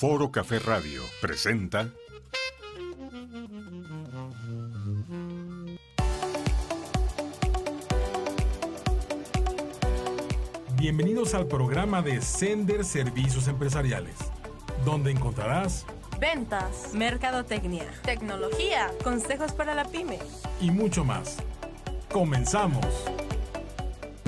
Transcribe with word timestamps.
Foro 0.00 0.32
Café 0.32 0.58
Radio 0.60 1.02
presenta 1.20 1.90
Bienvenidos 10.78 11.34
al 11.34 11.48
programa 11.48 12.00
de 12.00 12.22
Sender 12.22 12.86
Servicios 12.86 13.46
Empresariales, 13.46 14.16
donde 14.86 15.10
encontrarás 15.10 15.84
ventas, 16.18 16.94
mercadotecnia, 16.94 17.84
tecnología, 18.02 18.90
consejos 19.04 19.52
para 19.52 19.74
la 19.74 19.84
pyme 19.84 20.18
y 20.62 20.70
mucho 20.70 21.04
más. 21.04 21.36
Comenzamos. 22.10 22.86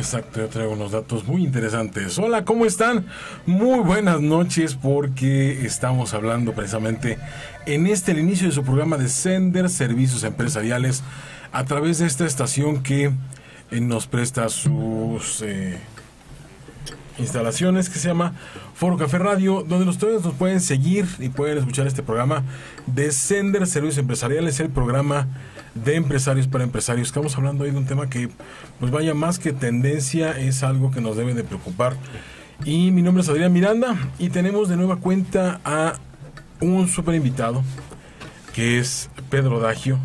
Exacto, 0.02 0.40
yo 0.40 0.48
traigo 0.48 0.72
unos 0.72 0.90
datos 0.90 1.24
muy 1.28 1.44
interesantes. 1.44 2.18
Hola, 2.18 2.44
¿cómo 2.44 2.66
están? 2.66 3.06
Muy 3.46 3.78
buenas 3.78 4.20
noches 4.20 4.74
porque 4.74 5.64
estamos 5.64 6.12
hablando 6.12 6.54
precisamente 6.54 7.18
en 7.66 7.86
este 7.86 8.10
el 8.10 8.18
inicio 8.18 8.48
de 8.48 8.52
su 8.52 8.64
programa 8.64 8.96
de 8.96 9.08
Sender 9.08 9.70
Servicios 9.70 10.24
Empresariales 10.24 11.04
a 11.52 11.64
través 11.66 12.00
de 12.00 12.06
esta 12.06 12.26
estación 12.26 12.82
que 12.82 13.12
eh, 13.70 13.80
nos 13.80 14.08
presta 14.08 14.48
sus 14.48 15.40
eh, 15.42 15.78
instalaciones 17.22 17.88
que 17.88 17.98
se 17.98 18.08
llama 18.08 18.34
Foro 18.74 18.98
Café 18.98 19.18
Radio, 19.18 19.64
donde 19.66 19.88
ustedes 19.88 20.22
nos 20.22 20.34
pueden 20.34 20.60
seguir 20.60 21.06
y 21.18 21.30
pueden 21.30 21.58
escuchar 21.58 21.86
este 21.86 22.02
programa 22.02 22.42
de 22.86 23.10
Sender 23.12 23.66
Servicios 23.66 23.98
Empresariales, 23.98 24.60
el 24.60 24.68
programa 24.68 25.28
de 25.74 25.96
empresarios 25.96 26.48
para 26.48 26.64
empresarios. 26.64 27.08
Estamos 27.08 27.36
hablando 27.36 27.64
hoy 27.64 27.70
de 27.70 27.78
un 27.78 27.86
tema 27.86 28.10
que, 28.10 28.28
pues 28.78 28.92
vaya, 28.92 29.14
más 29.14 29.38
que 29.38 29.52
tendencia, 29.52 30.38
es 30.38 30.62
algo 30.62 30.90
que 30.90 31.00
nos 31.00 31.16
debe 31.16 31.34
de 31.34 31.44
preocupar. 31.44 31.96
Y 32.64 32.90
mi 32.90 33.02
nombre 33.02 33.22
es 33.22 33.28
Adrián 33.28 33.52
Miranda 33.52 33.96
y 34.18 34.28
tenemos 34.28 34.68
de 34.68 34.76
nueva 34.76 34.96
cuenta 34.96 35.60
a 35.64 35.94
un 36.60 36.88
super 36.88 37.14
invitado, 37.14 37.62
que 38.54 38.78
es 38.78 39.10
Pedro 39.30 39.58
Dagio, 39.60 39.98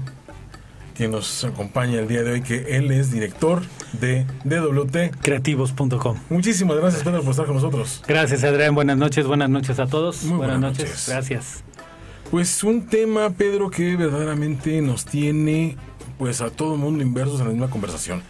que 0.95 1.07
nos 1.07 1.43
acompaña 1.43 1.99
el 1.99 2.07
día 2.07 2.23
de 2.23 2.31
hoy, 2.31 2.41
que 2.41 2.77
él 2.77 2.91
es 2.91 3.11
director 3.11 3.61
de 3.93 4.25
DWT 4.43 5.17
creativos.com. 5.21 6.17
Muchísimas 6.29 6.77
gracias, 6.77 7.03
Pedro, 7.03 7.21
por 7.21 7.31
estar 7.31 7.45
con 7.45 7.55
nosotros. 7.55 8.03
Gracias, 8.07 8.43
Adrián. 8.43 8.75
Buenas 8.75 8.97
noches, 8.97 9.25
buenas 9.25 9.49
noches 9.49 9.79
a 9.79 9.87
todos. 9.87 10.23
Muy 10.23 10.37
buenas, 10.37 10.59
buenas 10.59 10.77
noches. 10.77 10.89
noches. 10.89 11.09
Gracias. 11.09 11.63
Pues 12.31 12.63
un 12.63 12.87
tema, 12.87 13.29
Pedro, 13.29 13.69
que 13.69 13.95
verdaderamente 13.95 14.81
nos 14.81 15.05
tiene 15.05 15.77
pues 16.17 16.41
a 16.41 16.49
todo 16.49 16.73
el 16.73 16.79
mundo 16.79 17.03
inversos 17.03 17.39
en 17.39 17.47
la 17.47 17.51
misma 17.53 17.69
conversación. 17.69 18.21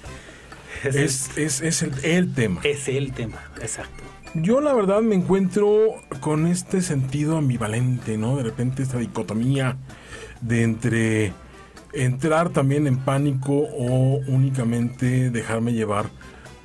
Es, 0.83 1.35
es, 1.37 1.61
es 1.61 1.81
el, 1.81 1.93
el 2.03 2.33
tema. 2.33 2.61
es 2.63 2.87
el 2.87 3.11
tema, 3.11 3.37
exacto. 3.61 4.03
Yo 4.35 4.61
la 4.61 4.73
verdad 4.73 5.01
me 5.01 5.15
encuentro 5.15 5.95
con 6.19 6.45
este 6.45 6.81
sentido 6.81 7.37
ambivalente, 7.37 8.17
¿no? 8.17 8.37
De 8.37 8.43
repente 8.43 8.83
esta 8.83 8.99
dicotomía 8.99 9.77
de 10.41 10.63
entre 10.63 11.33
entrar 11.93 12.49
también 12.49 12.87
en 12.87 12.97
pánico 12.97 13.53
o 13.53 14.19
únicamente 14.27 15.29
dejarme 15.29 15.73
llevar 15.73 16.05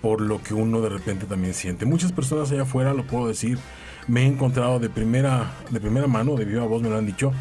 por 0.00 0.20
lo 0.20 0.42
que 0.42 0.54
uno 0.54 0.80
de 0.80 0.88
repente 0.88 1.26
también 1.26 1.54
siente. 1.54 1.86
Muchas 1.86 2.12
personas 2.12 2.50
allá 2.50 2.62
afuera, 2.62 2.92
lo 2.92 3.06
puedo 3.06 3.28
decir, 3.28 3.58
me 4.08 4.22
he 4.22 4.26
encontrado 4.26 4.80
de 4.80 4.90
primera, 4.90 5.52
de 5.70 5.80
primera 5.80 6.06
mano, 6.06 6.34
de 6.34 6.44
viva 6.44 6.66
voz 6.66 6.82
me 6.82 6.90
lo 6.90 6.98
han 6.98 7.06
dicho, 7.06 7.32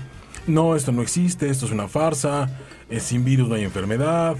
no, 0.47 0.75
esto 0.75 0.91
no 0.91 1.01
existe, 1.01 1.49
esto 1.49 1.65
es 1.65 1.71
una 1.71 1.87
farsa, 1.87 2.49
eh, 2.89 2.99
sin 2.99 3.25
virus 3.25 3.49
no 3.49 3.55
hay 3.55 3.63
enfermedad, 3.63 4.35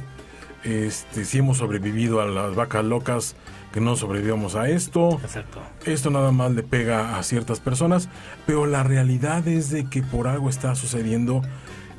este, 0.63 1.25
si 1.25 1.39
hemos 1.39 1.57
sobrevivido 1.57 2.21
a 2.21 2.25
las 2.25 2.55
vacas 2.55 2.85
locas, 2.85 3.35
que 3.73 3.79
no 3.79 3.95
sobrevivamos 3.95 4.55
a 4.55 4.69
esto, 4.69 5.19
Exacto. 5.23 5.61
esto 5.85 6.09
nada 6.09 6.31
más 6.31 6.51
le 6.51 6.61
pega 6.61 7.17
a 7.17 7.23
ciertas 7.23 7.59
personas, 7.59 8.09
pero 8.45 8.65
la 8.65 8.83
realidad 8.83 9.47
es 9.47 9.69
de 9.69 9.85
que 9.85 10.03
por 10.03 10.27
algo 10.27 10.49
está 10.49 10.75
sucediendo 10.75 11.41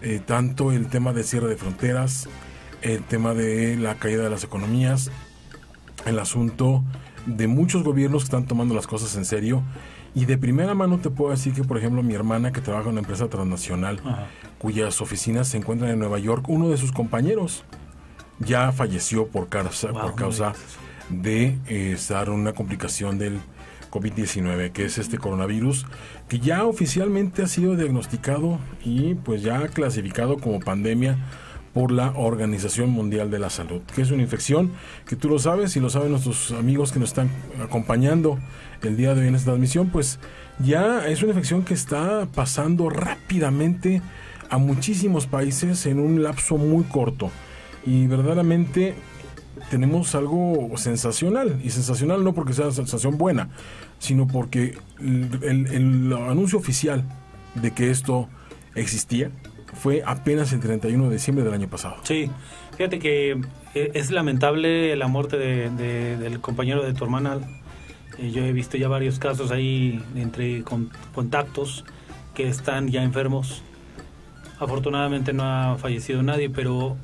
eh, 0.03 0.21
tanto 0.25 0.73
el 0.73 0.89
tema 0.89 1.13
de 1.13 1.23
cierre 1.23 1.49
de 1.49 1.57
fronteras, 1.57 2.29
el 2.83 3.03
tema 3.03 3.35
de 3.35 3.77
la 3.77 3.95
caída 3.97 4.23
de 4.23 4.31
las 4.31 4.45
economías, 4.45 5.11
el 6.07 6.19
asunto 6.19 6.83
de 7.27 7.47
muchos 7.47 7.83
gobiernos 7.85 8.23
que 8.23 8.27
están 8.27 8.47
tomando 8.47 8.75
las 8.75 8.87
cosas 8.87 9.17
en 9.17 9.25
serio. 9.25 9.63
Y 10.15 10.27
de 10.27 10.37
primera 10.37 10.75
mano 10.75 10.99
te 10.99 11.09
puedo 11.09 11.31
decir 11.31 11.55
que, 11.55 11.65
por 11.65 11.79
ejemplo, 11.79 12.03
mi 12.03 12.15
hermana 12.15 12.53
que 12.53 12.61
trabaja 12.61 12.87
en 12.87 12.93
una 12.93 13.01
empresa 13.01 13.29
transnacional, 13.29 14.01
Ajá. 14.05 14.27
cuyas 14.59 15.01
oficinas 15.01 15.49
se 15.49 15.57
encuentran 15.57 15.91
en 15.91 15.99
Nueva 15.99 16.19
York, 16.19 16.45
uno 16.49 16.69
de 16.69 16.77
sus 16.77 16.93
compañeros 16.93 17.65
ya 18.39 18.73
falleció 18.73 19.29
por 19.29 19.49
causa, 19.49 19.91
Wow, 19.93 20.03
por 20.03 20.15
causa 20.15 20.53
de 21.09 21.59
eh, 21.67 21.93
estar 21.95 22.29
en 22.29 22.35
una 22.35 22.53
complicación 22.53 23.19
del 23.19 23.41
COVID-19, 23.93 24.73
que 24.73 24.87
es 24.87 24.99
este 24.99 25.19
coronavirus, 25.19 25.87
que 26.29 26.41
ya 26.41 26.65
oficialmente 26.65 27.43
ha 27.43 27.47
sido 27.47 27.77
diagnosticado 27.77 28.59
y 28.85 29.15
pues 29.15 29.43
ya 29.43 29.69
clasificado 29.69 30.39
como 30.39 30.59
pandemia 30.59 31.19
por 31.75 31.93
la 31.93 32.13
Organización 32.17 32.91
Mundial 32.91 33.31
de 33.31 33.39
la 33.39 33.51
Salud, 33.51 33.81
que 33.95 34.03
es 34.03 34.11
una 34.11 34.23
infección 34.23 34.73
que 35.07 35.17
tú 35.17 35.29
lo 35.29 35.39
sabes 35.39 35.77
y 35.77 35.81
lo 35.81 35.91
saben 35.91 36.11
nuestros 36.11 36.53
amigos 36.53 36.93
que 36.93 36.99
nos 36.99 37.11
están 37.11 37.31
acompañando 37.63 38.39
el 38.83 38.97
día 38.97 39.15
de 39.15 39.23
hoy 39.23 39.29
en 39.29 39.35
esta 39.35 39.53
transmisión, 39.53 39.89
pues 39.89 40.19
ya 40.59 41.07
es 41.07 41.23
una 41.23 41.31
infección 41.31 41.65
que 41.65 41.75
está 41.75 42.27
pasando 42.35 42.91
rápidamente 42.91 44.03
a 44.51 44.59
muchísimos 44.59 45.27
países 45.27 45.87
en 45.87 45.99
un 45.99 46.23
lapso 46.23 46.59
muy 46.59 46.85
corto. 46.85 47.31
Y 47.87 48.07
verdaderamente 48.07 48.95
tenemos 49.71 50.15
algo 50.15 50.71
sensacional 50.77 51.61
y 51.65 51.71
sensacional 51.71 52.23
no 52.25 52.33
porque 52.35 52.53
sea 52.53 52.67
una 52.67 52.75
sensación 52.75 53.19
buena 53.19 53.49
sino 53.99 54.27
porque 54.27 54.77
el, 55.01 56.13
anuncio 56.29 56.59
oficial 56.59 57.05
de 57.55 57.71
que 57.73 57.91
esto 57.91 58.29
existía 58.75 59.31
fue 59.75 60.03
apenas 60.05 60.53
el 60.53 60.61
31 60.61 61.05
de 61.09 61.13
diciembre 61.15 61.45
del 61.45 61.55
año 61.55 61.69
pasado 61.69 61.97
Sí, 62.03 62.31
fíjate 62.77 62.99
que 62.99 63.41
eh, 63.75 63.91
es 63.95 64.11
lamentable 64.11 64.95
la 64.97 65.07
muerte 65.09 65.39
de- 65.39 65.71
de- 65.71 66.17
del 66.19 66.41
compañero 66.41 66.83
de 66.83 66.93
tu 66.93 67.05
hermana. 67.05 67.39
Eh, 68.19 68.31
yo 68.31 68.45
he 68.45 68.53
visto 68.53 68.77
ya 68.77 68.89
varios 68.89 69.19
casos 69.19 69.51
ahí 69.51 70.03
entre 70.15 70.63
con- 70.63 70.91
contactos 71.15 71.85
que 72.35 72.49
están 72.49 72.89
ya 72.89 73.03
enfermos. 73.03 73.63
Afortunadamente 74.59 75.33
no 75.33 75.45
ha 75.45 75.79
fallecido 75.79 76.23
nadie, 76.23 76.51
pero 76.51 76.97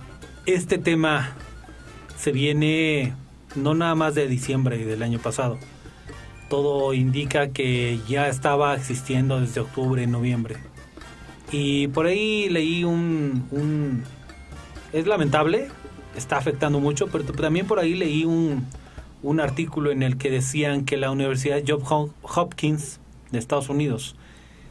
este 0.47 0.76
tema 0.78 1.32
se 2.18 2.32
viene 2.32 3.14
no 3.54 3.74
nada 3.74 3.94
más 3.94 4.14
de 4.14 4.26
diciembre 4.26 4.84
del 4.84 5.02
año 5.02 5.18
pasado. 5.18 5.58
Todo 6.48 6.92
indica 6.94 7.50
que 7.50 8.00
ya 8.08 8.28
estaba 8.28 8.74
existiendo 8.74 9.40
desde 9.40 9.60
octubre, 9.60 10.06
noviembre. 10.06 10.56
Y 11.52 11.88
por 11.88 12.06
ahí 12.06 12.48
leí 12.48 12.84
un, 12.84 14.02
es 14.92 15.06
lamentable, 15.06 15.68
está 16.16 16.36
afectando 16.36 16.80
mucho, 16.80 17.06
pero 17.08 17.24
también 17.24 17.66
por 17.66 17.78
ahí 17.78 17.94
leí 17.94 18.24
un, 18.24 18.66
un 19.22 19.40
artículo 19.40 19.90
en 19.90 20.02
el 20.02 20.18
que 20.18 20.30
decían 20.30 20.84
que 20.84 20.96
la 20.96 21.10
Universidad 21.10 21.62
Johns 21.66 22.12
Hopkins 22.22 23.00
de 23.30 23.38
Estados 23.38 23.68
Unidos 23.68 24.16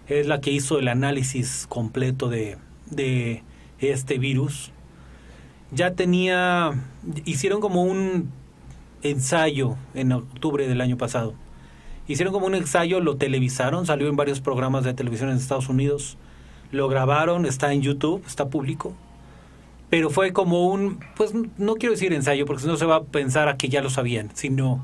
es 0.07 0.27
la 0.27 0.41
que 0.41 0.51
hizo 0.51 0.79
el 0.79 0.87
análisis 0.87 1.65
completo 1.67 2.29
de, 2.29 2.57
de 2.89 3.43
este 3.79 4.17
virus. 4.17 4.71
Ya 5.71 5.93
tenía, 5.93 6.71
hicieron 7.25 7.59
como 7.59 7.83
un 7.83 8.31
ensayo 9.01 9.75
en 9.93 10.11
octubre 10.11 10.67
del 10.67 10.81
año 10.81 10.97
pasado. 10.97 11.33
Hicieron 12.07 12.33
como 12.33 12.47
un 12.47 12.55
ensayo, 12.55 13.01
lo 13.01 13.17
televisaron, 13.17 13.85
salió 13.85 14.07
en 14.07 14.15
varios 14.15 14.39
programas 14.39 14.83
de 14.85 14.93
televisión 14.93 15.29
en 15.29 15.37
Estados 15.37 15.67
Unidos, 15.67 16.17
lo 16.71 16.87
grabaron, 16.87 17.45
está 17.45 17.73
en 17.73 17.81
YouTube, 17.81 18.23
está 18.25 18.49
público 18.49 18.93
pero 19.89 20.09
fue 20.09 20.33
como 20.33 20.67
un, 20.67 20.99
pues 21.15 21.33
no 21.57 21.75
quiero 21.75 21.93
decir 21.93 22.13
ensayo, 22.13 22.45
porque 22.45 22.63
si 22.63 22.67
no 22.67 22.77
se 22.77 22.85
va 22.85 22.97
a 22.97 23.03
pensar 23.03 23.47
a 23.47 23.57
que 23.57 23.69
ya 23.69 23.81
lo 23.81 23.89
sabían, 23.89 24.31
sino 24.33 24.83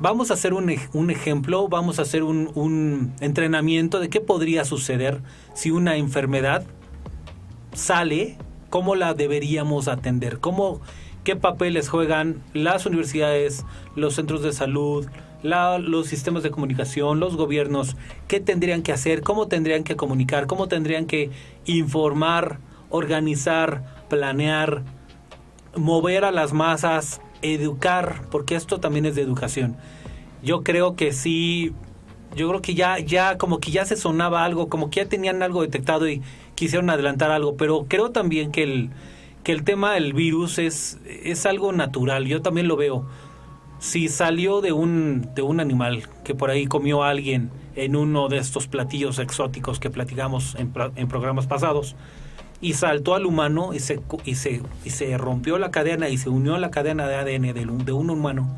vamos 0.00 0.30
a 0.30 0.34
hacer 0.34 0.54
un, 0.54 0.74
un 0.92 1.10
ejemplo, 1.10 1.68
vamos 1.68 1.98
a 1.98 2.02
hacer 2.02 2.24
un 2.24 3.14
entrenamiento 3.20 4.00
de 4.00 4.08
qué 4.08 4.20
podría 4.20 4.64
suceder 4.64 5.20
si 5.54 5.70
una 5.70 5.96
enfermedad 5.96 6.64
sale, 7.74 8.38
cómo 8.70 8.94
la 8.94 9.14
deberíamos 9.14 9.88
atender, 9.88 10.38
cómo, 10.40 10.80
qué 11.24 11.36
papeles 11.36 11.88
juegan 11.88 12.42
las 12.54 12.86
universidades, 12.86 13.64
los 13.96 14.14
centros 14.14 14.42
de 14.42 14.52
salud, 14.52 15.06
los 15.42 16.06
sistemas 16.06 16.42
de 16.42 16.50
comunicación, 16.50 17.20
los 17.20 17.36
gobiernos, 17.36 17.96
qué 18.26 18.40
tendrían 18.40 18.82
que 18.82 18.92
hacer, 18.92 19.22
cómo 19.22 19.46
tendrían 19.48 19.84
que 19.84 19.96
comunicar, 19.96 20.46
cómo 20.46 20.68
tendrían 20.68 21.06
que 21.06 21.30
informar, 21.66 22.58
organizar, 22.90 23.84
planear, 24.08 24.82
mover 25.76 26.24
a 26.24 26.32
las 26.32 26.52
masas, 26.52 27.20
educar, 27.42 28.22
porque 28.30 28.56
esto 28.56 28.80
también 28.80 29.06
es 29.06 29.14
de 29.14 29.22
educación. 29.22 29.76
Yo 30.42 30.62
creo 30.62 30.96
que 30.96 31.12
sí, 31.12 31.72
yo 32.36 32.48
creo 32.48 32.62
que 32.62 32.74
ya, 32.74 32.98
ya 32.98 33.38
como 33.38 33.58
que 33.58 33.70
ya 33.70 33.84
se 33.84 33.96
sonaba 33.96 34.44
algo, 34.44 34.68
como 34.68 34.90
que 34.90 35.00
ya 35.02 35.08
tenían 35.08 35.42
algo 35.42 35.62
detectado 35.62 36.08
y 36.08 36.22
quisieron 36.58 36.90
adelantar 36.90 37.30
algo, 37.30 37.56
pero 37.56 37.86
creo 37.88 38.10
también 38.10 38.50
que 38.50 38.64
el, 38.64 38.90
que 39.44 39.52
el 39.52 39.62
tema 39.62 39.94
del 39.94 40.12
virus 40.12 40.58
es, 40.58 40.98
es 41.06 41.46
algo 41.46 41.72
natural, 41.72 42.26
yo 42.26 42.42
también 42.42 42.66
lo 42.66 42.76
veo. 42.76 43.06
si 43.78 44.08
salió 44.08 44.60
de 44.60 44.72
un, 44.72 45.28
de 45.36 45.42
un 45.42 45.60
animal 45.60 46.08
que 46.24 46.34
por 46.34 46.50
ahí 46.50 46.66
comió 46.66 47.04
alguien 47.04 47.50
en 47.76 47.94
uno 47.94 48.28
de 48.28 48.38
estos 48.38 48.66
platillos 48.66 49.20
exóticos 49.20 49.78
que 49.78 49.88
platicamos 49.88 50.56
en, 50.56 50.72
en 50.96 51.06
programas 51.06 51.46
pasados, 51.46 51.94
y 52.60 52.72
saltó 52.72 53.14
al 53.14 53.24
humano 53.24 53.72
y 53.72 53.78
se, 53.78 54.00
y, 54.24 54.34
se, 54.34 54.60
y 54.84 54.90
se 54.90 55.16
rompió 55.16 55.58
la 55.58 55.70
cadena 55.70 56.08
y 56.08 56.18
se 56.18 56.28
unió 56.28 56.56
a 56.56 56.58
la 56.58 56.72
cadena 56.72 57.06
de 57.06 57.14
ADN 57.14 57.54
de, 57.54 57.84
de 57.84 57.92
un 57.92 58.10
humano, 58.10 58.48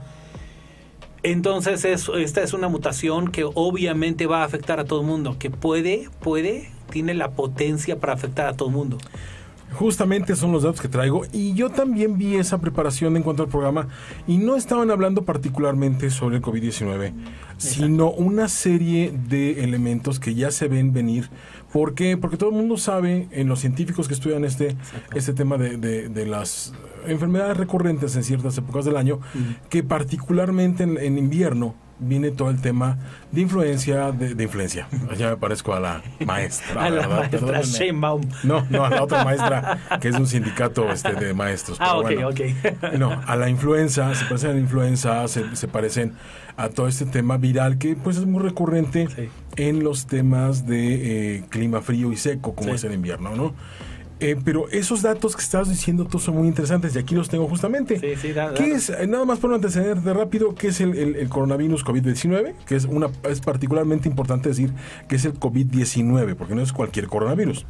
entonces 1.22 1.84
es, 1.84 2.08
esta 2.08 2.42
es 2.42 2.54
una 2.54 2.68
mutación 2.68 3.30
que 3.30 3.44
obviamente 3.44 4.26
va 4.26 4.40
a 4.40 4.44
afectar 4.44 4.80
a 4.80 4.84
todo 4.84 5.02
el 5.02 5.06
mundo, 5.06 5.36
que 5.38 5.50
puede, 5.50 6.08
puede, 6.20 6.70
tiene 6.90 7.14
la 7.14 7.30
potencia 7.32 7.98
para 7.98 8.12
afectar 8.12 8.46
a 8.46 8.54
todo 8.54 8.68
el 8.68 8.74
mundo. 8.74 8.98
Justamente 9.72 10.34
son 10.34 10.50
los 10.50 10.64
datos 10.64 10.80
que 10.80 10.88
traigo 10.88 11.22
y 11.32 11.54
yo 11.54 11.70
también 11.70 12.18
vi 12.18 12.34
esa 12.34 12.60
preparación 12.60 13.16
en 13.16 13.22
cuanto 13.22 13.44
al 13.44 13.48
programa 13.48 13.86
y 14.26 14.38
no 14.38 14.56
estaban 14.56 14.90
hablando 14.90 15.24
particularmente 15.24 16.10
sobre 16.10 16.38
el 16.38 16.42
COVID-19, 16.42 17.12
sino 17.56 18.10
una 18.10 18.48
serie 18.48 19.12
de 19.28 19.62
elementos 19.62 20.18
que 20.18 20.34
ya 20.34 20.50
se 20.50 20.66
ven 20.66 20.92
venir. 20.92 21.30
¿Por 21.72 21.94
qué? 21.94 22.16
Porque 22.16 22.36
todo 22.36 22.50
el 22.50 22.56
mundo 22.56 22.76
sabe, 22.78 23.28
en 23.30 23.46
los 23.46 23.60
científicos 23.60 24.08
que 24.08 24.14
estudian 24.14 24.44
este, 24.44 24.76
este 25.14 25.34
tema 25.34 25.56
de, 25.56 25.76
de, 25.76 26.26
las 26.26 26.72
enfermedades 27.06 27.56
recurrentes 27.56 28.16
en 28.16 28.24
ciertas 28.24 28.58
épocas 28.58 28.84
del 28.84 28.96
año, 28.96 29.20
que 29.68 29.84
particularmente 29.84 30.82
en 30.82 31.16
invierno, 31.16 31.76
viene 32.00 32.30
todo 32.30 32.50
el 32.50 32.60
tema 32.60 32.98
de 33.30 33.42
influencia, 33.42 34.10
de, 34.12 34.42
influencia. 34.42 34.88
Ya 35.16 35.30
me 35.30 35.36
parezco 35.36 35.74
a 35.74 35.80
la 35.80 36.02
maestra. 36.24 36.84
a 36.84 36.90
la 36.90 37.08
maestra 37.08 37.62
Sheinbaum. 37.62 38.22
No, 38.42 38.66
no, 38.70 38.84
a 38.84 38.90
la 38.90 39.02
otra 39.02 39.24
maestra, 39.24 39.78
que 40.00 40.08
es 40.08 40.16
un 40.16 40.26
sindicato 40.26 40.90
este, 40.90 41.12
de 41.12 41.34
maestros. 41.34 41.78
Ah, 41.80 41.98
ok, 41.98 42.10
ok. 42.24 42.40
No, 42.98 43.20
a 43.26 43.36
la 43.36 43.48
influenza, 43.48 44.14
se 44.14 44.24
parecen 44.24 44.50
a 44.50 44.52
la 44.54 44.60
influenza, 44.60 45.28
se, 45.28 45.54
se 45.54 45.68
parecen 45.68 46.14
a 46.56 46.68
todo 46.68 46.88
este 46.88 47.06
tema 47.06 47.36
viral 47.38 47.78
que 47.78 47.96
pues 47.96 48.16
es 48.16 48.26
muy 48.26 48.42
recurrente 48.42 49.08
en 49.56 49.82
los 49.82 50.06
temas 50.06 50.66
de 50.66 51.36
eh, 51.36 51.44
clima 51.48 51.80
frío 51.80 52.12
y 52.12 52.16
seco, 52.16 52.54
como 52.54 52.74
es 52.74 52.84
el 52.84 52.92
invierno, 52.92 53.34
¿no? 53.34 53.54
Eh, 54.20 54.36
pero 54.44 54.68
esos 54.68 55.00
datos 55.00 55.34
que 55.34 55.42
estabas 55.42 55.70
diciendo 55.70 56.04
tú 56.04 56.18
son 56.18 56.36
muy 56.36 56.46
interesantes 56.46 56.94
y 56.94 56.98
aquí 56.98 57.14
los 57.14 57.28
tengo 57.28 57.48
justamente. 57.48 57.98
Sí, 57.98 58.28
sí, 58.28 58.34
¿Qué 58.54 58.72
es, 58.72 58.92
nada 59.08 59.24
más 59.24 59.38
por 59.38 59.52
anteceder 59.52 60.00
de 60.02 60.12
rápido, 60.12 60.54
qué 60.54 60.68
es 60.68 60.80
el, 60.80 61.28
coronavirus 61.28 61.84
COVID-19? 61.84 62.54
Que 62.66 62.76
es, 62.76 62.84
una, 62.84 63.08
es 63.28 63.40
particularmente 63.40 64.08
importante 64.08 64.50
decir 64.50 64.72
que 65.08 65.16
es 65.16 65.24
el 65.24 65.34
COVID-19, 65.40 66.34
porque 66.34 66.54
no 66.54 66.62
es 66.62 66.72
cualquier 66.72 67.08
coronavirus. 67.08 67.64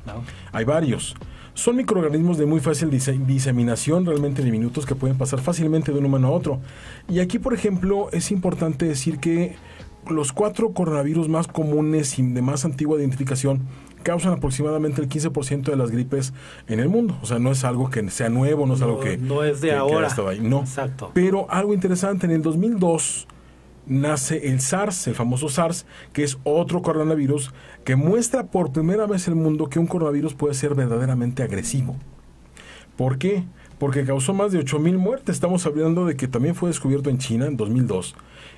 Hay 0.52 0.64
varios. 0.64 1.14
Son 1.54 1.76
microorganismos 1.76 2.38
de 2.38 2.46
muy 2.46 2.60
fácil 2.60 2.90
diseminación, 2.90 4.06
realmente 4.06 4.42
diminutos, 4.42 4.86
que 4.86 4.94
pueden 4.94 5.18
pasar 5.18 5.40
fácilmente 5.40 5.92
de 5.92 5.98
un 5.98 6.06
humano 6.06 6.28
a 6.28 6.30
otro. 6.30 6.60
Y 7.08 7.20
aquí, 7.20 7.38
por 7.38 7.54
ejemplo, 7.54 8.08
es 8.12 8.30
importante 8.30 8.86
decir 8.86 9.18
que 9.18 9.56
los 10.08 10.32
cuatro 10.32 10.72
coronavirus 10.72 11.28
más 11.28 11.46
comunes 11.46 12.18
y 12.18 12.22
de 12.22 12.42
más 12.42 12.64
antigua 12.64 12.98
identificación 12.98 13.62
causan 14.02 14.32
aproximadamente 14.32 15.00
el 15.00 15.08
15% 15.08 15.64
de 15.64 15.76
las 15.76 15.90
gripes 15.90 16.32
en 16.66 16.80
el 16.80 16.88
mundo. 16.88 17.18
O 17.22 17.26
sea, 17.26 17.38
no 17.38 17.52
es 17.52 17.64
algo 17.64 17.90
que 17.90 18.08
sea 18.10 18.28
nuevo, 18.28 18.66
no 18.66 18.74
es 18.74 18.82
algo 18.82 19.00
que... 19.00 19.16
No 19.18 19.44
es 19.44 19.60
de 19.60 19.72
ahora. 19.72 20.08
ahí. 20.28 20.40
No. 20.40 20.60
Exacto. 20.60 21.10
Pero 21.14 21.50
algo 21.50 21.74
interesante, 21.74 22.26
en 22.26 22.32
el 22.32 22.42
2002 22.42 23.28
nace 23.86 24.48
el 24.50 24.60
SARS, 24.60 25.06
el 25.08 25.14
famoso 25.14 25.48
SARS, 25.48 25.86
que 26.12 26.22
es 26.22 26.38
otro 26.44 26.82
coronavirus 26.82 27.52
que 27.84 27.96
muestra 27.96 28.46
por 28.46 28.72
primera 28.72 29.06
vez 29.06 29.26
en 29.26 29.34
el 29.34 29.40
mundo 29.40 29.68
que 29.68 29.78
un 29.78 29.86
coronavirus 29.86 30.34
puede 30.34 30.54
ser 30.54 30.74
verdaderamente 30.74 31.42
agresivo. 31.42 31.96
¿Por 32.96 33.18
qué? 33.18 33.44
Porque 33.80 34.04
causó 34.04 34.32
más 34.32 34.52
de 34.52 34.60
8.000 34.60 34.96
muertes. 34.96 35.34
Estamos 35.34 35.66
hablando 35.66 36.06
de 36.06 36.14
que 36.14 36.28
también 36.28 36.54
fue 36.54 36.68
descubierto 36.68 37.10
en 37.10 37.18
China 37.18 37.46
en 37.46 37.56
2002 37.56 38.14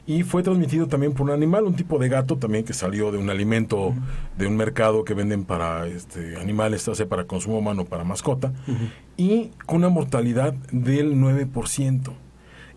y 0.06 0.24
fue 0.24 0.42
transmitido 0.42 0.88
también 0.88 1.12
por 1.12 1.26
un 1.26 1.30
animal, 1.30 1.64
un 1.64 1.76
tipo 1.76 1.98
de 1.98 2.08
gato 2.08 2.36
también 2.36 2.64
que 2.64 2.72
salió 2.72 3.12
de 3.12 3.19
un 3.19 3.30
alimento 3.30 3.94
de 4.36 4.46
un 4.46 4.56
mercado 4.56 5.04
que 5.04 5.14
venden 5.14 5.44
para 5.44 5.86
este, 5.86 6.36
animales, 6.36 6.82
sea 6.82 7.08
para 7.08 7.26
consumo 7.26 7.58
humano, 7.58 7.84
para 7.84 8.04
mascota, 8.04 8.52
y 9.16 9.50
con 9.64 9.78
una 9.78 9.88
mortalidad 9.88 10.54
del 10.72 11.14
9%. 11.14 12.12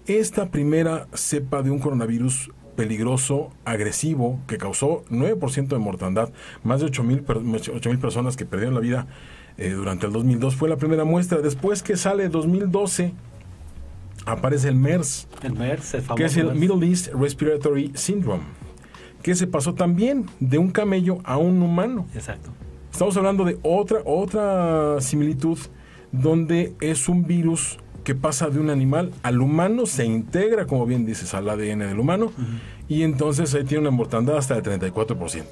Esta 0.06 0.52
primera 0.52 1.08
cepa 1.16 1.64
de 1.64 1.72
un 1.72 1.80
coronavirus 1.80 2.52
peligroso, 2.76 3.52
agresivo, 3.64 4.40
que 4.48 4.58
causó 4.58 5.04
9% 5.10 5.68
de 5.68 5.80
mortandad, 5.80 6.30
más 6.64 6.82
de 6.82 6.88
8.000 6.88 7.42
mil 7.88 8.00
personas 8.00 8.36
que 8.36 8.46
perdieron 8.46 8.76
la 8.76 8.82
vida 8.82 9.08
eh, 9.58 9.72
durante 9.72 10.06
el 10.06 10.14
2002, 10.14 10.56
fue 10.56 10.70
la 10.70 10.78
primera 10.78 11.06
muestra. 11.06 11.40
Después 11.40 11.82
que 11.84 11.96
sale 11.98 12.30
2012, 12.30 13.14
aparece 14.26 14.70
el 14.70 14.76
MERS. 14.76 15.28
El 15.44 15.54
MERS, 15.54 15.94
el 15.96 16.02
famoso 16.02 16.16
Que 16.16 16.26
es 16.26 16.38
el 16.38 16.54
Middle 16.56 16.88
East 16.88 17.14
Respiratory 17.14 17.92
Syndrome. 17.96 18.44
Que 19.22 19.36
se 19.36 19.48
pasó 19.48 19.74
también 19.74 20.26
de 20.40 20.58
un 20.58 20.72
camello 20.72 21.20
a 21.24 21.38
un 21.38 21.62
humano. 21.62 22.06
Exacto. 22.14 22.52
Estamos 22.92 23.18
hablando 23.18 23.44
de 23.44 23.58
otra, 23.62 24.00
otra 24.06 25.02
similitud 25.02 25.58
donde 26.12 26.74
es 26.80 27.10
un 27.10 27.26
virus 27.26 27.80
que 28.06 28.16
pasa 28.16 28.50
de 28.50 28.60
un 28.60 28.70
animal 28.70 29.12
al 29.24 29.42
humano, 29.42 29.86
se 29.86 30.06
integra, 30.06 30.66
como 30.66 30.86
bien 30.86 31.06
dices, 31.06 31.34
al 31.34 31.50
ADN 31.50 31.80
del 31.80 32.00
humano, 32.00 32.32
y 32.88 33.02
entonces 33.02 33.54
ahí 33.56 33.64
tiene 33.64 33.82
una 33.82 33.92
mortandad 33.92 34.38
hasta 34.38 34.62
del 34.62 34.80
34%. 34.80 35.44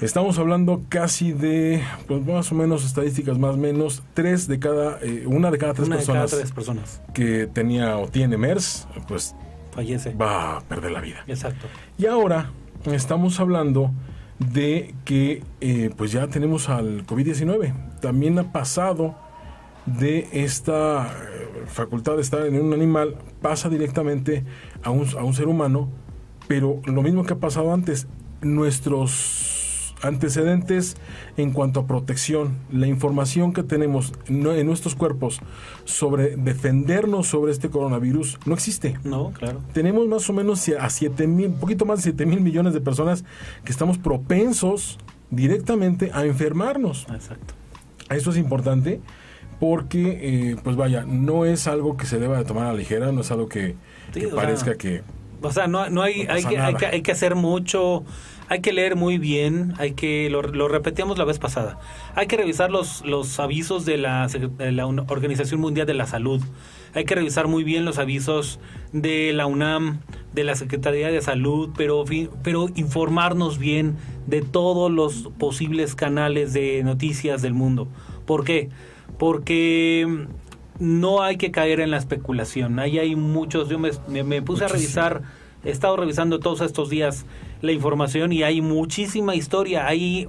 Estamos 0.00 0.38
hablando 0.38 0.82
casi 0.88 1.32
de, 1.32 1.82
pues 2.06 2.24
más 2.24 2.50
o 2.52 2.54
menos 2.54 2.84
estadísticas 2.84 3.38
más 3.38 3.54
o 3.54 3.58
menos, 3.58 4.02
tres 4.14 4.48
de 4.48 4.58
cada, 4.58 4.98
eh, 5.02 5.24
una 5.26 5.50
de 5.50 5.58
cada 5.58 5.74
tres 5.74 5.88
personas, 5.88 6.30
tres 6.30 6.52
personas 6.52 7.02
que 7.14 7.46
tenía 7.46 7.96
o 7.98 8.08
tiene 8.08 8.36
MERS, 8.36 8.88
pues 9.08 9.34
fallece. 9.72 10.14
Va 10.14 10.58
a 10.58 10.60
perder 10.62 10.92
la 10.92 11.00
vida. 11.00 11.24
Exacto. 11.26 11.66
Y 11.98 12.06
ahora 12.06 12.50
estamos 12.86 13.38
hablando 13.40 13.92
de 14.38 14.94
que 15.04 15.42
eh, 15.60 15.90
pues 15.96 16.12
ya 16.12 16.26
tenemos 16.28 16.68
al 16.68 17.06
COVID-19. 17.06 18.00
También 18.00 18.38
ha 18.38 18.52
pasado 18.52 19.14
de 19.86 20.28
esta 20.32 21.06
eh, 21.06 21.64
facultad 21.66 22.16
de 22.16 22.22
estar 22.22 22.46
en 22.46 22.60
un 22.60 22.72
animal, 22.72 23.16
pasa 23.40 23.68
directamente 23.68 24.44
a 24.82 24.90
un, 24.90 25.06
a 25.16 25.24
un 25.24 25.34
ser 25.34 25.48
humano, 25.48 25.88
pero 26.48 26.80
lo 26.84 27.02
mismo 27.02 27.24
que 27.24 27.34
ha 27.34 27.38
pasado 27.38 27.72
antes, 27.72 28.06
nuestros 28.40 29.51
antecedentes 30.02 30.96
en 31.36 31.52
cuanto 31.52 31.80
a 31.80 31.86
protección, 31.86 32.56
la 32.70 32.86
información 32.86 33.52
que 33.52 33.62
tenemos 33.62 34.12
en 34.28 34.66
nuestros 34.66 34.94
cuerpos 34.94 35.40
sobre 35.84 36.36
defendernos 36.36 37.28
sobre 37.28 37.52
este 37.52 37.70
coronavirus 37.70 38.38
no 38.44 38.54
existe. 38.54 38.98
No, 39.04 39.32
claro. 39.32 39.60
Tenemos 39.72 40.06
más 40.08 40.28
o 40.28 40.32
menos 40.32 40.68
a 40.68 40.90
7 40.90 41.26
mil, 41.26 41.46
un 41.46 41.58
poquito 41.58 41.84
más 41.84 41.98
de 41.98 42.02
7 42.04 42.26
mil 42.26 42.40
millones 42.40 42.74
de 42.74 42.80
personas 42.80 43.24
que 43.64 43.72
estamos 43.72 43.98
propensos 43.98 44.98
directamente 45.30 46.10
a 46.12 46.24
enfermarnos. 46.24 47.06
Exacto. 47.12 47.54
Eso 48.10 48.30
es 48.30 48.36
importante 48.36 49.00
porque, 49.58 50.18
eh, 50.50 50.56
pues 50.62 50.76
vaya, 50.76 51.04
no 51.06 51.44
es 51.44 51.68
algo 51.68 51.96
que 51.96 52.06
se 52.06 52.18
deba 52.18 52.36
de 52.36 52.44
tomar 52.44 52.64
a 52.64 52.72
la 52.72 52.78
ligera, 52.78 53.12
no 53.12 53.20
es 53.20 53.30
algo 53.30 53.48
que, 53.48 53.76
parezca 54.34 54.74
que... 54.74 55.02
O 55.42 55.52
sea, 55.52 55.66
no, 55.66 55.90
no 55.90 56.02
hay, 56.02 56.26
hay, 56.28 56.44
que, 56.44 56.58
hay, 56.58 56.74
que, 56.74 56.86
hay 56.86 57.02
que 57.02 57.12
hacer 57.12 57.34
mucho 57.34 58.04
hay 58.52 58.60
que 58.60 58.74
leer 58.74 58.96
muy 58.96 59.16
bien, 59.16 59.72
hay 59.78 59.92
que, 59.92 60.28
lo, 60.28 60.42
repetimos 60.42 61.16
la 61.16 61.24
vez 61.24 61.38
pasada, 61.38 61.78
hay 62.14 62.26
que 62.26 62.36
revisar 62.36 62.70
los, 62.70 63.02
los 63.02 63.40
avisos 63.40 63.86
de 63.86 63.96
la, 63.96 64.28
Organización 65.08 65.58
Mundial 65.58 65.86
de 65.86 65.94
la 65.94 66.06
Salud, 66.06 66.42
hay 66.92 67.06
que 67.06 67.14
revisar 67.14 67.48
muy 67.48 67.64
bien 67.64 67.86
los 67.86 67.98
avisos 67.98 68.60
de 68.92 69.32
la 69.32 69.46
UNAM, 69.46 70.00
de 70.34 70.44
la 70.44 70.54
Secretaría 70.54 71.08
de 71.08 71.22
Salud, 71.22 71.70
pero, 71.78 72.04
pero 72.42 72.68
informarnos 72.74 73.58
bien 73.58 73.96
de 74.26 74.42
todos 74.42 74.90
los 74.90 75.30
posibles 75.38 75.94
canales 75.94 76.52
de 76.52 76.82
noticias 76.84 77.40
del 77.40 77.54
mundo. 77.54 77.88
¿Por 78.26 78.44
qué? 78.44 78.68
Porque 79.18 80.26
no 80.82 81.22
hay 81.22 81.36
que 81.36 81.52
caer 81.52 81.78
en 81.80 81.92
la 81.92 81.96
especulación. 81.96 82.80
Ahí 82.80 82.98
hay 82.98 83.14
muchos, 83.14 83.68
yo 83.68 83.78
me, 83.78 83.90
me, 84.24 84.42
puse 84.42 84.64
a 84.64 84.68
revisar, 84.68 85.22
he 85.64 85.70
estado 85.70 85.96
revisando 85.96 86.40
todos 86.40 86.60
estos 86.60 86.90
días 86.90 87.24
la 87.60 87.70
información 87.70 88.32
y 88.32 88.42
hay 88.42 88.60
muchísima 88.60 89.36
historia, 89.36 89.86
hay 89.86 90.28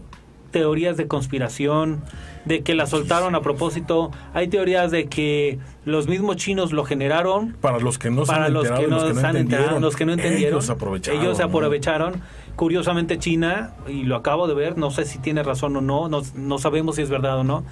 teorías 0.52 0.96
de 0.96 1.08
conspiración, 1.08 2.04
de 2.46 2.62
que 2.62 2.76
la 2.76 2.86
soltaron 2.86 3.34
a 3.34 3.42
propósito, 3.42 4.12
hay 4.34 4.48
teorías 4.48 4.92
de 4.92 5.08
que 5.08 5.58
los 5.86 6.08
mismos 6.08 6.36
chinos 6.36 6.72
lo 6.72 6.86
generaron. 6.86 7.58
Para 7.60 7.80
los 7.80 7.98
que 7.98 8.12
no 8.12 8.24
para 8.24 8.50
los 8.50 8.70
que 8.70 8.88
no, 8.88 9.00
los 9.00 9.04
que 9.06 9.14
no 9.14 9.28
entendieron, 9.28 9.82
los 9.82 9.96
que 9.96 10.06
no 10.06 10.14
entendieron, 10.14 10.54
ellos 10.54 10.70
aprovecharon. 10.70 11.22
Ellos 11.22 11.38
se 11.38 11.44
aprovecharon. 11.44 12.22
Curiosamente 12.56 13.18
China, 13.18 13.74
y 13.88 14.04
lo 14.04 14.16
acabo 14.16 14.48
de 14.48 14.54
ver, 14.54 14.78
no 14.78 14.92
sé 14.92 15.06
si 15.06 15.18
tiene 15.18 15.42
razón 15.42 15.76
o 15.76 15.82
no, 15.82 16.08
no, 16.08 16.22
no 16.36 16.58
sabemos 16.60 16.98
si 16.98 17.02
es 17.02 17.10
verdad 17.10 17.40
o 17.40 17.44
no, 17.44 17.64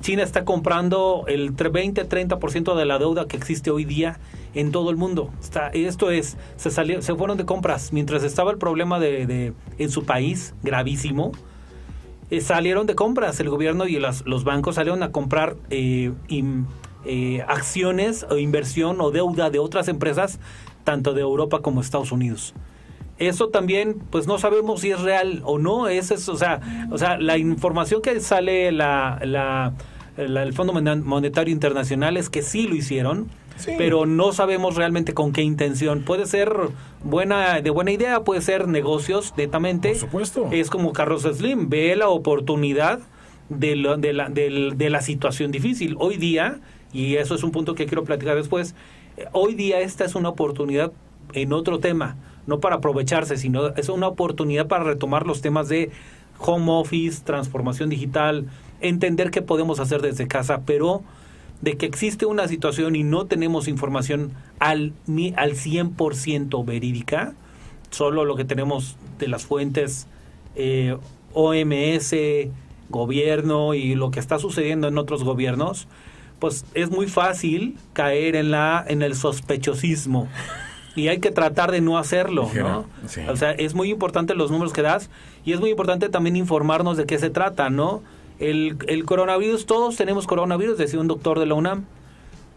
China 0.00 0.22
está 0.22 0.46
comprando 0.46 1.24
el 1.28 1.54
20-30% 1.54 2.74
de 2.74 2.84
la 2.86 2.98
deuda 2.98 3.26
que 3.26 3.36
existe 3.36 3.70
hoy 3.70 3.84
día 3.84 4.18
en 4.54 4.72
todo 4.72 4.90
el 4.90 4.96
mundo. 4.96 5.30
Está, 5.42 5.68
esto 5.68 6.10
es, 6.10 6.38
se, 6.56 6.70
salió, 6.70 7.02
se 7.02 7.14
fueron 7.14 7.36
de 7.36 7.44
compras. 7.44 7.92
Mientras 7.92 8.22
estaba 8.24 8.50
el 8.50 8.56
problema 8.56 8.98
de, 8.98 9.52
en 9.78 9.90
su 9.90 10.04
país, 10.04 10.54
gravísimo, 10.62 11.32
eh, 12.30 12.40
salieron 12.40 12.86
de 12.86 12.94
compras. 12.94 13.40
El 13.40 13.50
gobierno 13.50 13.86
y 13.86 13.98
los 13.98 14.44
bancos 14.44 14.76
salieron 14.76 15.02
a 15.02 15.12
comprar 15.12 15.56
eh, 15.68 16.12
eh, 17.04 17.44
acciones 17.46 18.26
o 18.30 18.38
inversión 18.38 19.02
o 19.02 19.10
deuda 19.10 19.50
de 19.50 19.58
otras 19.58 19.88
empresas 19.88 20.40
tanto 20.84 21.12
de 21.12 21.20
Europa 21.20 21.60
como 21.60 21.82
Estados 21.82 22.10
Unidos. 22.10 22.54
Eso 23.20 23.50
también, 23.50 23.96
pues 24.10 24.26
no 24.26 24.38
sabemos 24.38 24.80
si 24.80 24.90
es 24.90 25.00
real 25.00 25.42
o 25.44 25.58
no. 25.58 25.88
Es, 25.88 26.10
o 26.10 26.36
sea, 26.36 26.88
o 26.90 26.96
sea, 26.96 27.18
la 27.18 27.36
información 27.36 28.00
que 28.00 28.18
sale 28.20 28.72
la, 28.72 29.20
la, 29.22 29.74
el 30.16 30.52
Fondo 30.54 30.72
Monetario 30.72 31.52
Internacional 31.52 32.16
es 32.16 32.30
que 32.30 32.40
sí 32.40 32.66
lo 32.66 32.74
hicieron, 32.74 33.28
pero 33.76 34.06
no 34.06 34.32
sabemos 34.32 34.76
realmente 34.76 35.12
con 35.12 35.32
qué 35.32 35.42
intención. 35.42 36.00
Puede 36.02 36.24
ser 36.24 36.50
buena, 37.04 37.60
de 37.60 37.68
buena 37.68 37.92
idea, 37.92 38.24
puede 38.24 38.40
ser 38.40 38.66
negocios, 38.68 39.34
netamente. 39.36 39.90
Por 39.90 39.98
supuesto. 39.98 40.48
Es 40.50 40.70
como 40.70 40.94
Carlos 40.94 41.22
Slim, 41.22 41.68
ve 41.68 41.94
la 41.96 42.08
oportunidad 42.08 43.00
de, 43.50 43.96
de, 43.98 44.12
la, 44.14 44.30
de 44.30 44.90
la 44.90 45.02
situación 45.02 45.52
difícil. 45.52 45.94
Hoy 45.98 46.16
día, 46.16 46.60
y 46.90 47.16
eso 47.16 47.34
es 47.34 47.42
un 47.42 47.52
punto 47.52 47.74
que 47.74 47.84
quiero 47.84 48.02
platicar 48.04 48.36
después, 48.36 48.74
eh, 49.18 49.26
hoy 49.32 49.54
día 49.54 49.80
esta 49.80 50.06
es 50.06 50.14
una 50.14 50.30
oportunidad 50.30 50.90
en 51.34 51.52
otro 51.52 51.80
tema 51.80 52.16
no 52.50 52.58
para 52.58 52.76
aprovecharse, 52.76 53.36
sino 53.36 53.68
es 53.76 53.88
una 53.88 54.08
oportunidad 54.08 54.66
para 54.66 54.82
retomar 54.82 55.24
los 55.24 55.40
temas 55.40 55.68
de 55.68 55.90
home 56.38 56.72
office, 56.72 57.22
transformación 57.24 57.88
digital, 57.88 58.46
entender 58.80 59.30
qué 59.30 59.40
podemos 59.40 59.78
hacer 59.78 60.02
desde 60.02 60.26
casa, 60.26 60.62
pero 60.66 61.02
de 61.60 61.76
que 61.76 61.86
existe 61.86 62.26
una 62.26 62.48
situación 62.48 62.96
y 62.96 63.04
no 63.04 63.26
tenemos 63.26 63.68
información 63.68 64.32
al, 64.58 64.92
al 65.36 65.52
100% 65.52 66.64
verídica, 66.64 67.34
solo 67.90 68.24
lo 68.24 68.34
que 68.34 68.44
tenemos 68.44 68.96
de 69.20 69.28
las 69.28 69.46
fuentes 69.46 70.08
eh, 70.56 70.96
OMS, 71.32 72.14
gobierno 72.88 73.74
y 73.74 73.94
lo 73.94 74.10
que 74.10 74.18
está 74.18 74.40
sucediendo 74.40 74.88
en 74.88 74.98
otros 74.98 75.22
gobiernos, 75.22 75.86
pues 76.40 76.64
es 76.74 76.90
muy 76.90 77.06
fácil 77.06 77.76
caer 77.92 78.34
en 78.34 78.50
la 78.50 78.84
en 78.88 79.02
el 79.02 79.14
sospechosismo 79.14 80.26
y 80.96 81.08
hay 81.08 81.18
que 81.18 81.30
tratar 81.30 81.70
de 81.70 81.80
no 81.80 81.98
hacerlo, 81.98 82.50
¿no? 82.54 82.84
O 83.28 83.36
sea, 83.36 83.52
es 83.52 83.74
muy 83.74 83.90
importante 83.90 84.34
los 84.34 84.50
números 84.50 84.72
que 84.72 84.82
das 84.82 85.08
y 85.44 85.52
es 85.52 85.60
muy 85.60 85.70
importante 85.70 86.08
también 86.08 86.36
informarnos 86.36 86.96
de 86.96 87.06
qué 87.06 87.18
se 87.18 87.30
trata, 87.30 87.70
¿no? 87.70 88.02
El, 88.38 88.76
el 88.88 89.04
coronavirus, 89.04 89.66
todos 89.66 89.96
tenemos 89.96 90.26
coronavirus, 90.26 90.78
decía 90.78 90.98
un 90.98 91.08
doctor 91.08 91.38
de 91.38 91.46
la 91.46 91.54
UNAM, 91.54 91.84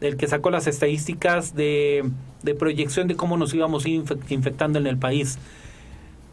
el 0.01 0.17
que 0.17 0.27
sacó 0.27 0.49
las 0.49 0.67
estadísticas 0.67 1.55
de, 1.55 2.09
de 2.41 2.55
proyección 2.55 3.07
de 3.07 3.15
cómo 3.15 3.37
nos 3.37 3.53
íbamos 3.53 3.85
infectando 3.85 4.79
en 4.79 4.87
el 4.87 4.97
país. 4.97 5.37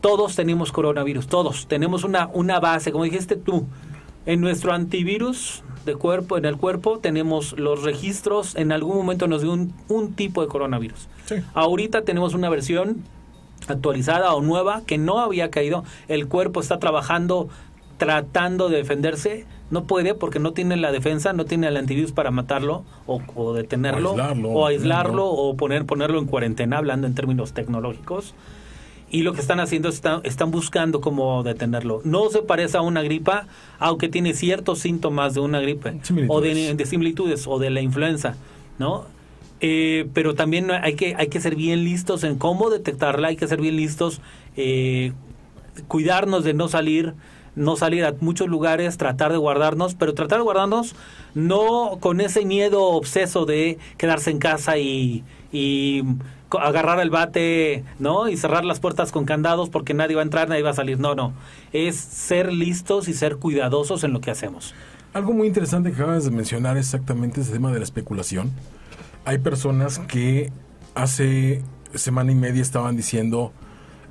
Todos 0.01 0.35
tenemos 0.35 0.73
coronavirus, 0.73 1.27
todos. 1.27 1.67
Tenemos 1.67 2.05
una, 2.05 2.31
una 2.33 2.59
base, 2.59 2.91
como 2.91 3.05
dijiste 3.05 3.37
tú, 3.37 3.67
en 4.27 4.41
nuestro 4.41 4.73
antivirus 4.73 5.63
de 5.85 5.95
cuerpo, 5.95 6.37
en 6.37 6.45
el 6.45 6.57
cuerpo 6.57 6.99
tenemos 6.99 7.59
los 7.59 7.83
registros, 7.83 8.55
en 8.57 8.73
algún 8.73 8.97
momento 8.97 9.27
nos 9.29 9.43
dio 9.43 9.53
un, 9.53 9.73
un 9.89 10.13
tipo 10.15 10.43
de 10.43 10.49
coronavirus. 10.49 11.09
Ahorita 11.55 12.03
tenemos 12.03 12.35
una 12.35 12.49
versión 12.49 13.05
actualizada 13.69 14.35
o 14.35 14.43
nueva 14.43 14.83
que 14.87 14.99
no 14.99 15.21
había 15.21 15.51
caído, 15.51 15.85
el 16.09 16.27
cuerpo 16.27 16.61
está 16.61 16.79
trabajando 16.79 17.49
tratando 17.99 18.71
de 18.71 18.79
defenderse, 18.79 19.45
no 19.71 19.85
puede 19.85 20.15
porque 20.15 20.39
no 20.39 20.53
tiene 20.53 20.79
la 20.79 20.91
defensa, 20.91 21.35
no 21.35 21.45
tiene 21.45 21.69
el 21.69 21.77
antivirus 21.77 22.13
para 22.13 22.31
matarlo 22.31 22.83
o, 23.07 23.53
detenerlo 23.53 24.13
o 24.13 24.67
aislarlo 24.67 25.27
o, 25.27 25.55
poner, 25.55 25.85
ponerlo 25.85 26.19
en 26.19 26.25
cuarentena, 26.25 26.79
hablando 26.79 27.07
en 27.07 27.15
términos 27.15 27.53
tecnológicos 27.53 28.35
y 29.11 29.23
lo 29.23 29.33
que 29.33 29.41
están 29.41 29.61
haciendo 29.61 29.89
es 29.89 29.97
están, 29.97 30.21
están 30.25 30.51
buscando 30.51 31.01
cómo 31.01 31.43
detenerlo. 31.43 32.01
No 32.05 32.31
se 32.31 32.43
parece 32.43 32.77
a 32.79 32.81
una 32.81 33.03
gripa, 33.03 33.47
aunque 33.79 34.09
tiene 34.09 34.35
ciertos 34.35 34.79
síntomas 34.79 35.35
de 35.35 35.41
una 35.41 35.61
gripe 35.61 36.01
o 36.29 36.41
de, 36.41 36.87
similitudes 36.87 37.47
o 37.47 37.59
de 37.59 37.71
la 37.71 37.81
influenza, 37.81 38.37
¿no? 38.79 39.05
Eh, 39.61 40.09
pero 40.15 40.35
también 40.35 40.71
hay 40.71 40.95
que 40.95 41.15
hay 41.19 41.29
que 41.29 41.41
ser 41.41 41.55
bien 41.55 41.85
listos 41.85 42.25
en 42.25 42.37
cómo 42.37 42.71
detectarla, 42.71 43.29
hay 43.29 43.37
que 43.37 43.47
ser 43.47 43.61
bien 43.61 43.77
listos, 43.77 44.23
eh, 44.57 45.13
cuidarnos 45.87 46.45
de 46.45 46.55
no 46.55 46.69
salir 46.69 47.15
no 47.57 47.77
salir 47.77 48.05
a 48.05 48.15
muchos 48.21 48.49
lugares, 48.49 48.97
tratar 48.97 49.33
de 49.33 49.39
guardarnos, 49.39 49.95
pero 49.97 50.15
tratar 50.15 50.39
de 50.39 50.45
guardarnos 50.45 50.95
no 51.35 51.99
con 52.01 52.21
ese 52.21 52.45
miedo 52.45 52.83
obseso 52.85 53.45
de 53.45 53.77
quedarse 53.99 54.31
en 54.31 54.39
casa 54.39 54.79
y, 54.79 55.25
y 55.53 56.05
agarrar 56.61 57.01
el 57.01 57.11
bate, 57.11 57.85
¿no? 57.99 58.29
Y 58.29 58.37
cerrar 58.37 58.65
las 58.65 58.81
puertas 58.81 59.13
con 59.13 59.25
candados 59.25 59.69
porque 59.71 59.95
nadie 59.95 60.17
va 60.17 60.23
a 60.23 60.25
entrar, 60.25 60.49
nadie 60.49 60.63
va 60.63 60.71
a 60.71 60.75
salir. 60.75 60.99
No, 60.99 61.15
no. 61.15 61.33
Es 61.73 61.97
ser 61.97 62.53
listos 62.53 63.09
y 63.09 63.15
ser 63.15 63.37
cuidadosos 63.37 64.05
en 64.05 64.13
lo 64.13 64.21
que 64.21 64.31
hacemos. 64.31 64.75
Algo 65.13 65.33
muy 65.33 65.49
interesante 65.49 65.91
que 65.91 65.97
acabas 65.97 66.25
de 66.25 66.31
mencionar 66.31 66.77
exactamente 66.77 67.41
es 67.41 67.49
el 67.49 67.55
tema 67.55 67.73
de 67.73 67.79
la 67.79 67.85
especulación. 67.85 68.51
Hay 69.25 69.39
personas 69.39 69.99
que 69.99 70.53
hace 70.95 71.63
semana 71.95 72.33
y 72.33 72.37
media 72.37 72.63
estaban 72.63 72.97
diciendo, 72.97 73.53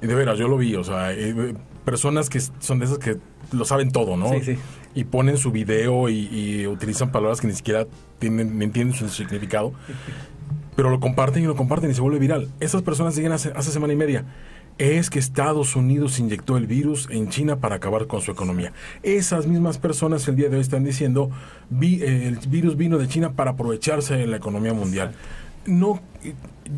y 0.02 0.08
de 0.08 0.16
veras, 0.16 0.38
yo 0.38 0.48
lo 0.48 0.58
vi, 0.58 0.76
o 0.76 0.84
sea, 0.84 1.14
eh, 1.14 1.56
personas 1.86 2.30
que 2.30 2.40
son 2.40 2.80
de 2.80 2.86
esas 2.86 3.00
que 3.00 3.18
lo 3.52 3.66
saben 3.66 3.92
todo, 3.92 4.18
¿no? 4.18 4.30
Sí, 4.30 4.42
sí. 4.42 4.58
Y 4.94 5.06
ponen 5.06 5.38
su 5.38 5.52
video 5.52 6.10
y, 6.10 6.68
utilizan 6.68 7.12
palabras 7.12 7.40
que 7.42 7.48
ni 7.48 7.54
siquiera 7.54 7.88
tienen, 8.20 8.62
entienden 8.62 8.98
su 8.98 9.08
significado 9.10 9.74
pero 10.80 10.92
lo 10.92 11.02
comparten 11.02 11.44
y 11.44 11.46
lo 11.46 11.58
comparten 11.58 11.92
y 11.92 11.94
se 11.94 12.00
vuelve 12.00 12.20
viral. 12.20 12.48
Esas 12.62 12.84
personas 12.84 13.14
siguen 13.14 13.34
hace, 13.34 13.52
hace 13.54 13.70
semana 13.70 13.92
y 13.92 13.98
media. 13.98 14.24
Es 14.78 15.10
que 15.10 15.20
Estados 15.20 15.76
Unidos 15.76 16.20
inyectó 16.20 16.56
el 16.56 16.68
virus 16.68 17.10
en 17.12 17.28
China 17.28 17.58
para 17.58 17.76
acabar 17.76 18.08
con 18.08 18.22
su 18.22 18.32
economía. 18.32 18.72
Esas 19.04 19.46
mismas 19.46 19.78
personas 19.78 20.26
el 20.30 20.38
día 20.38 20.48
de 20.48 20.56
hoy 20.56 20.62
están 20.62 20.86
diciendo 20.86 21.32
vi, 21.70 22.02
el 22.02 22.38
virus 22.48 22.78
vino 22.78 22.98
de 22.98 23.10
China 23.10 23.34
para 23.34 23.52
aprovecharse 23.52 24.16
de 24.16 24.26
la 24.26 24.38
economía 24.38 24.74
mundial. 24.74 25.16
No, 25.66 26.00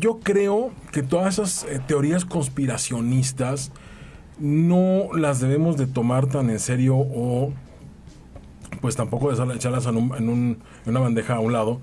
yo 0.00 0.18
creo 0.18 0.72
que 0.90 1.04
todas 1.04 1.34
esas 1.34 1.62
eh, 1.70 1.80
teorías 1.86 2.24
conspiracionistas 2.24 3.70
no 4.40 5.10
las 5.16 5.38
debemos 5.38 5.76
de 5.76 5.86
tomar 5.86 6.26
tan 6.26 6.50
en 6.50 6.58
serio 6.58 6.96
o 6.96 7.52
pues 8.80 8.96
tampoco 8.96 9.32
de 9.32 9.54
echarlas 9.54 9.86
en, 9.86 9.96
un, 9.96 10.12
en 10.16 10.58
una 10.86 10.98
bandeja 10.98 11.36
a 11.36 11.38
un 11.38 11.52
lado 11.52 11.80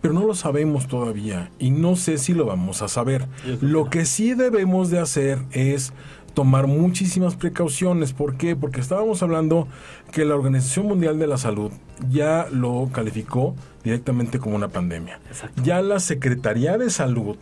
pero 0.00 0.14
no 0.14 0.26
lo 0.26 0.34
sabemos 0.34 0.86
todavía 0.86 1.50
y 1.58 1.70
no 1.70 1.96
sé 1.96 2.18
si 2.18 2.34
lo 2.34 2.46
vamos 2.46 2.82
a 2.82 2.88
saber. 2.88 3.26
Lo 3.60 3.90
que 3.90 4.04
sí 4.04 4.34
debemos 4.34 4.90
de 4.90 5.00
hacer 5.00 5.38
es 5.52 5.92
tomar 6.34 6.68
muchísimas 6.68 7.34
precauciones. 7.34 8.12
¿Por 8.12 8.36
qué? 8.36 8.54
Porque 8.54 8.80
estábamos 8.80 9.22
hablando 9.22 9.66
que 10.12 10.24
la 10.24 10.36
Organización 10.36 10.86
Mundial 10.86 11.18
de 11.18 11.26
la 11.26 11.36
Salud 11.36 11.72
ya 12.10 12.46
lo 12.52 12.88
calificó 12.92 13.56
directamente 13.82 14.38
como 14.38 14.54
una 14.54 14.68
pandemia. 14.68 15.18
Ya 15.64 15.82
la 15.82 15.98
Secretaría 15.98 16.78
de 16.78 16.90
Salud 16.90 17.36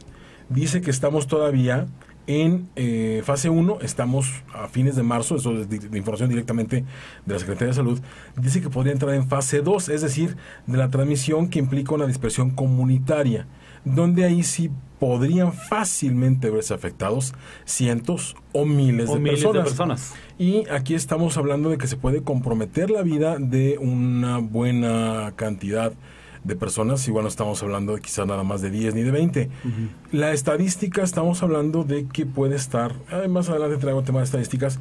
dice 0.48 0.80
que 0.80 0.90
estamos 0.90 1.26
todavía 1.26 1.86
en 2.26 2.68
eh, 2.76 3.22
fase 3.24 3.48
1, 3.48 3.78
estamos 3.82 4.32
a 4.52 4.68
fines 4.68 4.96
de 4.96 5.02
marzo, 5.02 5.36
eso 5.36 5.60
es 5.60 5.68
de, 5.68 5.76
información 5.96 6.28
directamente 6.28 6.84
de 7.24 7.32
la 7.32 7.38
Secretaría 7.38 7.68
de 7.68 7.74
Salud, 7.74 8.00
dice 8.36 8.60
que 8.60 8.70
podría 8.70 8.92
entrar 8.92 9.14
en 9.14 9.28
fase 9.28 9.60
2, 9.60 9.88
es 9.90 10.02
decir, 10.02 10.36
de 10.66 10.76
la 10.76 10.90
transmisión 10.90 11.48
que 11.48 11.58
implica 11.58 11.94
una 11.94 12.06
dispersión 12.06 12.50
comunitaria, 12.50 13.46
donde 13.84 14.24
ahí 14.24 14.42
sí 14.42 14.70
podrían 14.98 15.52
fácilmente 15.52 16.50
verse 16.50 16.74
afectados 16.74 17.34
cientos 17.64 18.34
o 18.52 18.64
miles, 18.64 19.12
de, 19.12 19.18
miles 19.18 19.40
personas. 19.40 19.64
de 19.64 19.68
personas. 19.70 20.14
Y 20.38 20.68
aquí 20.70 20.94
estamos 20.94 21.36
hablando 21.36 21.70
de 21.70 21.78
que 21.78 21.86
se 21.86 21.96
puede 21.96 22.22
comprometer 22.22 22.90
la 22.90 23.02
vida 23.02 23.36
de 23.38 23.78
una 23.78 24.38
buena 24.38 25.34
cantidad 25.36 25.92
de 25.92 26.15
personas, 26.54 27.08
igual 27.08 27.24
no 27.24 27.28
estamos 27.28 27.62
hablando 27.62 27.94
de 27.94 28.00
quizás 28.00 28.26
nada 28.26 28.44
más 28.44 28.60
de 28.60 28.70
10 28.70 28.94
ni 28.94 29.02
de 29.02 29.10
20. 29.10 29.50
La 30.12 30.32
estadística, 30.32 31.02
estamos 31.02 31.42
hablando 31.42 31.82
de 31.82 32.06
que 32.06 32.26
puede 32.26 32.54
estar, 32.54 32.94
más 33.28 33.48
adelante 33.48 33.78
traigo 33.78 34.02
tema 34.02 34.20
de 34.20 34.26
estadísticas, 34.26 34.78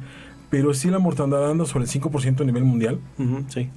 pero 0.50 0.74
si 0.74 0.90
la 0.90 0.98
mortandad 0.98 1.50
anda 1.50 1.64
sobre 1.64 1.86
el 1.86 1.90
5% 1.90 2.42
a 2.42 2.44
nivel 2.44 2.64
mundial. 2.64 3.00
sí. 3.48 3.70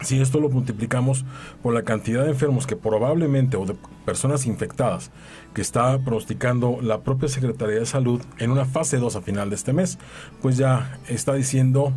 Si 0.00 0.20
esto 0.20 0.40
lo 0.40 0.48
multiplicamos 0.48 1.24
por 1.62 1.72
la 1.72 1.82
cantidad 1.82 2.24
de 2.24 2.30
enfermos 2.30 2.66
que 2.66 2.74
probablemente, 2.74 3.56
o 3.56 3.64
de 3.64 3.76
personas 4.04 4.46
infectadas, 4.46 5.12
que 5.54 5.62
está 5.62 5.96
pronosticando 6.00 6.78
la 6.82 7.02
propia 7.02 7.28
Secretaría 7.28 7.78
de 7.78 7.86
Salud 7.86 8.20
en 8.38 8.50
una 8.50 8.64
fase 8.64 8.96
2 8.96 9.14
a 9.14 9.22
final 9.22 9.48
de 9.48 9.54
este 9.54 9.72
mes, 9.72 9.98
pues 10.40 10.56
ya 10.56 10.98
está 11.08 11.34
diciendo 11.34 11.92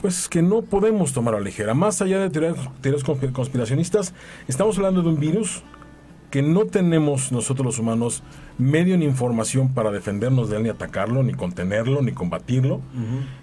pues 0.00 0.28
que 0.28 0.42
no 0.42 0.62
podemos 0.62 1.12
tomar 1.12 1.34
a 1.34 1.38
la 1.38 1.44
ligera. 1.44 1.74
Más 1.74 2.00
allá 2.00 2.18
de 2.18 2.30
teorías, 2.30 3.04
conspiracionistas, 3.32 4.14
estamos 4.48 4.76
hablando 4.78 5.02
de 5.02 5.08
un 5.08 5.20
virus 5.20 5.62
que 6.30 6.42
no 6.42 6.64
tenemos 6.66 7.32
nosotros 7.32 7.66
los 7.66 7.78
humanos 7.78 8.22
medio 8.56 8.96
ni 8.96 9.04
información 9.04 9.74
para 9.74 9.90
defendernos 9.90 10.48
de 10.48 10.58
él, 10.58 10.62
ni 10.62 10.68
atacarlo, 10.68 11.22
ni 11.22 11.34
contenerlo, 11.34 12.02
ni 12.02 12.12
combatirlo. 12.12 12.80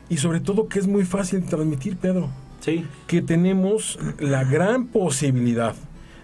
Y 0.09 0.17
sobre 0.17 0.39
todo 0.39 0.67
que 0.67 0.79
es 0.79 0.87
muy 0.87 1.03
fácil 1.03 1.41
de 1.41 1.47
transmitir, 1.47 1.97
Pedro. 1.97 2.29
Sí. 2.61 2.85
Que 3.05 3.21
tenemos 3.21 3.99
la 4.19 4.43
gran 4.43 4.87
posibilidad 4.87 5.75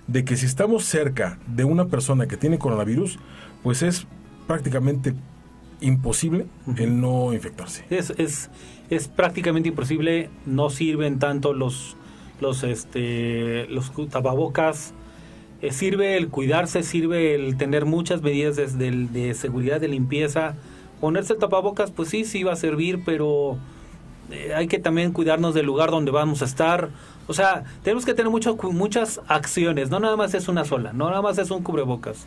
de 0.08 0.26
que 0.26 0.38
si 0.38 0.46
estamos 0.46 0.86
cerca 0.86 1.38
de 1.48 1.64
una 1.64 1.88
persona 1.88 2.28
que 2.28 2.38
tiene 2.38 2.58
coronavirus, 2.58 3.20
pues 3.62 3.84
es 3.84 4.08
prácticamente 4.48 5.14
imposible 5.82 6.46
el 6.78 7.00
no 7.00 7.34
infectarse. 7.34 7.86
Es, 7.90 8.14
es, 8.18 8.50
es 8.90 9.08
prácticamente 9.08 9.70
imposible, 9.70 10.30
no 10.46 10.70
sirven 10.70 11.20
tanto 11.20 11.54
los 11.54 11.96
los 12.42 12.64
este 12.64 13.68
los 13.70 13.92
tapabocas, 14.10 14.94
Eh, 15.62 15.72
sirve 15.72 16.18
el 16.18 16.28
cuidarse, 16.28 16.84
sirve 16.84 17.36
el 17.36 17.56
tener 17.56 17.86
muchas 17.86 18.22
medidas 18.22 18.58
de, 18.58 18.92
de- 18.92 19.34
seguridad, 19.34 19.80
de 19.80 19.88
limpieza. 19.88 20.56
Ponerse 21.00 21.34
el 21.34 21.40
tapabocas, 21.40 21.90
pues 21.90 22.10
sí, 22.10 22.26
sí 22.26 22.44
va 22.44 22.52
a 22.52 22.56
servir, 22.58 23.00
pero 23.06 23.58
eh, 24.30 24.52
hay 24.54 24.68
que 24.68 24.78
también 24.80 25.14
cuidarnos 25.14 25.54
del 25.54 25.66
lugar 25.66 25.90
donde 25.90 26.12
vamos 26.12 26.42
a 26.42 26.46
estar. 26.46 26.90
O 27.28 27.34
sea, 27.34 27.64
tenemos 27.82 28.04
que 28.06 28.14
tener 28.14 28.30
mucho, 28.30 28.58
muchas 28.74 29.22
acciones, 29.30 29.90
no 29.90 30.02
nada 30.02 30.18
más 30.18 30.34
es 30.34 30.50
una 30.50 30.66
sola, 30.66 30.92
no 30.92 31.08
nada 31.10 31.22
más 31.22 31.38
es 31.38 31.50
un 31.50 31.64
cubrebocas 31.64 32.26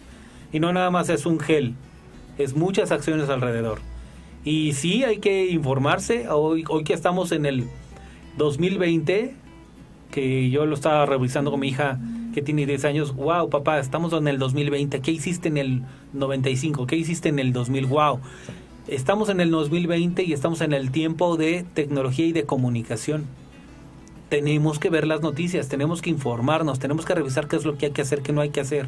y 0.51 0.59
no 0.59 0.73
nada 0.73 0.91
más 0.91 1.11
es 1.11 1.27
un 1.27 1.39
gel, 1.39 1.75
es 2.39 2.55
muchas 2.57 2.91
acciones 2.91 3.29
alrededor. 3.29 3.81
Y 4.47 4.75
sí, 4.75 5.03
hay 5.03 5.19
que 5.19 5.51
informarse, 5.51 6.29
hoy, 6.29 6.63
hoy 6.69 6.85
que 6.85 6.93
estamos 6.93 7.33
en 7.33 7.47
el 7.47 7.65
2020, 8.37 9.35
que 10.13 10.51
yo 10.51 10.67
lo 10.67 10.77
estaba 10.77 11.05
revisando 11.05 11.51
con 11.51 11.59
mi 11.59 11.67
hija 11.67 11.99
que 12.33 12.43
tiene 12.43 12.65
10 12.65 12.85
años, 12.85 13.17
wow, 13.17 13.51
papá, 13.51 13.81
estamos 13.81 14.13
en 14.13 14.29
el 14.29 14.39
2020, 14.39 15.01
¿qué 15.01 15.11
hiciste 15.11 15.49
en 15.49 15.57
el 15.57 15.83
95? 16.13 16.87
¿Qué 16.87 16.95
hiciste 16.95 17.29
en 17.29 17.41
el 17.41 17.53
2000? 17.53 17.87
Wow. 17.87 18.21
Estamos 18.87 19.31
en 19.31 19.41
el 19.41 19.51
2020 19.51 20.23
y 20.23 20.33
estamos 20.33 20.61
en 20.61 20.75
el 20.75 20.93
tiempo 20.93 21.37
de 21.37 21.65
tecnología 21.75 22.27
y 22.27 22.33
de 22.33 22.45
comunicación. 22.45 23.25
Tenemos 24.29 24.79
que 24.79 24.91
ver 24.91 25.09
las 25.09 25.23
noticias, 25.23 25.69
tenemos 25.69 26.03
que 26.03 26.11
informarnos, 26.11 26.79
tenemos 26.79 27.05
que 27.05 27.17
revisar 27.17 27.49
qué 27.49 27.57
es 27.57 27.65
lo 27.65 27.77
que 27.79 27.87
hay 27.87 27.93
que 27.93 28.03
hacer, 28.03 28.23
qué 28.23 28.33
no 28.33 28.43
hay 28.43 28.51
que 28.51 28.61
hacer. 28.61 28.87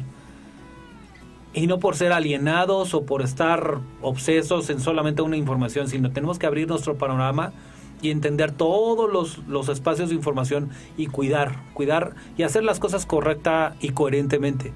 Y 1.53 1.67
no 1.67 1.79
por 1.79 1.95
ser 1.95 2.11
alienados 2.11 2.93
o 2.93 3.05
por 3.05 3.21
estar 3.21 3.79
obsesos 4.01 4.69
en 4.69 4.79
solamente 4.79 5.21
una 5.21 5.37
información, 5.37 5.87
sino 5.87 6.11
tenemos 6.11 6.37
que 6.37 6.45
abrir 6.45 6.67
nuestro 6.67 6.97
panorama 6.97 7.53
y 8.01 8.11
entender 8.11 8.51
todos 8.51 9.11
los, 9.11 9.39
los 9.47 9.67
espacios 9.67 10.09
de 10.09 10.15
información 10.15 10.69
y 10.95 11.07
cuidar, 11.07 11.63
cuidar 11.73 12.15
y 12.37 12.43
hacer 12.43 12.63
las 12.63 12.79
cosas 12.79 13.05
correcta 13.05 13.75
y 13.81 13.89
coherentemente. 13.89 14.73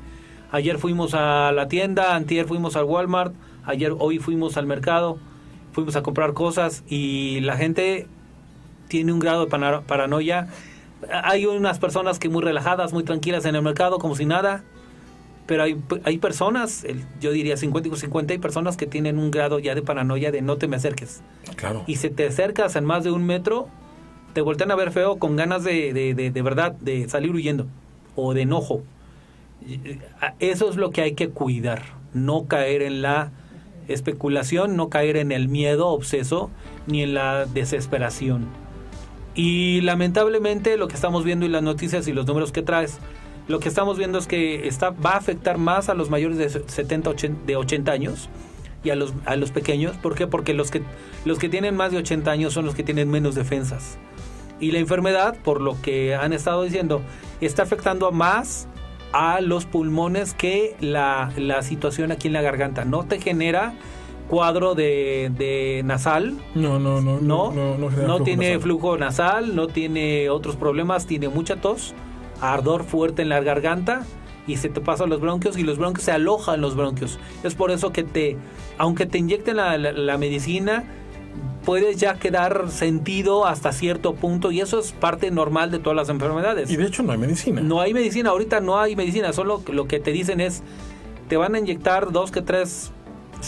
Ayer 0.51 0.77
fuimos 0.77 1.13
a 1.13 1.51
la 1.51 1.67
tienda, 1.67 2.15
antier 2.15 2.45
fuimos 2.47 2.75
al 2.75 2.85
Walmart, 2.85 3.33
ayer 3.65 3.93
hoy 3.97 4.19
fuimos 4.19 4.57
al 4.57 4.67
mercado, 4.67 5.17
fuimos 5.71 5.95
a 5.95 6.03
comprar 6.03 6.33
cosas 6.33 6.83
y 6.87 7.39
la 7.41 7.57
gente 7.57 8.07
tiene 8.87 9.11
un 9.11 9.19
grado 9.19 9.45
de 9.45 9.81
paranoia. 9.81 10.47
Hay 11.23 11.45
unas 11.45 11.79
personas 11.79 12.19
que 12.19 12.29
muy 12.29 12.43
relajadas, 12.43 12.93
muy 12.93 13.03
tranquilas 13.03 13.45
en 13.45 13.55
el 13.55 13.61
mercado, 13.61 13.97
como 13.97 14.15
si 14.15 14.25
nada, 14.25 14.63
pero 15.45 15.63
hay, 15.63 15.77
hay 16.05 16.17
personas, 16.17 16.83
el- 16.83 17.03
yo 17.19 17.31
diría 17.31 17.57
50 17.57 17.89
y 17.89 17.95
50, 17.95 18.33
hay 18.33 18.39
personas 18.39 18.77
que 18.77 18.85
tienen 18.87 19.17
un 19.19 19.29
grado 19.31 19.59
ya 19.59 19.75
de 19.75 19.81
paranoia 19.81 20.31
de 20.31 20.41
no 20.41 20.57
te 20.57 20.67
me 20.67 20.75
acerques. 20.77 21.21
Claro. 21.55 21.83
Y 21.87 21.97
si 21.97 22.09
te 22.09 22.27
acercas 22.27 22.75
en 22.75 22.85
más 22.85 23.03
de 23.03 23.11
un 23.11 23.25
metro, 23.25 23.67
te 24.33 24.41
voltean 24.41 24.71
a 24.71 24.75
ver 24.75 24.91
feo 24.91 25.17
con 25.19 25.35
ganas 25.35 25.63
de, 25.63 25.93
de, 25.93 26.13
de, 26.13 26.31
de 26.31 26.41
verdad 26.41 26.71
de 26.73 27.07
salir 27.09 27.31
huyendo 27.31 27.67
o 28.15 28.33
de 28.33 28.41
enojo. 28.43 28.83
Eh, 29.67 29.99
Eso 30.39 30.69
es 30.69 30.75
lo 30.75 30.91
que 30.91 31.01
hay 31.01 31.13
que 31.13 31.29
cuidar, 31.29 31.83
no 32.13 32.45
caer 32.47 32.81
en 32.81 33.01
la 33.01 33.31
especulación, 33.87 34.75
no 34.75 34.89
caer 34.89 35.17
en 35.17 35.31
el 35.31 35.49
miedo 35.49 35.87
obseso 35.89 36.49
ni 36.87 37.03
en 37.03 37.13
la 37.13 37.45
desesperación. 37.45 38.45
Y 39.35 39.81
lamentablemente 39.81 40.77
lo 40.77 40.87
que 40.87 40.95
estamos 40.95 41.23
viendo 41.23 41.45
y 41.45 41.49
las 41.49 41.63
noticias 41.63 42.07
y 42.07 42.13
los 42.13 42.25
números 42.27 42.51
que 42.51 42.61
traes, 42.61 42.99
lo 43.47 43.59
que 43.59 43.67
estamos 43.69 43.97
viendo 43.97 44.17
es 44.17 44.27
que 44.27 44.67
está, 44.67 44.91
va 44.91 45.11
a 45.11 45.17
afectar 45.17 45.57
más 45.57 45.89
a 45.89 45.93
los 45.93 46.09
mayores 46.09 46.37
de 46.37 46.49
70, 46.49 47.09
80, 47.09 47.45
de 47.45 47.55
80 47.55 47.91
años 47.91 48.29
y 48.83 48.89
a 48.89 48.95
los, 48.95 49.13
a 49.25 49.35
los 49.35 49.51
pequeños. 49.51 49.95
¿Por 49.97 50.15
qué? 50.15 50.27
Porque 50.27 50.53
los 50.53 50.71
que, 50.71 50.81
los 51.25 51.39
que 51.39 51.49
tienen 51.49 51.75
más 51.75 51.91
de 51.91 51.97
80 51.97 52.31
años 52.31 52.53
son 52.53 52.65
los 52.65 52.75
que 52.75 52.83
tienen 52.83 53.09
menos 53.09 53.35
defensas. 53.35 53.97
Y 54.59 54.71
la 54.71 54.79
enfermedad, 54.79 55.35
por 55.43 55.59
lo 55.61 55.81
que 55.81 56.15
han 56.15 56.31
estado 56.31 56.63
diciendo, 56.63 57.01
está 57.41 57.63
afectando 57.63 58.07
a 58.07 58.11
más 58.11 58.67
a 59.11 59.41
los 59.41 59.65
pulmones 59.65 60.33
que 60.33 60.75
la, 60.79 61.31
la 61.37 61.61
situación 61.63 62.11
aquí 62.11 62.27
en 62.27 62.33
la 62.33 62.41
garganta. 62.41 62.85
No 62.85 63.03
te 63.03 63.19
genera 63.19 63.73
cuadro 64.29 64.73
de, 64.73 65.31
de 65.37 65.81
nasal, 65.85 66.37
No, 66.55 66.79
no, 66.79 67.01
no. 67.01 67.19
no, 67.19 67.51
no, 67.53 68.19
tiene 68.23 68.47
nasal. 68.47 68.61
flujo 68.61 68.97
nasal, 68.97 69.55
no 69.55 69.67
tiene 69.67 70.29
otros 70.29 70.55
problemas, 70.55 71.05
tiene 71.05 71.27
mucha 71.27 71.57
tos, 71.57 71.93
ardor 72.51 72.83
fuerte 72.83 73.21
en 73.21 73.29
la 73.29 73.39
garganta 73.41 74.03
y 74.47 74.57
se 74.57 74.67
te 74.69 74.81
pasan 74.81 75.09
los 75.09 75.21
bronquios 75.21 75.57
y 75.57 75.63
los 75.63 75.77
bronquios 75.77 76.03
se 76.05 76.11
alojan 76.11 76.59
los 76.61 76.75
bronquios. 76.75 77.17
Es 77.43 77.55
por 77.55 77.71
eso 77.71 77.91
que 77.93 78.03
te, 78.03 78.35
aunque 78.77 79.05
te 79.05 79.17
inyecten 79.17 79.57
la, 79.57 79.77
la- 79.77 79.93
la 79.93 80.17
medicina, 80.17 80.83
puedes 81.65 81.95
ya 81.97 82.15
quedar 82.15 82.69
sentido 82.69 83.45
hasta 83.45 83.71
cierto 83.71 84.15
punto 84.15 84.51
y 84.51 84.59
eso 84.59 84.79
es 84.79 84.91
parte 84.91 85.31
normal 85.31 85.71
de 85.71 85.79
todas 85.79 85.95
las 85.95 86.09
enfermedades. 86.09 86.69
Y 86.69 86.75
de 86.75 86.85
hecho 86.87 87.03
no 87.03 87.13
hay 87.13 87.17
medicina. 87.17 87.61
No 87.61 87.79
hay 87.79 87.93
medicina, 87.93 88.31
ahorita 88.31 88.59
no 88.59 88.77
hay 88.79 88.95
medicina, 88.97 89.31
solo 89.31 89.61
lo 89.71 89.87
que 89.87 89.99
te 90.01 90.11
dicen 90.11 90.41
es, 90.41 90.61
te 91.29 91.37
van 91.37 91.55
a 91.55 91.59
inyectar 91.59 92.11
dos 92.11 92.31
que 92.31 92.41
tres 92.41 92.91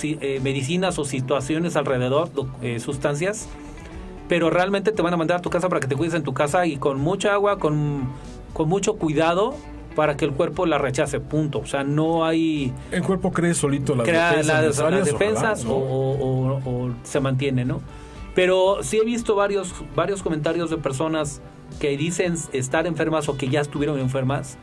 eh, 0.03 0.39
medicinas 0.41 0.97
o 0.97 1.03
situaciones 1.03 1.75
alrededor, 1.75 2.31
do- 2.33 2.47
eh, 2.61 2.79
sustancias, 2.79 3.47
pero 4.29 4.49
realmente 4.49 4.91
te 4.93 5.01
van 5.01 5.13
a 5.13 5.17
mandar 5.17 5.37
a 5.37 5.41
tu 5.41 5.49
casa 5.49 5.67
para 5.67 5.81
que 5.81 5.87
te 5.87 5.95
cuides 5.95 6.13
en 6.15 6.23
tu 6.23 6.33
casa 6.33 6.65
y 6.65 6.77
con 6.77 6.99
mucha 6.99 7.33
agua, 7.33 7.59
con, 7.59 8.07
con 8.55 8.69
mucho 8.69 8.95
cuidado 8.95 9.53
para 9.97 10.15
que 10.17 10.23
el 10.25 10.31
cuerpo 10.31 10.65
la 10.65 10.77
rechace, 10.77 11.19
punto. 11.19 11.59
O 11.59 11.65
sea, 11.65 11.83
no 11.83 12.25
hay 12.25 12.73
El 12.91 13.03
cuerpo 13.03 13.31
cree 13.31 13.53
solito 13.53 13.95
las 13.95 14.07
crea 14.07 14.29
defensas 14.31 14.77
las, 14.79 14.91
las 14.91 15.05
defensas 15.05 15.65
ojalá, 15.65 15.75
o, 15.75 16.17
¿no? 16.17 16.55
o- 16.55 16.57
o- 16.81 16.85
o 16.87 16.95
se 17.03 17.19
mantiene, 17.19 17.65
¿no? 17.65 17.81
Pero 18.33 18.77
sí 18.81 18.97
he 18.97 19.05
visto 19.05 19.35
varios, 19.35 19.73
varios 19.95 20.23
comentarios 20.23 20.69
de 20.69 20.77
personas 20.77 21.41
que 21.79 21.95
dicen 21.97 22.35
estar 22.53 22.87
enfermas 22.87 23.27
o 23.29 23.37
que 23.37 23.47
ya 23.49 23.59
estuvieron 23.61 23.99
enfermas. 23.99 24.57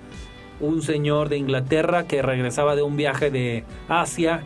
Un 0.61 0.81
señor 0.83 1.28
de 1.28 1.37
Inglaterra 1.38 2.07
que 2.07 2.22
regresaba 2.22 2.74
de 2.76 2.83
un 2.83 2.96
viaje 2.96 3.31
de 3.31 3.64
Asia, 3.88 4.44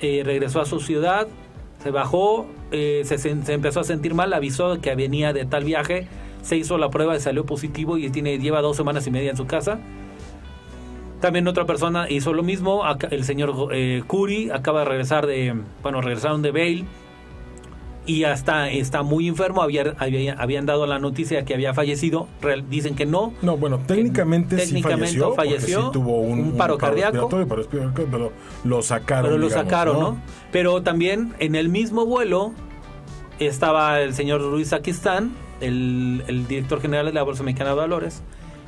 eh, 0.00 0.22
regresó 0.24 0.60
a 0.60 0.66
su 0.66 0.80
ciudad, 0.80 1.28
se 1.82 1.90
bajó, 1.90 2.46
eh, 2.70 3.02
se, 3.04 3.18
se 3.18 3.30
empezó 3.52 3.80
a 3.80 3.84
sentir 3.84 4.14
mal, 4.14 4.32
avisó 4.32 4.80
que 4.80 4.94
venía 4.94 5.32
de 5.32 5.44
tal 5.46 5.64
viaje, 5.64 6.06
se 6.42 6.56
hizo 6.56 6.76
la 6.78 6.90
prueba 6.90 7.16
y 7.16 7.20
salió 7.20 7.46
positivo 7.46 7.96
y 7.98 8.10
tiene, 8.10 8.38
lleva 8.38 8.60
dos 8.60 8.76
semanas 8.76 9.06
y 9.06 9.10
media 9.10 9.30
en 9.30 9.36
su 9.36 9.46
casa. 9.46 9.78
También 11.20 11.46
otra 11.46 11.66
persona 11.66 12.10
hizo 12.10 12.32
lo 12.32 12.42
mismo, 12.42 12.82
el 13.10 13.24
señor 13.24 13.68
eh, 13.72 14.02
Curi 14.06 14.50
acaba 14.50 14.80
de 14.80 14.86
regresar 14.86 15.26
de, 15.26 15.54
bueno, 15.82 16.00
regresaron 16.00 16.42
de 16.42 16.50
Bale 16.50 16.84
y 18.04 18.18
ya 18.18 18.32
está, 18.32 18.68
muy 19.04 19.28
enfermo, 19.28 19.62
había, 19.62 19.94
había- 19.98 20.34
habían 20.34 20.66
dado 20.66 20.84
la 20.86 20.98
noticia 20.98 21.44
que 21.44 21.54
había 21.54 21.72
fallecido, 21.74 22.26
Real- 22.40 22.68
dicen 22.68 22.96
que 22.96 23.06
no, 23.06 23.32
No, 23.40 23.56
bueno, 23.56 23.78
técnicamente, 23.86 24.56
técnicamente 24.56 25.06
sí 25.12 25.18
falleció. 25.18 25.24
porque 25.36 25.36
falleció, 25.50 25.82
sí 25.82 25.88
tuvo 25.92 26.20
un, 26.22 26.40
un 26.40 26.56
paro 26.56 26.76
cardíaco. 26.76 27.28
paro 27.28 27.46
pero 27.46 28.32
lo 28.64 28.82
sacaron. 28.82 29.24
pero 29.26 29.38
lo 29.38 29.46
digamos, 29.46 29.64
sacaron, 29.70 30.00
¿no? 30.00 30.18
Pero 30.50 30.82
también 30.82 31.34
en 31.38 31.54
el 31.54 31.68
mismo 31.68 32.04
vuelo 32.04 32.52
estaba 33.38 34.00
el 34.00 34.12
señor 34.14 34.40
Ruiz 34.42 34.72
Aquistán, 34.72 35.30
el, 35.62 36.24
el 36.26 36.46
director 36.46 36.80
general 36.80 37.06
de 37.06 37.12
la 37.12 37.22
Bolsa 37.22 37.42
Mexicana 37.42 37.70
de 37.70 37.76
Valores, 37.76 38.22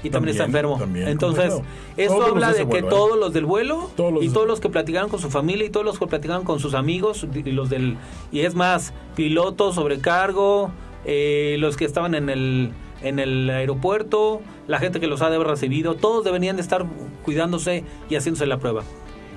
y 0.04 0.10
también, 0.10 0.32
está 0.32 0.44
enfermo. 0.44 0.78
también, 0.78 1.08
Entonces, 1.08 1.54
los 1.96 2.28
habla 2.28 2.52
de 2.52 2.58
que 2.58 2.64
vuelo, 2.64 2.86
¿eh? 2.86 2.90
todos 2.90 3.18
los 3.18 3.32
del 3.32 3.46
vuelo 3.46 3.90
Todos 3.96 4.12
los 4.12 4.24
y 4.24 4.28
todos 4.28 4.46
los 4.46 4.60
que 4.60 4.68
platicaron 4.68 5.08
con 5.08 5.18
su 5.18 5.30
familia 5.30 5.66
y 5.66 5.70
todos 5.70 5.86
los 5.86 5.98
que 5.98 6.06
platicaron 6.06 6.44
con 6.44 6.60
sus 6.60 6.74
amigos 6.74 7.26
y 7.32 7.50
los 7.52 7.70
del 7.70 7.96
y 8.30 8.40
es 8.40 8.54
más 8.54 8.92
pilotos 9.16 9.76
sobrecargo, 9.76 10.70
eh, 11.06 11.56
los 11.58 11.76
que 11.76 11.86
estaban 11.86 12.14
en 12.14 12.28
el 12.28 12.72
en 13.02 13.18
el 13.18 13.50
aeropuerto, 13.50 14.40
la 14.66 14.78
gente 14.78 15.00
que 15.00 15.06
los 15.06 15.20
ha 15.20 15.28
de 15.28 15.36
haber 15.36 15.48
recibido, 15.48 15.94
todos 15.94 16.24
deberían 16.24 16.56
de 16.56 16.62
estar 16.62 16.86
cuidándose 17.22 17.84
y 18.08 18.16
haciéndose 18.16 18.46
la 18.46 18.58
prueba. 18.58 18.82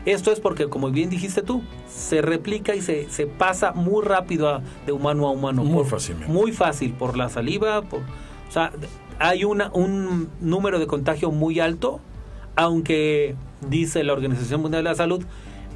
Esto 0.08 0.32
es 0.32 0.40
porque, 0.40 0.70
como 0.70 0.90
bien 0.90 1.10
dijiste 1.10 1.42
tú, 1.42 1.62
se 1.90 2.22
replica 2.22 2.74
y 2.76 2.82
se, 2.82 3.10
se 3.10 3.28
pasa 3.28 3.74
muy 3.74 4.04
rápido 4.06 4.48
a- 4.48 4.62
de 4.86 4.94
humano 4.94 5.28
a 5.28 5.32
humano. 5.32 5.64
Muy 5.66 5.84
fácilmente. 5.84 6.32
Muy 6.32 6.52
fácil, 6.54 6.94
por 6.94 7.18
la 7.18 7.28
saliva. 7.28 7.82
Por, 7.82 8.00
o 8.00 8.52
sea, 8.52 8.72
hay 9.20 9.44
una, 9.44 9.70
un 9.74 10.30
número 10.40 10.80
de 10.80 10.88
contagio 10.88 11.30
muy 11.32 11.60
alto, 11.60 12.00
aunque 12.56 13.36
dice 13.70 14.04
la 14.06 14.14
Organización 14.14 14.62
Mundial 14.62 14.84
de 14.86 14.90
la 14.92 14.96
Salud, 14.96 15.24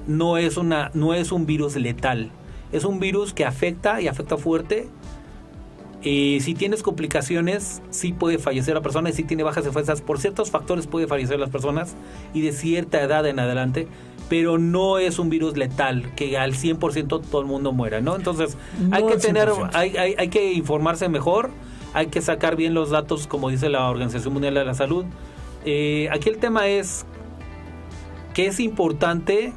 no 0.07 0.37
es, 0.37 0.55
una, 0.55 0.91
no 0.93 1.13
es 1.13 1.33
un 1.33 1.45
virus 1.45 1.75
letal. 1.75 2.31
Es 2.71 2.85
un 2.85 3.01
virus 3.01 3.33
que 3.33 3.43
afecta 3.43 3.99
y 4.01 4.07
afecta 4.07 4.37
fuerte. 4.37 4.87
Y 6.03 6.39
si 6.41 6.55
tienes 6.55 6.81
complicaciones, 6.81 7.81
sí 7.91 8.11
puede 8.13 8.39
fallecer 8.39 8.73
la 8.73 8.81
persona 8.81 9.09
y 9.09 9.13
si 9.13 9.23
tiene 9.23 9.43
bajas 9.43 9.65
defensas, 9.65 10.01
por 10.01 10.19
ciertos 10.19 10.49
factores 10.49 10.87
puede 10.87 11.05
fallecer 11.05 11.37
las 11.39 11.49
personas 11.51 11.95
y 12.33 12.41
de 12.41 12.53
cierta 12.53 13.01
edad 13.03 13.27
en 13.27 13.37
adelante, 13.39 13.87
pero 14.31 14.57
no 14.57 14.97
es 14.97 15.19
un 15.19 15.29
virus 15.29 15.57
letal 15.57 16.15
que 16.15 16.37
al 16.37 16.53
100% 16.53 17.21
todo 17.21 17.41
el 17.41 17.47
mundo 17.47 17.73
muera, 17.73 17.99
¿no? 17.99 18.15
Entonces 18.15 18.57
hay 18.89 19.05
que 19.05 19.17
tener, 19.17 19.49
100%. 19.49 19.71
hay, 19.73 19.97
hay, 19.97 20.15
hay 20.17 20.29
que 20.29 20.53
informarse 20.53 21.09
mejor, 21.09 21.49
hay 21.93 22.07
que 22.07 22.21
sacar 22.21 22.55
bien 22.55 22.73
los 22.73 22.91
datos, 22.91 23.27
como 23.27 23.49
dice 23.49 23.67
la 23.67 23.89
Organización 23.89 24.31
Mundial 24.31 24.53
de 24.53 24.63
la 24.63 24.73
Salud. 24.73 25.03
Eh, 25.65 26.07
aquí 26.13 26.29
el 26.29 26.37
tema 26.37 26.69
es 26.69 27.05
que 28.33 28.47
es 28.47 28.61
importante 28.61 29.51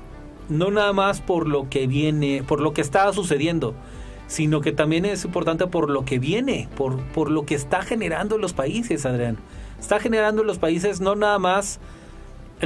no 0.48 0.72
nada 0.72 0.92
más 0.92 1.20
por 1.20 1.46
lo 1.46 1.70
que 1.70 1.86
viene, 1.86 2.42
por 2.42 2.60
lo 2.60 2.74
que 2.74 2.80
está 2.80 3.12
sucediendo, 3.12 3.76
sino 4.26 4.60
que 4.60 4.72
también 4.72 5.04
es 5.04 5.24
importante 5.24 5.68
por 5.68 5.88
lo 5.88 6.04
que 6.04 6.18
viene, 6.18 6.68
por, 6.76 7.00
por 7.12 7.30
lo 7.30 7.46
que 7.46 7.54
está 7.54 7.82
generando 7.82 8.34
en 8.34 8.40
los 8.40 8.54
países, 8.54 9.06
Adrián. 9.06 9.36
Está 9.78 10.00
generando 10.00 10.40
en 10.40 10.48
los 10.48 10.58
países 10.58 11.00
no 11.00 11.14
nada 11.14 11.38
más 11.38 11.78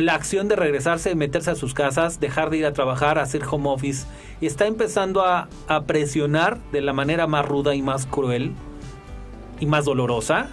la 0.01 0.15
acción 0.15 0.49
de 0.49 0.57
regresarse, 0.57 1.15
meterse 1.15 1.51
a 1.51 1.55
sus 1.55 1.75
casas, 1.75 2.21
dejar 2.21 2.51
de 2.51 2.59
ir 2.59 2.67
a 2.67 2.73
trabajar, 2.73 3.19
hacer 3.19 3.43
home 3.49 3.69
office, 3.69 4.07
y 4.41 4.47
está 4.47 4.67
empezando 4.67 5.23
a, 5.25 5.49
presionar 5.87 6.59
de 6.73 6.81
la 6.81 6.93
manera 6.93 7.27
más 7.27 7.47
ruda 7.47 7.75
y 7.75 7.83
más 7.83 8.07
cruel 8.07 8.53
y 9.61 9.67
más 9.67 9.85
dolorosa 9.85 10.51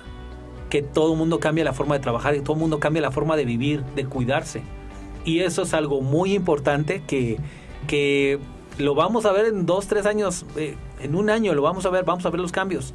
que 0.70 0.82
todo 0.82 1.14
el 1.14 1.18
mundo 1.18 1.40
cambie 1.40 1.64
la 1.64 1.74
forma 1.74 1.96
de 1.96 2.02
trabajar 2.02 2.36
y 2.36 2.42
todo 2.42 2.54
el 2.54 2.60
mundo 2.60 2.80
cambie 2.80 3.02
la 3.02 3.12
forma 3.12 3.36
de 3.38 3.46
vivir, 3.46 3.84
de 3.96 4.06
cuidarse. 4.06 4.64
Y 5.24 5.40
eso 5.40 5.64
es 5.64 5.74
algo 5.74 6.02
muy 6.02 6.34
importante 6.34 7.04
que, 7.06 7.38
que 7.88 8.40
lo 8.78 8.96
vamos 8.96 9.26
a 9.26 9.32
ver 9.32 9.46
en 9.46 9.66
dos, 9.66 9.88
tres 9.88 10.06
años, 10.06 10.46
eh, 10.56 10.76
en 11.00 11.16
un 11.16 11.30
año 11.30 11.54
lo 11.54 11.62
vamos 11.62 11.86
a 11.86 11.90
ver, 11.90 12.04
vamos 12.04 12.26
a 12.26 12.30
ver 12.30 12.40
los 12.40 12.52
cambios. 12.52 12.94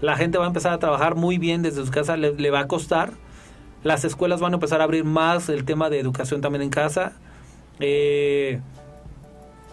La 0.00 0.16
gente 0.16 0.38
va 0.38 0.44
a 0.44 0.48
empezar 0.48 0.72
a 0.72 0.78
trabajar 0.78 1.14
muy 1.14 1.38
bien 1.38 1.62
desde 1.62 1.84
su 1.84 1.90
casa, 1.90 2.16
le, 2.16 2.32
le 2.32 2.50
va 2.50 2.60
a 2.60 2.68
costar. 2.68 3.12
Las 3.82 4.04
escuelas 4.04 4.40
van 4.40 4.52
a 4.52 4.56
empezar 4.56 4.80
a 4.80 4.84
abrir 4.84 5.04
más 5.04 5.48
el 5.48 5.64
tema 5.64 5.90
de 5.90 5.98
educación 5.98 6.40
también 6.40 6.62
en 6.62 6.70
casa. 6.70 7.12
Eh, 7.78 8.60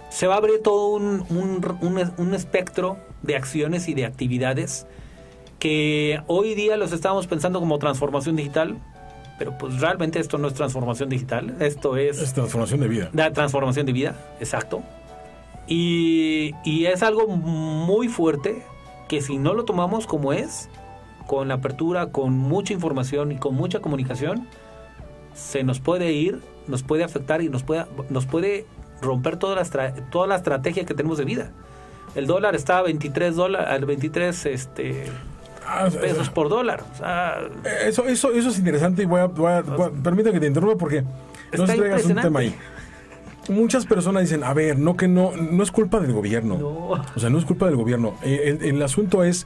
se 0.10 0.28
va 0.28 0.36
a 0.36 0.38
abrir 0.38 0.62
todo 0.64 0.88
un, 0.88 1.26
un, 1.30 1.78
un, 1.82 2.12
un 2.18 2.34
espectro 2.34 2.98
de 3.22 3.36
acciones 3.36 3.90
y 3.90 3.94
de 3.94 4.06
actividades 4.06 4.88
que 5.60 6.22
hoy 6.28 6.56
día 6.56 6.78
los 6.78 6.94
estamos 6.94 7.28
pensando 7.28 7.60
como 7.60 7.80
transformación 7.80 8.36
digital, 8.36 8.78
pero 9.38 9.58
pues 9.58 9.80
realmente 9.80 10.20
esto 10.20 10.38
no 10.38 10.48
es 10.48 10.54
transformación 10.54 11.10
digital, 11.10 11.56
esto 11.60 11.98
es... 11.98 12.22
Es 12.22 12.34
transformación 12.34 12.80
de 12.80 12.88
vida. 12.88 13.10
La 13.14 13.34
transformación 13.34 13.86
de 13.86 13.92
vida, 13.92 14.16
exacto. 14.40 14.82
Y, 15.68 16.54
y 16.64 16.86
es 16.86 17.04
algo 17.04 17.28
muy 17.28 18.08
fuerte 18.08 18.64
que 19.08 19.22
si 19.22 19.38
no 19.38 19.54
lo 19.54 19.66
tomamos 19.66 20.08
como 20.08 20.32
es, 20.32 20.70
con 21.28 21.48
la 21.50 21.56
apertura, 21.56 22.08
con 22.08 22.34
mucha 22.34 22.74
información 22.74 23.32
y 23.32 23.38
con 23.38 23.54
mucha 23.56 23.80
comunicación, 23.80 24.48
se 25.34 25.64
nos 25.64 25.80
puede 25.80 26.12
ir, 26.14 26.40
nos 26.68 26.84
puede 26.84 27.04
afectar 27.04 27.42
y 27.42 27.50
nos 27.50 27.64
puede, 27.64 27.86
nos 28.10 28.26
puede 28.26 28.66
romper 29.02 29.38
toda 29.38 29.56
la, 29.56 29.94
toda 30.10 30.28
la 30.28 30.36
estrategia 30.36 30.86
que 30.86 30.94
tenemos 30.94 31.18
de 31.18 31.26
vida. 31.26 31.52
El 32.16 32.26
dólar 32.26 32.56
está 32.56 32.80
a 32.80 32.82
23 32.82 33.36
dólares, 33.36 33.68
al 33.70 33.86
23 33.86 34.46
este, 34.48 35.06
Ah, 35.70 35.90
pesos 36.02 36.30
por 36.30 36.48
dólar. 36.48 36.82
O 36.94 36.98
sea, 36.98 37.40
eso, 37.86 38.06
eso, 38.06 38.32
eso 38.32 38.50
es 38.50 38.58
interesante 38.58 39.04
y 39.04 39.06
voy 39.06 39.20
a, 39.20 39.26
voy 39.26 39.52
a- 39.52 39.62
voy 39.62 39.88
a- 39.88 40.04
permítame 40.04 40.36
que 40.36 40.40
te 40.40 40.48
interrumpa 40.48 40.78
porque 40.78 41.04
no 41.58 41.66
traigas 41.66 42.06
un 42.06 42.16
tema 42.16 42.40
ahí. 42.40 42.56
Muchas 43.50 43.86
personas 43.86 44.24
dicen, 44.24 44.44
a 44.46 44.54
ver, 44.54 44.80
no 44.80 44.96
que 44.98 45.08
no, 45.10 45.32
no 45.36 45.64
es 45.64 45.72
culpa 45.72 46.00
del 46.00 46.14
gobierno. 46.14 46.58
No. 46.58 46.70
O 47.16 47.20
sea, 47.20 47.30
no 47.30 47.38
es 47.38 47.46
culpa 47.46 47.66
del 47.66 47.76
gobierno. 47.76 48.16
Eh, 48.24 48.58
El, 48.62 48.76
el 48.76 48.82
asunto 48.82 49.24
es, 49.26 49.46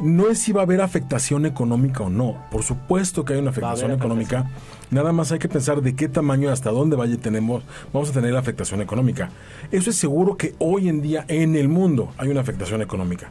no 0.00 0.28
es 0.28 0.38
si 0.38 0.52
va 0.52 0.60
a 0.60 0.64
haber 0.64 0.80
afectación 0.80 1.46
económica 1.46 2.04
o 2.04 2.10
no. 2.10 2.36
Por 2.50 2.62
supuesto 2.62 3.24
que 3.24 3.34
hay 3.34 3.40
una 3.40 3.50
afectación 3.50 3.90
económica. 3.90 4.50
Nada 4.90 5.12
más 5.12 5.32
hay 5.32 5.38
que 5.38 5.48
pensar 5.48 5.82
de 5.82 5.94
qué 5.94 6.08
tamaño, 6.08 6.50
hasta 6.50 6.70
dónde 6.70 6.96
vaya 6.96 7.16
tenemos, 7.18 7.62
vamos 7.92 8.10
a 8.10 8.12
tener 8.12 8.32
la 8.32 8.40
afectación 8.40 8.80
económica. 8.80 9.30
Eso 9.70 9.90
es 9.90 9.96
seguro 9.96 10.36
que 10.36 10.54
hoy 10.58 10.88
en 10.88 11.02
día 11.02 11.24
en 11.28 11.56
el 11.56 11.68
mundo 11.68 12.12
hay 12.16 12.28
una 12.28 12.40
afectación 12.40 12.80
económica. 12.80 13.30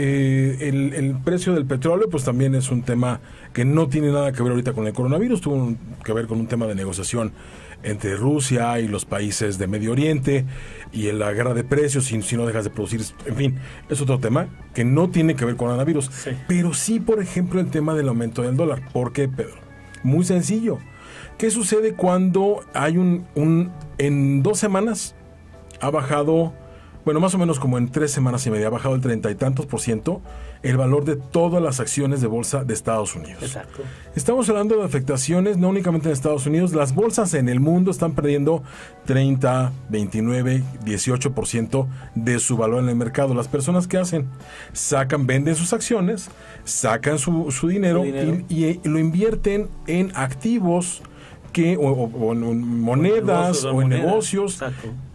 Eh, 0.00 0.68
el, 0.68 0.92
el 0.94 1.16
precio 1.16 1.52
del 1.54 1.66
petróleo, 1.66 2.08
pues 2.08 2.22
también 2.22 2.54
es 2.54 2.70
un 2.70 2.82
tema 2.82 3.20
que 3.52 3.64
no 3.64 3.88
tiene 3.88 4.12
nada 4.12 4.30
que 4.30 4.40
ver 4.44 4.52
ahorita 4.52 4.72
con 4.72 4.86
el 4.86 4.92
coronavirus, 4.92 5.40
tuvo 5.40 5.56
un- 5.56 5.78
que 6.04 6.12
ver 6.12 6.28
con 6.28 6.38
un 6.38 6.46
tema 6.46 6.66
de 6.68 6.76
negociación 6.76 7.32
entre 7.82 8.14
Rusia 8.16 8.78
y 8.78 8.86
los 8.86 9.04
países 9.04 9.58
de 9.58 9.66
Medio 9.66 9.90
Oriente 9.92 10.44
y 10.92 11.08
en 11.08 11.18
la 11.18 11.32
guerra 11.32 11.52
de 11.52 11.64
precios, 11.64 12.04
si, 12.04 12.22
si 12.22 12.36
no 12.36 12.46
dejas 12.46 12.62
de 12.64 12.70
producir, 12.70 13.00
en 13.26 13.34
fin, 13.36 13.58
es 13.88 14.00
otro 14.00 14.18
tema 14.20 14.46
que 14.72 14.84
no 14.84 15.10
tiene 15.10 15.34
que 15.34 15.44
ver 15.44 15.56
con 15.56 15.66
coronavirus, 15.68 16.06
Sí. 16.12 16.30
pero 16.46 16.74
sí, 16.74 17.00
por 17.00 17.20
ejemplo, 17.20 17.60
el 17.60 17.68
tema 17.70 17.94
del 17.94 18.08
aumento 18.08 18.42
del 18.42 18.56
dólar. 18.56 18.82
¿Por 18.92 19.12
qué, 19.12 19.28
Pedro? 19.28 19.56
Muy 20.04 20.24
sencillo. 20.24 20.78
¿Qué 21.38 21.50
sucede 21.50 21.94
cuando 21.94 22.60
hay 22.72 22.98
un, 22.98 23.26
un 23.34 23.72
en 23.98 24.42
dos 24.44 24.58
semanas 24.60 25.16
ha 25.80 25.90
bajado, 25.90 26.52
bueno, 27.08 27.20
más 27.20 27.34
o 27.34 27.38
menos 27.38 27.58
como 27.58 27.78
en 27.78 27.88
tres 27.90 28.10
semanas 28.10 28.46
y 28.46 28.50
media, 28.50 28.66
ha 28.66 28.70
bajado 28.70 28.94
el 28.94 29.00
treinta 29.00 29.30
y 29.30 29.34
tantos 29.34 29.64
por 29.64 29.80
ciento 29.80 30.20
el 30.62 30.76
valor 30.76 31.06
de 31.06 31.16
todas 31.16 31.62
las 31.62 31.80
acciones 31.80 32.20
de 32.20 32.26
bolsa 32.26 32.64
de 32.64 32.74
Estados 32.74 33.14
Unidos. 33.14 33.42
exacto. 33.42 33.82
Estamos 34.14 34.46
hablando 34.50 34.76
de 34.76 34.84
afectaciones 34.84 35.56
no 35.56 35.70
únicamente 35.70 36.08
en 36.08 36.12
Estados 36.12 36.44
Unidos, 36.44 36.74
las 36.74 36.94
bolsas 36.94 37.32
en 37.32 37.48
el 37.48 37.60
mundo 37.60 37.90
están 37.90 38.12
perdiendo 38.12 38.62
30, 39.06 39.72
29, 39.88 40.62
18% 40.84 41.86
de 42.14 42.38
su 42.40 42.58
valor 42.58 42.82
en 42.82 42.90
el 42.90 42.96
mercado. 42.96 43.32
Las 43.32 43.48
personas 43.48 43.88
que 43.88 43.96
hacen, 43.96 44.28
sacan, 44.74 45.26
venden 45.26 45.56
sus 45.56 45.72
acciones, 45.72 46.28
sacan 46.64 47.18
su, 47.18 47.50
su 47.50 47.68
dinero, 47.68 48.00
Su 48.00 48.04
dinero. 48.04 48.44
Y, 48.50 48.66
y 48.66 48.80
lo 48.84 48.98
invierten 48.98 49.70
en 49.86 50.12
activos 50.14 51.00
que 51.52 51.76
o, 51.76 51.82
o- 51.88 52.26
o 52.28 52.32
en 52.32 52.80
monedas 52.80 53.64
negocios, 53.64 53.64
o 53.74 53.82
en 53.82 53.88
negocios 53.88 54.62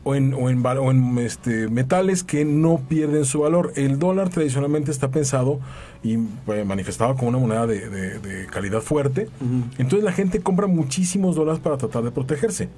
o 0.06 0.16
en, 0.16 0.34
o 0.34 0.50
en, 0.50 0.62
val- 0.64 0.80
o 0.80 0.92
en, 0.92 1.18
este, 1.20 1.68
metales 1.70 2.24
que 2.24 2.44
no 2.46 2.82
pierden 2.90 3.24
su 3.26 3.40
valor. 3.42 3.72
El 3.76 4.00
dólar 4.00 4.30
tradicionalmente 4.30 4.92
está 4.92 5.10
pensado 5.12 5.60
y 6.04 6.18
pues, 6.18 6.66
manifestado 6.66 7.16
como 7.16 7.30
una 7.30 7.38
moneda 7.38 7.68
de, 7.68 7.90
de- 7.90 8.20
de 8.20 8.46
calidad 8.48 8.82
fuerte. 8.82 9.30
Entonces 9.78 10.04
la 10.04 10.12
gente 10.12 10.42
compra 10.42 10.68
muchísimos 10.68 11.36
dólares 11.36 11.62
para 11.62 11.78
tratar 11.78 12.04
de 12.04 12.12
protegerse. 12.12 12.70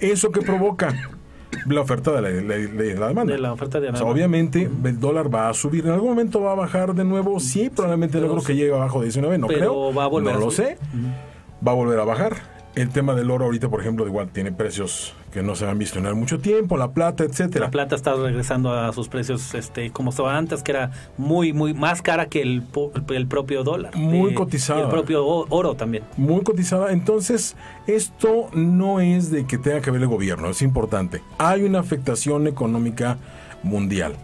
¿Eso 0.00 0.32
que 0.32 0.40
provoca? 0.42 0.92
La 1.66 1.82
oferta 1.82 2.10
de 2.12 2.22
la, 2.22 2.30
la- 2.30 2.56
la- 2.56 2.94
la 3.00 3.08
demanda. 3.08 3.32
De 3.34 3.38
la 3.38 3.52
oferta 3.52 3.78
de 3.78 3.88
O 3.88 3.90
sea, 3.90 3.98
demanda. 4.00 4.12
obviamente 4.12 4.70
el 4.84 4.98
dólar 4.98 5.32
va 5.32 5.50
a 5.50 5.54
subir. 5.54 5.84
¿En 5.84 5.92
algún 5.92 6.08
momento 6.10 6.40
va 6.40 6.52
a 6.52 6.56
bajar 6.56 6.94
de 6.94 7.04
nuevo? 7.04 7.38
Sí, 7.40 7.68
probablemente 7.70 8.16
no 8.16 8.22
pero 8.22 8.34
creo 8.36 8.46
que 8.46 8.56
llegue 8.56 8.74
abajo 8.74 9.00
de 9.00 9.04
19, 9.06 9.36
no 9.38 9.46
Pero 9.48 9.58
creo. 9.58 9.94
va 9.94 10.04
a 10.04 10.06
volver 10.08 10.32
no 10.34 10.40
a 10.40 10.44
lo 10.46 10.50
sé. 10.50 10.78
Va 11.64 11.72
a 11.72 11.74
volver 11.74 12.00
a 12.00 12.04
bajar. 12.04 12.36
El 12.74 12.88
tema 12.88 13.14
del 13.14 13.30
oro 13.30 13.44
ahorita, 13.44 13.68
por 13.68 13.80
ejemplo, 13.80 14.06
igual 14.06 14.28
tiene 14.28 14.50
precios 14.50 15.14
que 15.30 15.42
no 15.42 15.54
se 15.54 15.66
han 15.66 15.78
visto 15.78 15.98
en 15.98 16.18
mucho 16.18 16.38
tiempo, 16.38 16.78
la 16.78 16.92
plata, 16.92 17.22
etcétera. 17.22 17.66
La 17.66 17.70
plata 17.70 17.94
está 17.96 18.14
regresando 18.14 18.72
a 18.72 18.92
sus 18.94 19.08
precios 19.08 19.54
este 19.54 19.90
como 19.90 20.10
estaba 20.10 20.36
antes, 20.36 20.62
que 20.62 20.72
era 20.72 20.90
muy, 21.18 21.52
muy 21.52 21.74
más 21.74 22.00
cara 22.00 22.26
que 22.26 22.40
el, 22.40 22.62
el 23.10 23.26
propio 23.26 23.62
dólar. 23.62 23.94
Muy 23.94 24.30
Eh, 24.30 24.34
cotizada. 24.34 24.80
Y 24.80 24.82
el 24.84 24.88
propio 24.88 25.26
oro 25.26 25.74
también. 25.74 26.04
muy 26.16 26.42
cotizada. 26.42 26.92
Entonces, 26.92 27.56
esto 27.86 28.48
no 28.54 29.00
es 29.00 29.30
de 29.30 29.46
que 29.46 29.58
tenga 29.58 29.82
que 29.82 29.90
ver 29.90 30.00
el 30.02 30.08
gobierno, 30.08 30.48
es 30.48 30.62
importante. 30.62 31.22
Hay 31.38 31.64
una 31.64 31.80
afectación 31.80 32.46
económica 32.46 33.18
mundial. 33.62 34.14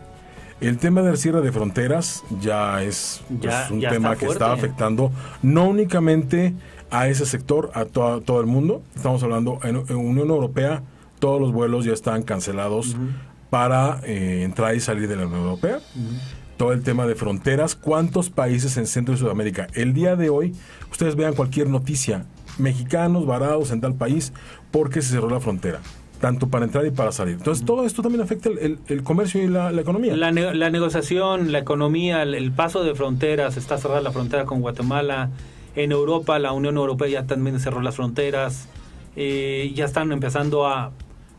El 0.60 0.78
tema 0.78 1.02
del 1.02 1.16
cierre 1.16 1.40
de 1.40 1.52
fronteras 1.52 2.24
ya 2.40 2.82
es 2.82 3.20
pues, 3.28 3.70
un 3.70 3.80
ya 3.80 3.90
tema 3.90 4.16
que 4.16 4.26
está 4.26 4.52
afectando 4.52 5.12
no 5.40 5.68
únicamente 5.68 6.52
a 6.90 7.08
ese 7.08 7.26
sector, 7.26 7.70
a 7.74 7.84
to- 7.84 8.20
todo 8.22 8.40
el 8.40 8.46
mundo. 8.46 8.82
Estamos 8.96 9.22
hablando 9.22 9.58
en, 9.62 9.76
en 9.88 9.96
Unión 9.96 10.28
Europea, 10.30 10.82
todos 11.18 11.40
los 11.40 11.52
vuelos 11.52 11.84
ya 11.84 11.92
están 11.92 12.22
cancelados 12.22 12.96
para 13.50 14.00
eh, 14.04 14.42
entrar 14.44 14.74
y 14.74 14.80
salir 14.80 15.08
de 15.08 15.16
la 15.16 15.26
Unión 15.26 15.40
Europea. 15.42 15.80
Todo 16.56 16.72
el 16.72 16.82
tema 16.82 17.06
de 17.06 17.14
fronteras, 17.14 17.74
cuántos 17.76 18.30
países 18.30 18.76
en 18.76 18.86
Centro 18.86 19.14
y 19.14 19.18
Sudamérica. 19.18 19.68
El 19.74 19.92
día 19.94 20.16
de 20.16 20.28
hoy, 20.28 20.54
ustedes 20.90 21.14
vean 21.14 21.34
cualquier 21.34 21.68
noticia, 21.68 22.24
mexicanos 22.58 23.26
varados 23.26 23.70
en 23.70 23.80
tal 23.80 23.94
país 23.94 24.32
porque 24.72 25.00
se 25.02 25.12
cerró 25.12 25.30
la 25.30 25.38
frontera, 25.38 25.78
tanto 26.20 26.48
para 26.48 26.64
entrar 26.64 26.84
y 26.84 26.90
para 26.90 27.12
salir. 27.12 27.34
Entonces, 27.34 27.64
todo 27.64 27.84
esto 27.86 28.02
también 28.02 28.22
afecta 28.22 28.48
el, 28.48 28.58
el- 28.58 28.78
el 28.88 29.02
comercio 29.04 29.40
y 29.42 29.46
la, 29.46 29.70
la 29.70 29.80
economía. 29.82 30.16
La, 30.16 30.32
ne- 30.32 30.52
la 30.54 30.68
negociación, 30.70 31.52
la 31.52 31.60
economía, 31.60 32.22
el, 32.24 32.34
el 32.34 32.50
paso 32.50 32.82
de 32.82 32.94
fronteras, 32.96 33.56
está 33.56 33.78
cerrada 33.78 34.00
la 34.00 34.10
frontera 34.10 34.44
con 34.44 34.60
Guatemala. 34.60 35.30
En 35.78 35.92
Europa, 35.92 36.38
la 36.38 36.52
Unión 36.52 36.76
Europea 36.76 37.08
ya 37.08 37.26
también 37.26 37.58
cerró 37.60 37.80
las 37.82 37.94
fronteras. 37.96 38.68
Eh, 39.16 39.72
ya 39.74 39.84
están 39.84 40.10
empezando 40.12 40.66
a, 40.66 40.92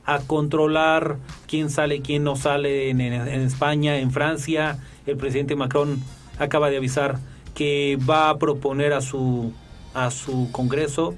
a 0.05 0.19
controlar 0.19 1.17
quién 1.47 1.69
sale 1.69 1.95
y 1.97 1.99
quién 2.01 2.23
no 2.23 2.35
sale 2.35 2.89
en, 2.89 3.01
en- 3.01 3.13
en 3.27 3.41
España, 3.41 3.97
en 3.99 4.11
Francia. 4.11 4.79
El 5.05 5.17
presidente 5.17 5.55
Macron 5.55 5.99
acaba 6.37 6.69
de 6.69 6.77
avisar 6.77 7.19
que 7.53 7.97
va 8.09 8.29
a 8.29 8.37
proponer 8.37 8.93
a 8.93 9.01
su, 9.01 9.51
a 9.93 10.09
su 10.11 10.49
Congreso 10.51 11.15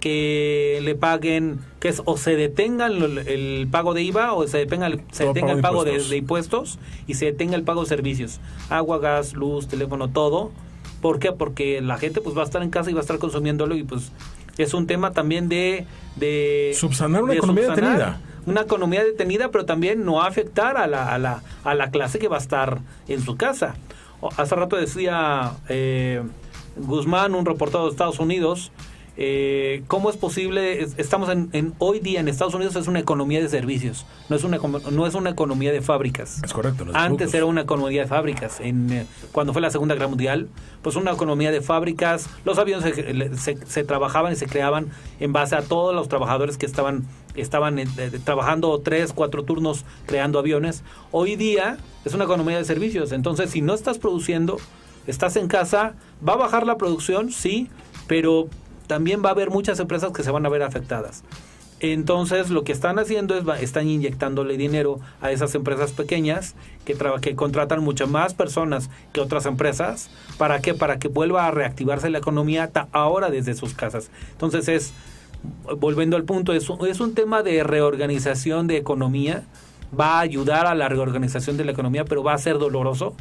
que 0.00 0.80
le 0.82 0.94
paguen, 0.94 1.58
que 1.80 1.88
es, 1.88 2.02
o 2.04 2.16
se 2.18 2.36
detenga 2.36 2.86
el, 2.86 3.18
el 3.26 3.68
pago 3.70 3.94
de 3.94 4.02
IVA 4.02 4.34
o 4.34 4.46
se 4.46 4.58
detenga 4.58 4.86
el, 4.86 5.00
se 5.12 5.24
Todo 5.24 5.32
detenga 5.34 5.52
el 5.52 5.60
pago 5.62 5.84
de 5.84 6.16
impuestos 6.18 6.78
y 7.06 7.14
se 7.14 7.26
detenga 7.26 7.56
el 7.56 7.62
pago 7.62 7.82
de 7.82 7.88
servicios, 7.88 8.38
agua, 8.68 8.98
gas, 8.98 9.32
luz, 9.34 9.66
teléfono, 9.68 10.08
todo. 10.08 10.52
¿Por 11.04 11.18
qué? 11.18 11.32
Porque 11.32 11.82
la 11.82 11.98
gente 11.98 12.22
pues 12.22 12.34
va 12.34 12.40
a 12.40 12.44
estar 12.46 12.62
en 12.62 12.70
casa 12.70 12.90
y 12.90 12.94
va 12.94 13.00
a 13.00 13.02
estar 13.02 13.18
consumiéndolo 13.18 13.74
y 13.76 13.82
pues 13.82 14.10
es 14.56 14.72
un 14.72 14.86
tema 14.86 15.12
también 15.12 15.50
de... 15.50 15.84
de 16.16 16.74
Subsanar 16.74 17.24
una 17.24 17.32
de 17.32 17.38
economía 17.40 17.66
subsanar 17.66 17.90
detenida. 17.90 18.20
Una 18.46 18.62
economía 18.62 19.04
detenida, 19.04 19.50
pero 19.50 19.66
también 19.66 20.06
no 20.06 20.22
afectar 20.22 20.78
a 20.78 20.86
la, 20.86 21.12
a 21.12 21.18
la, 21.18 21.42
a 21.62 21.74
la 21.74 21.90
clase 21.90 22.18
que 22.18 22.28
va 22.28 22.36
a 22.36 22.40
estar 22.40 22.78
en 23.06 23.20
su 23.20 23.36
casa. 23.36 23.74
Hace 24.38 24.54
rato 24.54 24.76
decía 24.76 25.52
eh, 25.68 26.22
Guzmán, 26.76 27.34
un 27.34 27.44
reportero 27.44 27.84
de 27.84 27.90
Estados 27.90 28.18
Unidos, 28.18 28.72
eh, 29.16 29.84
¿Cómo 29.86 30.10
es 30.10 30.16
posible? 30.16 30.82
Estamos 30.96 31.28
en, 31.28 31.74
hoy 31.78 32.00
día 32.00 32.18
en 32.18 32.26
Estados 32.26 32.54
Unidos 32.54 32.74
es 32.74 32.88
una 32.88 32.98
economía 32.98 33.40
de 33.40 33.48
servicios, 33.48 34.06
no 34.28 34.34
es 34.34 34.42
una 34.42 34.58
no 34.90 35.06
es 35.06 35.14
una 35.14 35.30
economía 35.30 35.70
de 35.70 35.82
fábricas. 35.82 36.42
Es 36.42 36.52
correcto. 36.52 36.84
Antes 36.94 37.32
era 37.32 37.44
una 37.44 37.60
economía 37.60 38.02
de 38.02 38.08
fábricas. 38.08 38.58
En, 38.58 38.92
eh, 38.92 39.06
cuando 39.30 39.52
fue 39.52 39.62
la 39.62 39.70
Segunda 39.70 39.94
Guerra 39.94 40.08
Mundial, 40.08 40.48
pues 40.82 40.96
una 40.96 41.12
economía 41.12 41.52
de 41.52 41.60
fábricas. 41.60 42.28
Los 42.44 42.58
aviones 42.58 42.92
se, 43.38 43.84
trabajaban 43.84 44.32
y 44.32 44.36
se 44.36 44.46
creaban 44.46 44.90
en 45.20 45.32
base 45.32 45.54
a 45.54 45.62
todos 45.62 45.94
los 45.94 46.08
trabajadores 46.08 46.58
que 46.58 46.66
estaban 46.66 47.04
estaban 47.36 47.78
eh, 47.78 47.86
trabajando 48.24 48.80
tres, 48.80 49.12
cuatro 49.12 49.44
turnos 49.44 49.84
creando 50.06 50.40
aviones. 50.40 50.82
Hoy 51.12 51.36
día 51.36 51.78
es 52.04 52.14
una 52.14 52.24
economía 52.24 52.56
de 52.58 52.64
servicios. 52.64 53.12
Entonces, 53.12 53.50
si 53.50 53.60
no 53.60 53.74
estás 53.74 53.98
produciendo, 53.98 54.56
estás 55.06 55.36
en 55.36 55.46
casa, 55.46 55.94
va 56.26 56.32
a 56.32 56.36
bajar 56.36 56.66
la 56.66 56.76
producción, 56.78 57.30
sí, 57.30 57.68
pero 58.06 58.48
también 58.86 59.22
va 59.24 59.30
a 59.30 59.32
haber 59.32 59.50
muchas 59.50 59.80
empresas 59.80 60.12
que 60.12 60.22
se 60.22 60.30
van 60.30 60.46
a 60.46 60.48
ver 60.48 60.62
afectadas. 60.62 61.24
Entonces 61.80 62.50
lo 62.50 62.64
que 62.64 62.72
están 62.72 62.98
haciendo 62.98 63.36
es 63.36 63.44
están 63.60 63.88
inyectándole 63.88 64.56
dinero 64.56 65.00
a 65.20 65.32
esas 65.32 65.54
empresas 65.54 65.92
pequeñas 65.92 66.54
que, 66.84 66.96
que 67.20 67.34
contratan 67.34 67.82
muchas 67.82 68.08
más 68.08 68.32
personas 68.32 68.88
que 69.12 69.20
otras 69.20 69.44
empresas. 69.44 70.08
¿Para 70.38 70.60
qué? 70.60 70.72
Para 70.72 70.98
que 70.98 71.08
vuelva 71.08 71.46
a 71.46 71.50
reactivarse 71.50 72.08
la 72.10 72.18
economía 72.18 72.70
ahora 72.92 73.28
desde 73.28 73.54
sus 73.54 73.74
casas. 73.74 74.10
Entonces 74.32 74.68
es, 74.68 74.94
volviendo 75.78 76.16
al 76.16 76.24
punto, 76.24 76.52
es, 76.52 76.66
es 76.88 77.00
un 77.00 77.14
tema 77.14 77.42
de 77.42 77.62
reorganización 77.64 78.66
de 78.66 78.76
economía. 78.76 79.42
Va 79.98 80.18
a 80.18 80.20
ayudar 80.20 80.66
a 80.66 80.74
la 80.74 80.88
reorganización 80.88 81.56
de 81.56 81.64
la 81.64 81.72
economía, 81.72 82.04
pero 82.04 82.22
va 82.22 82.32
a 82.32 82.38
ser 82.38 82.58
doloroso. 82.58 83.14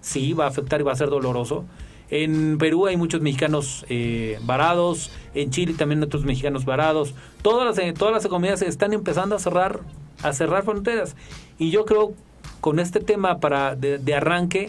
Sí, 0.00 0.32
va 0.32 0.44
a 0.44 0.48
afectar 0.48 0.80
y 0.80 0.84
va 0.84 0.92
a 0.92 0.96
ser 0.96 1.08
doloroso. 1.08 1.64
En 2.10 2.58
Perú 2.58 2.86
hay 2.86 2.96
muchos 2.96 3.20
mexicanos 3.20 3.86
eh, 3.88 4.38
varados, 4.42 5.12
en 5.34 5.50
Chile 5.50 5.74
también 5.78 6.02
otros 6.02 6.24
mexicanos 6.24 6.64
varados. 6.64 7.14
Todas 7.40 7.64
las, 7.64 7.78
eh, 7.78 7.94
todas 7.96 8.12
las 8.12 8.24
economías 8.24 8.62
están 8.62 8.92
empezando 8.92 9.36
a 9.36 9.38
cerrar, 9.38 9.80
a 10.22 10.32
cerrar 10.32 10.64
fronteras. 10.64 11.14
Y 11.58 11.70
yo 11.70 11.84
creo, 11.84 12.14
con 12.60 12.80
este 12.80 12.98
tema 12.98 13.38
para 13.38 13.76
de, 13.76 14.14
arranque, 14.14 14.68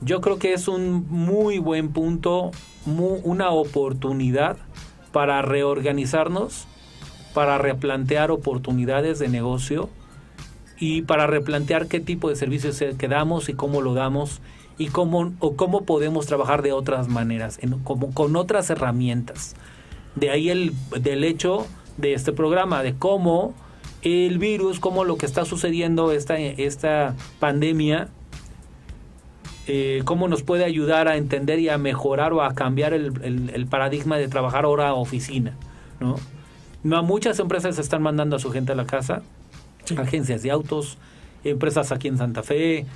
yo 0.00 0.20
creo 0.20 0.38
que 0.38 0.52
es 0.52 0.66
un 0.66 1.06
muy 1.08 1.58
buen 1.58 1.92
punto, 1.92 2.50
una 2.86 3.50
oportunidad 3.50 4.56
para 5.12 5.42
reorganizarnos, 5.42 6.66
para 7.34 7.58
replantear 7.58 8.32
oportunidades 8.32 9.20
de 9.20 9.28
negocio 9.28 9.90
y 10.80 11.02
para 11.02 11.26
replantear 11.26 11.86
qué 11.86 12.00
tipo 12.00 12.28
de 12.28 12.36
servicios 12.36 12.82
quedamos 12.98 13.48
y 13.48 13.54
cómo 13.54 13.80
lo 13.80 13.94
damos 13.94 14.40
y 14.78 14.86
cómo, 14.88 15.32
o 15.40 15.56
cómo 15.56 15.82
podemos 15.82 16.26
trabajar 16.26 16.62
de 16.62 16.72
otras 16.72 17.08
maneras, 17.08 17.58
en, 17.60 17.78
como, 17.80 18.14
con 18.14 18.36
otras 18.36 18.70
herramientas. 18.70 19.56
De 20.14 20.30
ahí 20.30 20.50
el 20.50 20.72
del 21.00 21.24
hecho 21.24 21.66
de 21.96 22.14
este 22.14 22.32
programa, 22.32 22.82
de 22.82 22.94
cómo 22.94 23.54
el 24.02 24.38
virus, 24.38 24.78
cómo 24.78 25.04
lo 25.04 25.18
que 25.18 25.26
está 25.26 25.44
sucediendo, 25.44 26.12
esta, 26.12 26.38
esta 26.38 27.16
pandemia, 27.40 28.08
eh, 29.66 30.02
cómo 30.04 30.28
nos 30.28 30.42
puede 30.42 30.64
ayudar 30.64 31.08
a 31.08 31.16
entender 31.16 31.58
y 31.58 31.68
a 31.68 31.76
mejorar 31.76 32.32
o 32.32 32.42
a 32.42 32.54
cambiar 32.54 32.94
el, 32.94 33.50
el, 33.52 33.66
paradigma 33.66 34.16
de 34.16 34.28
trabajar 34.28 34.64
ahora 34.64 34.88
a 34.88 34.94
oficina. 34.94 35.54
¿no? 36.00 36.16
¿no? 36.84 37.02
Muchas 37.02 37.38
empresas 37.40 37.78
están 37.78 38.02
mandando 38.02 38.36
a 38.36 38.38
su 38.38 38.50
gente 38.50 38.72
a 38.72 38.76
la 38.76 38.86
casa, 38.86 39.22
agencias 39.98 40.42
de 40.42 40.50
autos, 40.50 40.98
empresas 41.44 41.92
aquí 41.92 42.08
en 42.08 42.16
Santa 42.16 42.42
Fe, 42.42 42.86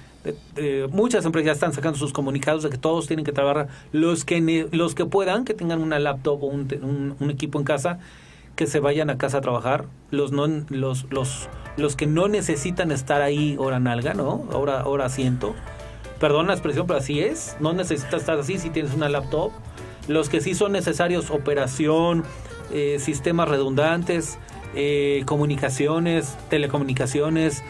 muchas 0.90 1.24
empresas 1.24 1.46
ya 1.46 1.52
están 1.52 1.72
sacando 1.72 1.98
sus 1.98 2.12
comunicados 2.12 2.62
de 2.62 2.70
que 2.70 2.78
todos 2.78 3.06
tienen 3.06 3.24
que 3.24 3.32
trabajar, 3.32 3.68
los 3.92 4.24
que, 4.24 4.68
los 4.70 4.94
que 4.94 5.04
puedan, 5.04 5.44
que 5.44 5.54
tengan 5.54 5.80
una 5.80 5.98
laptop 5.98 6.42
o 6.44 6.46
un, 6.46 7.16
equipo 7.30 7.58
en 7.58 7.64
casa, 7.64 7.98
que 8.56 8.66
se 8.66 8.80
vayan 8.80 9.11
a 9.11 9.18
casa 9.18 9.38
a 9.38 9.40
trabajar, 9.40 9.87
los, 10.11 10.30
no, 10.32 10.46
los, 10.68 11.06
los, 11.11 11.48
los 11.76 11.96
que 11.96 12.06
no 12.06 12.28
necesitan 12.28 12.92
estar 12.92 13.22
ahí 13.22 13.56
hora 13.58 13.80
nalga, 13.80 14.14
¿no? 14.14 14.46
Hora, 14.52 14.87
hora 14.87 15.06
asiento. 15.06 15.54
Perdón 16.20 16.46
la 16.46 16.52
expresión, 16.52 16.87
pero 16.87 17.00
así 17.00 17.20
es. 17.20 17.56
No 17.58 17.72
necesitas 17.72 18.20
estar 18.20 18.38
así 18.38 18.58
si 18.58 18.70
tienes 18.70 18.94
una 18.94 19.08
laptop. 19.08 19.50
Los 20.06 20.28
que 20.28 20.40
sí 20.40 20.54
son 20.54 20.70
necesarios, 20.70 21.30
operación, 21.30 22.22
eh, 22.72 22.98
sistemas 23.00 23.48
redundantes, 23.48 24.38
eh, 24.74 25.24
comunicaciones, 25.26 26.38
telecomunicaciones, 26.48 27.62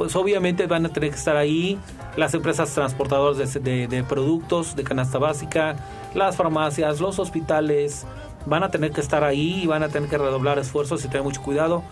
pues 0.00 0.16
obviamente 0.16 0.66
van 0.66 0.86
a 0.86 0.88
tener 0.88 1.10
que 1.10 1.16
estar 1.16 1.36
ahí 1.36 1.78
las 2.16 2.32
empresas 2.32 2.72
transportadoras 2.72 3.52
de, 3.52 4.04
productos 4.08 4.74
de 4.74 4.82
canasta 4.82 5.18
básica, 5.18 5.76
las 6.14 6.36
farmacias, 6.36 7.00
los 7.00 7.18
hospitales, 7.18 8.06
van 8.46 8.62
a 8.62 8.70
tener 8.70 8.92
que 8.92 9.02
estar 9.02 9.24
ahí 9.24 9.60
y 9.62 9.66
van 9.66 9.82
a 9.82 9.90
tener 9.90 10.08
que 10.08 10.16
redoblar 10.16 10.58
esfuerzos 10.58 11.04
y 11.04 11.08
tener 11.08 11.22
mucho 11.22 11.42
cuidado. 11.42 11.82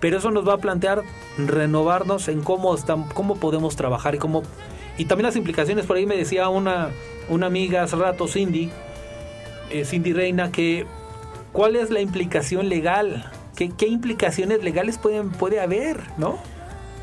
Pero 0.00 0.16
eso 0.16 0.30
nos 0.30 0.48
va 0.48 0.54
a 0.54 0.56
plantear 0.56 1.02
renovarnos 1.36 2.28
en 2.28 2.42
cómo, 2.42 2.74
están, 2.74 3.02
cómo 3.10 3.36
podemos 3.36 3.76
trabajar 3.76 4.14
y 4.14 4.18
cómo... 4.18 4.44
Y 4.96 5.04
también 5.04 5.26
las 5.26 5.36
implicaciones, 5.36 5.84
por 5.84 5.98
ahí 5.98 6.06
me 6.06 6.16
decía 6.16 6.48
una, 6.48 6.88
una 7.28 7.48
amiga 7.48 7.82
hace 7.82 7.96
rato, 7.96 8.28
Cindy, 8.28 8.70
eh, 9.68 9.84
Cindy 9.84 10.14
Reina, 10.14 10.50
que 10.50 10.86
cuál 11.52 11.76
es 11.76 11.90
la 11.90 12.00
implicación 12.00 12.70
legal, 12.70 13.30
qué, 13.54 13.70
qué 13.76 13.88
implicaciones 13.88 14.64
legales 14.64 14.96
pueden, 14.96 15.28
puede 15.28 15.60
haber, 15.60 16.00
¿no? 16.16 16.38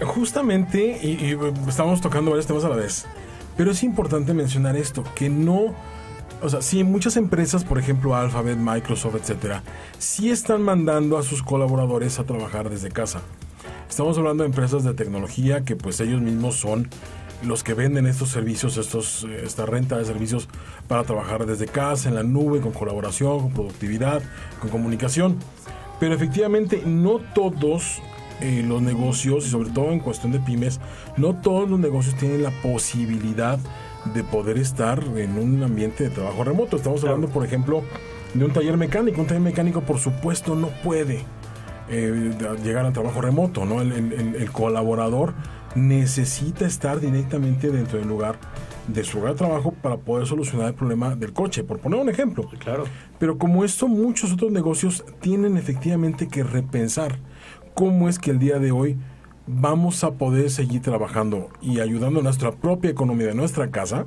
Justamente, 0.04 1.00
y, 1.02 1.38
estamos 1.68 2.02
tocando 2.02 2.32
varios 2.32 2.48
temas 2.48 2.66
a 2.66 2.70
la 2.70 2.76
vez, 2.76 3.06
pero 3.56 3.72
es 3.72 3.84
importante 3.84 4.34
mencionar 4.34 4.76
esto, 4.76 5.04
que 5.16 5.30
no, 5.30 5.74
o 6.42 6.50
sea, 6.50 6.62
sí, 6.62 6.84
muchas 6.84 7.16
empresas, 7.16 7.64
por 7.64 7.80
ejemplo 7.80 8.16
Alphabet, 8.16 8.58
Microsoft, 8.58 9.16
etcétera, 9.16 9.64
sí 9.98 10.30
están 10.30 10.62
mandando 10.62 11.18
a 11.18 11.24
sus 11.24 11.42
colaboradores 11.42 12.20
a 12.20 12.26
trabajar 12.26 12.70
desde 12.70 12.90
casa. 12.90 13.22
Estamos 13.90 14.18
hablando 14.18 14.44
de 14.44 14.50
empresas 14.50 14.84
de 14.84 14.94
tecnología 14.94 15.64
que 15.64 15.76
pues 15.76 16.00
ellos 16.02 16.22
mismos 16.22 16.56
son 16.56 16.90
los 17.44 17.64
que 17.64 17.74
venden 17.74 18.08
estos 18.08 18.30
servicios, 18.30 18.78
estos, 18.78 19.24
esta 19.24 19.66
renta 19.66 19.98
de 19.98 20.06
servicios 20.06 20.50
para 20.88 21.04
trabajar 21.04 21.46
desde 21.46 21.68
casa, 21.68 22.10
en 22.10 22.16
la 22.16 22.24
nube, 22.24 22.60
con 22.60 22.72
colaboración, 22.72 23.40
con 23.40 23.54
productividad, 23.54 24.22
con 24.60 24.70
comunicación. 24.70 25.38
Pero 26.00 26.16
efectivamente 26.16 26.84
no 26.86 27.20
todos 27.34 28.02
eh, 28.42 28.64
los 28.66 28.82
negocios, 28.82 29.48
y 29.48 29.50
sobre 29.50 29.70
todo 29.70 29.92
en 29.92 30.00
cuestión 30.00 30.32
de 30.32 30.40
pymes, 30.40 30.80
no 31.18 31.36
todos 31.36 31.70
los 31.70 31.80
negocios 31.80 32.16
tienen 32.16 32.44
la 32.44 32.52
posibilidad 32.62 33.60
de 34.14 34.24
poder 34.24 34.58
estar 34.58 35.04
en 35.16 35.38
un 35.38 35.64
ambiente 35.64 36.04
de 36.04 36.10
trabajo 36.10 36.44
remoto. 36.44 36.78
Estamos 36.78 37.04
hablando, 37.04 37.28
por 37.28 37.46
ejemplo, 37.46 37.84
de 38.34 38.46
un 38.46 38.52
taller 38.52 38.78
mecánico. 38.78 39.22
Un 39.22 39.28
taller 39.28 39.42
mecánico, 39.42 39.82
por 39.82 40.00
supuesto, 40.00 40.56
no 40.56 40.70
puede 40.84 41.24
eh, 41.90 42.34
llegar 42.64 42.86
al 42.86 42.94
trabajo 42.94 43.22
remoto, 43.22 43.66
¿no? 43.66 43.82
El, 43.82 44.52
colaborador 44.52 45.34
necesita 45.76 46.66
estar 46.66 47.00
directamente 47.00 47.70
dentro 47.70 48.00
del 48.00 48.08
lugar 48.08 48.38
de 48.88 49.04
su 49.04 49.18
lugar 49.18 49.34
de 49.34 49.40
trabajo 49.40 49.72
para 49.72 49.98
poder 49.98 50.28
solucionar 50.28 50.68
el 50.68 50.74
problema 50.74 51.16
del 51.16 51.34
coche, 51.34 51.64
por 51.64 51.80
poner 51.80 52.00
un 52.00 52.10
ejemplo. 52.10 52.50
Claro. 52.60 52.86
Pero 53.20 53.38
como 53.38 53.66
esto, 53.66 53.88
muchos 53.88 54.32
otros 54.32 54.52
negocios 54.52 55.04
tienen 55.22 55.58
efectivamente 55.58 56.28
que 56.28 56.44
repensar 56.44 57.20
cómo 57.76 58.10
es 58.10 58.18
que 58.18 58.32
el 58.32 58.40
día 58.40 58.58
de 58.58 58.72
hoy 58.72 58.98
vamos 59.46 60.04
a 60.04 60.14
poder 60.14 60.50
seguir 60.50 60.82
trabajando 60.82 61.50
y 61.62 61.82
ayudando 61.82 62.22
a 62.22 62.24
nuestra 62.24 62.52
propia 62.52 62.90
economía 62.90 63.28
de 63.28 63.36
nuestra 63.36 63.70
casa, 63.70 64.06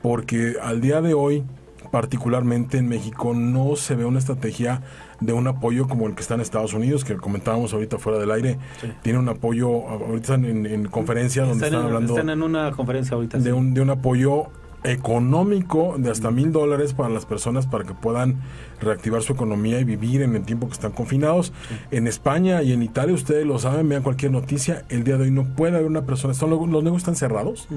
porque 0.00 0.54
al 0.62 0.80
día 0.80 1.02
de 1.02 1.12
hoy, 1.12 1.44
particularmente 1.90 2.78
en 2.78 2.88
México, 2.88 3.34
no 3.34 3.76
se 3.76 3.96
ve 3.96 4.06
una 4.06 4.20
estrategia 4.20 4.82
de 5.20 5.32
un 5.34 5.48
apoyo 5.48 5.88
como 5.88 6.06
el 6.06 6.14
que 6.14 6.22
está 6.22 6.34
en 6.34 6.40
Estados 6.40 6.72
Unidos, 6.72 7.04
que 7.04 7.16
comentábamos 7.16 7.74
ahorita 7.74 7.98
fuera 7.98 8.18
del 8.18 8.30
aire, 8.30 8.58
tiene 9.02 9.18
un 9.18 9.28
apoyo, 9.28 9.88
ahorita 9.88 10.16
están 10.16 10.44
en, 10.44 10.64
en 10.64 10.86
conferencia 10.86 11.44
donde 11.44 11.66
están, 11.66 11.82
hablando... 11.82 12.14
Están 12.14 12.30
en 12.30 12.42
una 12.42 12.70
conferencia 12.70 13.16
ahorita. 13.16 13.38
De, 13.38 13.52
un, 13.52 13.74
de 13.74 13.82
un 13.82 13.90
apoyo 13.90 14.46
económico 14.84 15.96
de 15.98 16.10
hasta 16.10 16.30
mil 16.30 16.52
dólares 16.52 16.94
para 16.94 17.08
las 17.08 17.26
personas 17.26 17.66
para 17.66 17.84
que 17.84 17.94
puedan 17.94 18.40
reactivar 18.80 19.22
su 19.22 19.32
economía 19.32 19.78
y 19.80 19.84
vivir 19.84 20.22
en 20.22 20.36
el 20.36 20.42
tiempo 20.44 20.66
que 20.66 20.72
están 20.72 20.92
confinados. 20.92 21.52
En 21.90 22.06
España 22.06 22.62
y 22.62 22.72
en 22.72 22.82
Italia, 22.82 23.14
ustedes 23.14 23.46
lo 23.46 23.58
saben, 23.58 23.88
vean 23.88 24.02
cualquier 24.02 24.32
noticia, 24.32 24.84
el 24.88 25.04
día 25.04 25.16
de 25.16 25.24
hoy 25.24 25.30
no 25.30 25.44
puede 25.44 25.76
haber 25.76 25.86
una 25.86 26.02
persona, 26.02 26.34
son, 26.34 26.50
los 26.50 26.60
negocios 26.60 26.98
están 27.02 27.16
cerrados, 27.16 27.68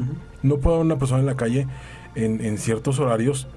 no 0.41 0.57
puede 0.57 0.75
haber 0.75 0.85
una 0.85 0.97
persona 0.97 1.19
en 1.19 1.25
la 1.25 1.35
calle 1.35 1.67
en, 2.15 2.57
ciertos 2.57 2.99
horarios 2.99 3.47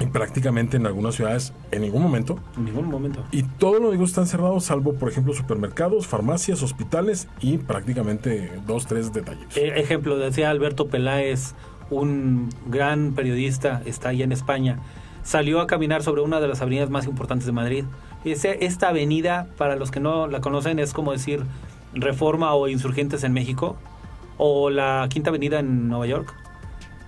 y 0.00 0.06
prácticamente 0.06 0.76
en 0.76 0.86
algunas 0.86 1.14
ciudades 1.14 1.52
en 1.70 1.82
ningún 1.82 2.02
momento. 2.02 2.38
En 2.56 2.64
ningún 2.64 2.86
momento. 2.86 3.24
Y 3.30 3.44
todos 3.44 3.80
los 3.80 3.92
negocios 3.92 4.10
están 4.10 4.26
cerrados, 4.26 4.64
salvo, 4.64 4.94
por 4.94 5.08
ejemplo, 5.08 5.32
supermercados, 5.32 6.06
farmacias, 6.06 6.62
hospitales 6.62 7.28
y 7.40 7.58
prácticamente 7.58 8.50
dos, 8.66 8.86
tres 8.86 9.12
detalles. 9.12 9.56
Eh, 9.56 9.72
ejemplo, 9.76 10.18
decía 10.18 10.50
Alberto 10.50 10.88
Peláez, 10.88 11.54
un 11.90 12.50
gran 12.66 13.12
periodista, 13.12 13.82
está 13.84 14.10
allá 14.10 14.24
en 14.24 14.32
España, 14.32 14.78
salió 15.22 15.60
a 15.60 15.66
caminar 15.66 16.02
sobre 16.02 16.22
una 16.22 16.40
de 16.40 16.48
las 16.48 16.62
avenidas 16.62 16.90
más 16.90 17.06
importantes 17.06 17.46
de 17.46 17.52
Madrid. 17.52 17.84
Esta 18.24 18.88
avenida, 18.88 19.48
para 19.58 19.76
los 19.76 19.90
que 19.90 20.00
no 20.00 20.26
la 20.26 20.40
conocen, 20.40 20.78
es 20.78 20.92
como 20.92 21.12
decir 21.12 21.44
Reforma 21.92 22.54
o 22.54 22.68
Insurgentes 22.68 23.24
en 23.24 23.32
México, 23.32 23.76
o 24.38 24.70
la 24.70 25.06
Quinta 25.10 25.30
Avenida 25.30 25.60
en 25.60 25.88
Nueva 25.88 26.06
York. 26.06 26.34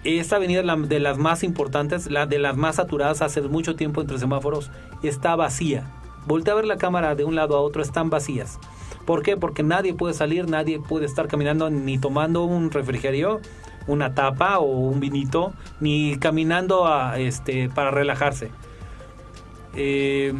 esta 0.04 0.36
avenida 0.36 0.62
de 0.62 1.00
las 1.00 1.18
más 1.18 1.42
importantes, 1.42 2.10
la 2.10 2.26
de 2.26 2.38
las 2.38 2.56
más 2.56 2.76
saturadas 2.76 3.22
hace 3.22 3.40
mucho 3.42 3.76
tiempo 3.76 4.00
entre 4.00 4.18
semáforos, 4.18 4.70
está 5.02 5.34
vacía. 5.36 5.90
Voltea 6.26 6.52
a 6.52 6.56
ver 6.56 6.66
la 6.66 6.76
cámara 6.76 7.14
de 7.14 7.24
un 7.24 7.34
lado 7.34 7.56
a 7.56 7.60
otro, 7.60 7.82
están 7.82 8.10
vacías. 8.10 8.58
¿Por 9.04 9.22
qué? 9.22 9.36
Porque 9.36 9.62
nadie 9.62 9.94
puede 9.94 10.14
salir, 10.14 10.48
nadie 10.48 10.80
puede 10.80 11.06
estar 11.06 11.28
caminando 11.28 11.70
ni 11.70 11.98
tomando 11.98 12.44
un 12.44 12.70
refrigerio, 12.70 13.40
una 13.86 14.14
tapa 14.14 14.58
o 14.58 14.64
un 14.66 15.00
vinito, 15.00 15.52
ni 15.80 16.16
caminando 16.18 16.86
a, 16.86 17.18
este, 17.18 17.68
para 17.68 17.90
relajarse. 17.90 18.50
Eh, 19.74 20.32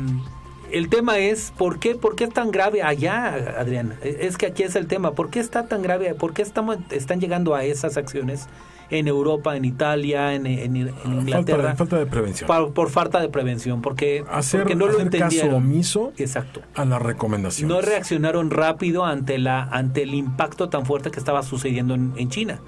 el 0.73 0.89
tema 0.89 1.19
es, 1.19 1.53
¿por 1.57 1.79
qué, 1.79 1.95
¿por 1.95 2.17
qué 2.17 2.25
es 2.25 2.31
tan 2.33 2.51
grave 2.51 2.83
allá, 2.83 3.35
Adrián? 3.59 3.95
Es 4.03 4.37
que 4.37 4.47
aquí 4.47 4.63
es 4.65 4.75
el 4.75 4.87
tema. 4.89 5.13
¿Por 5.13 5.31
qué 5.31 5.39
está 5.41 5.69
tan 5.69 5.83
grave? 5.83 6.15
¿Por 6.15 6.33
qué 6.33 6.43
estamos, 6.43 6.79
están 6.91 7.21
llegando 7.21 7.55
a 7.55 7.63
esas 7.65 7.97
acciones 7.97 8.49
en 8.91 9.07
Europa, 9.09 9.57
en 9.57 9.65
Italia, 9.65 10.35
en, 10.35 10.47
en- 10.47 10.77
en 10.77 10.97
Inglaterra? 11.05 11.71
de, 11.71 11.77
falta 11.77 11.99
de 11.99 12.07
prevención. 12.07 12.49
Por, 12.49 12.73
por 12.73 12.91
falta 12.91 13.21
de 13.21 13.29
prevención, 13.29 13.81
porque, 13.81 14.25
hacer 14.29 14.63
porque 14.63 14.75
no 14.75 14.87
lo 14.87 14.93
hacer 14.99 15.05
caso 15.11 15.25
entendieron. 15.25 15.55
omiso 15.55 16.13
Exacto. 16.19 16.63
a 16.75 16.85
las 16.85 17.01
recomendaciones. 17.01 17.73
No 17.75 17.81
reaccionaron 17.81 18.51
rápido 18.51 19.05
ante, 19.05 19.39
la, 19.39 19.63
ante 19.63 20.03
el 20.03 20.15
impacto 20.15 20.69
tan 20.69 20.85
fuerte 20.85 21.13
que 21.13 21.19
estaba 21.21 21.43
sucediendo 21.45 21.95
en, 21.95 22.13
en 22.17 22.29
China. 22.29 22.59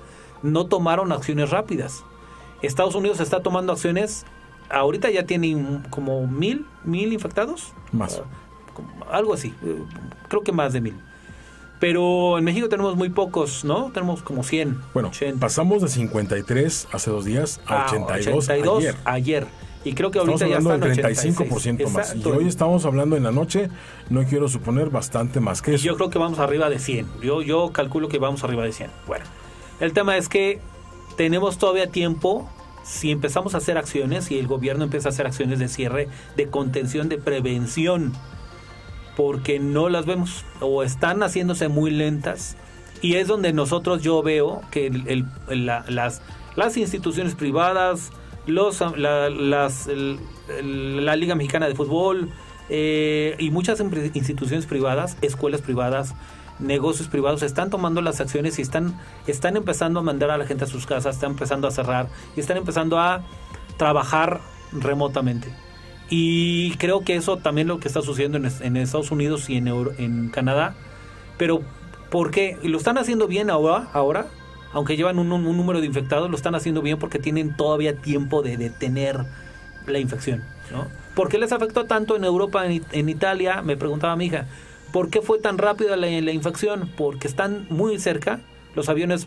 No 0.42 0.66
tomaron 0.66 1.12
acciones 1.12 1.51
rápidas. 1.51 2.05
Estados 2.62 2.94
Unidos 2.94 3.20
está 3.20 3.40
tomando 3.42 3.72
acciones. 3.72 4.24
Ahorita 4.70 5.11
ya 5.11 5.24
tienen 5.24 5.83
como 5.90 6.27
mil, 6.27 6.66
mil 6.85 7.12
infectados. 7.12 7.72
Más. 7.92 8.20
Ah, 9.11 9.16
algo 9.16 9.35
así. 9.35 9.55
eh, 9.64 9.83
Creo 10.29 10.42
que 10.42 10.53
más 10.53 10.72
de 10.72 10.81
mil. 10.81 10.94
Pero 11.81 12.38
en 12.38 12.44
México 12.44 12.68
tenemos 12.68 12.96
muy 12.96 13.09
pocos, 13.09 13.64
¿no? 13.64 13.90
Tenemos 13.92 14.22
como 14.22 14.42
100. 14.42 14.81
Bueno, 14.94 15.11
80. 15.11 15.38
pasamos 15.40 15.81
de 15.83 15.88
53 15.88 16.88
hace 16.92 17.11
dos 17.11 17.24
días 17.24 17.61
a 17.66 17.83
Ah, 17.83 17.87
82, 17.87 18.44
82 18.48 18.79
ayer. 18.79 18.96
ayer. 19.05 19.46
Y 19.85 19.92
creo 19.94 20.11
que 20.11 20.18
Estamos 20.18 20.42
ahorita 20.42 20.61
ya 20.61 20.68
hablando 20.68 20.87
están 20.88 21.05
del 21.05 21.16
35% 21.16 21.55
86. 21.55 21.92
más. 21.92 22.16
Y 22.16 22.29
hoy 22.29 22.48
estamos 22.48 22.85
hablando 22.85 23.16
en 23.16 23.22
la 23.22 23.31
noche, 23.31 23.70
no 24.11 24.24
quiero 24.24 24.48
suponer 24.48 24.90
bastante 24.90 25.38
más 25.38 25.62
que 25.62 25.77
eso. 25.77 25.85
Yo 25.85 25.96
creo 25.96 26.11
que 26.11 26.18
vamos 26.18 26.40
arriba 26.40 26.68
de 26.68 26.81
100. 26.81 27.07
Yo, 27.22 27.42
yo 27.42 27.70
calculo 27.72 28.09
que 28.09 28.18
vamos 28.18 28.42
arriba 28.42 28.64
de 28.64 28.72
100. 28.72 28.90
Bueno, 29.07 29.24
el 29.81 29.93
tema 29.93 30.17
es 30.17 30.29
que 30.29 30.61
tenemos 31.17 31.59
todavía 31.59 31.88
tiempo. 31.88 32.49
Si 32.85 33.11
empezamos 33.11 33.55
a 33.55 33.59
hacer 33.59 33.77
acciones 33.77 34.31
y 34.31 34.38
el 34.38 34.47
gobierno 34.47 34.85
empieza 34.85 35.09
a 35.09 35.12
hacer 35.12 35.27
acciones 35.27 35.59
de 35.59 35.69
cierre, 35.69 36.09
de 36.37 36.49
contención, 36.49 37.09
de 37.09 37.19
prevención, 37.19 38.14
porque 39.17 39.59
no 39.59 39.88
las 39.88 40.07
vemos 40.07 40.45
o 40.61 40.83
están 40.83 41.23
haciéndose 41.23 41.69
muy 41.69 41.91
lentas. 41.91 42.57
Y 43.03 43.14
es 43.14 43.29
donde 43.29 43.53
nosotros 43.53 44.03
yo 44.03 44.23
veo 44.23 44.62
que 44.71 44.91
las, 45.49 46.23
instituciones 46.77 47.35
privadas, 47.35 48.11
los, 48.47 48.81
la, 48.97 49.29
la 49.29 51.17
Liga 51.17 51.35
Mexicana 51.35 51.69
de 51.69 51.75
Fútbol 51.75 52.31
eh, 52.71 53.35
y 53.38 53.51
muchas 53.51 53.81
instituciones 53.81 54.67
privadas, 54.67 55.17
escuelas 55.23 55.62
privadas, 55.62 56.14
negocios 56.59 57.09
privados 57.09 57.42
están 57.42 57.71
tomando 57.71 58.01
las 58.03 58.21
acciones 58.21 58.59
y 58.59 58.62
están, 58.62 58.99
están 59.27 59.57
empezando 59.57 60.01
a 60.01 60.03
mandar 60.03 60.31
a 60.31 60.38
la 60.38 60.47
gente 60.47 60.64
a 60.64 60.66
sus 60.66 60.87
casas, 60.87 61.16
están 61.16 61.33
empezando 61.33 61.68
a 61.68 61.71
cerrar 61.71 62.09
y 62.37 62.40
están 62.40 62.57
empezando 62.57 62.99
a 62.99 63.23
trabajar 63.77 64.40
remotamente. 64.73 65.53
Y 66.11 66.73
creo 66.79 67.03
que 67.05 67.16
eso 67.16 67.37
también 67.37 67.68
lo 67.68 67.79
que 67.81 67.88
está 67.88 68.03
sucediendo 68.03 68.38
en, 68.38 68.47
es- 68.47 68.61
en 68.61 68.77
Estados 68.77 69.11
Unidos 69.11 69.49
y 69.51 69.57
en, 69.57 69.68
Euro- 69.68 69.92
en 69.99 70.31
Canadá. 70.31 70.75
Pero, 71.37 71.61
¿por 72.11 72.31
qué? 72.31 72.57
Y 72.62 72.68
Lo 72.68 72.79
están 72.79 72.99
haciendo 72.99 73.29
bien 73.29 73.51
ahora, 73.51 73.88
ahora 73.92 74.27
aunque 74.73 74.97
llevan 74.99 75.18
un, 75.18 75.29
número 75.31 75.81
de 75.81 75.87
infectados, 75.87 76.29
lo 76.31 76.37
están 76.37 76.55
haciendo 76.55 76.83
bien 76.83 76.99
porque 76.99 77.18
tienen 77.18 77.57
todavía 77.57 77.97
tiempo 77.97 78.42
de 78.42 78.59
detener 78.59 79.25
la 79.87 79.99
infección. 79.99 80.44
¿Por 81.14 81.31
qué 81.31 81.38
les 81.38 81.53
afectó 81.53 81.87
tanto 81.87 82.16
en 82.16 82.25
Europa, 82.25 82.66
en, 82.66 82.85
en 82.92 83.09
Italia? 83.09 83.62
Me 83.62 83.77
preguntaba 83.79 84.14
mi 84.16 84.27
hija. 84.27 84.44
¿Por 84.92 85.11
qué 85.11 85.20
fue 85.20 85.38
tan 85.38 85.59
rápida 85.59 85.96
la, 85.96 86.09
infección? 86.33 86.90
Porque 86.96 87.29
están 87.29 87.66
muy 87.70 87.98
cerca. 87.98 88.40
Los 88.74 88.88
aviones 88.88 89.27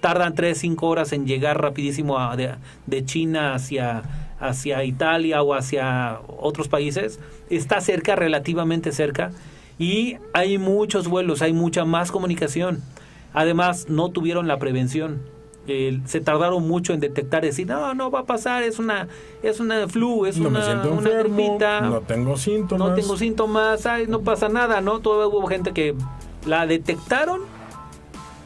tardan 0.00 0.34
3, 0.34 0.56
5 0.56 0.86
horas 0.86 1.12
en 1.12 1.26
llegar 1.26 1.60
rapidísimo 1.60 2.18
a- 2.18 2.36
de, 2.36 2.54
de 2.86 3.04
China 3.04 3.54
hacia, 3.54 4.02
hacia 4.40 4.84
Italia 4.84 5.42
o 5.42 5.54
hacia 5.54 6.20
otros 6.38 6.68
países. 6.68 7.20
Está 7.50 7.80
cerca, 7.80 8.16
relativamente 8.16 8.92
cerca. 8.92 9.32
Y 9.78 10.16
hay 10.32 10.58
muchos 10.58 11.08
vuelos, 11.08 11.42
hay 11.42 11.52
mucha 11.52 11.84
más 11.84 12.10
comunicación. 12.10 12.82
Además, 13.34 13.86
no 13.88 14.08
tuvieron 14.10 14.48
la 14.48 14.58
prevención. 14.58 15.20
Eh, 15.70 16.00
se 16.06 16.20
tardaron 16.22 16.66
mucho 16.66 16.94
en 16.94 17.00
detectar, 17.00 17.42
decir, 17.42 17.66
no, 17.66 17.92
no 17.94 18.10
va 18.10 18.20
a 18.20 18.24
pasar, 18.24 18.62
es 18.62 18.78
una, 18.78 19.06
es 19.42 19.60
una 19.60 19.86
flu, 19.86 20.24
es 20.24 20.38
no 20.38 20.48
una, 20.48 20.58
me 20.60 20.64
siento 20.64 20.88
una 20.92 20.98
enfermo, 21.10 21.36
gripita, 21.36 21.80
no 21.82 22.00
tengo 22.00 22.36
síntomas. 22.38 22.88
no 22.88 22.94
tengo 22.94 23.16
síntomas, 23.18 23.84
ay, 23.86 24.06
no 24.08 24.20
pasa 24.22 24.48
nada, 24.48 24.80
¿no? 24.80 25.00
Todavía 25.00 25.26
hubo 25.26 25.46
gente 25.46 25.72
que 25.74 25.94
la 26.46 26.66
detectaron, 26.66 27.40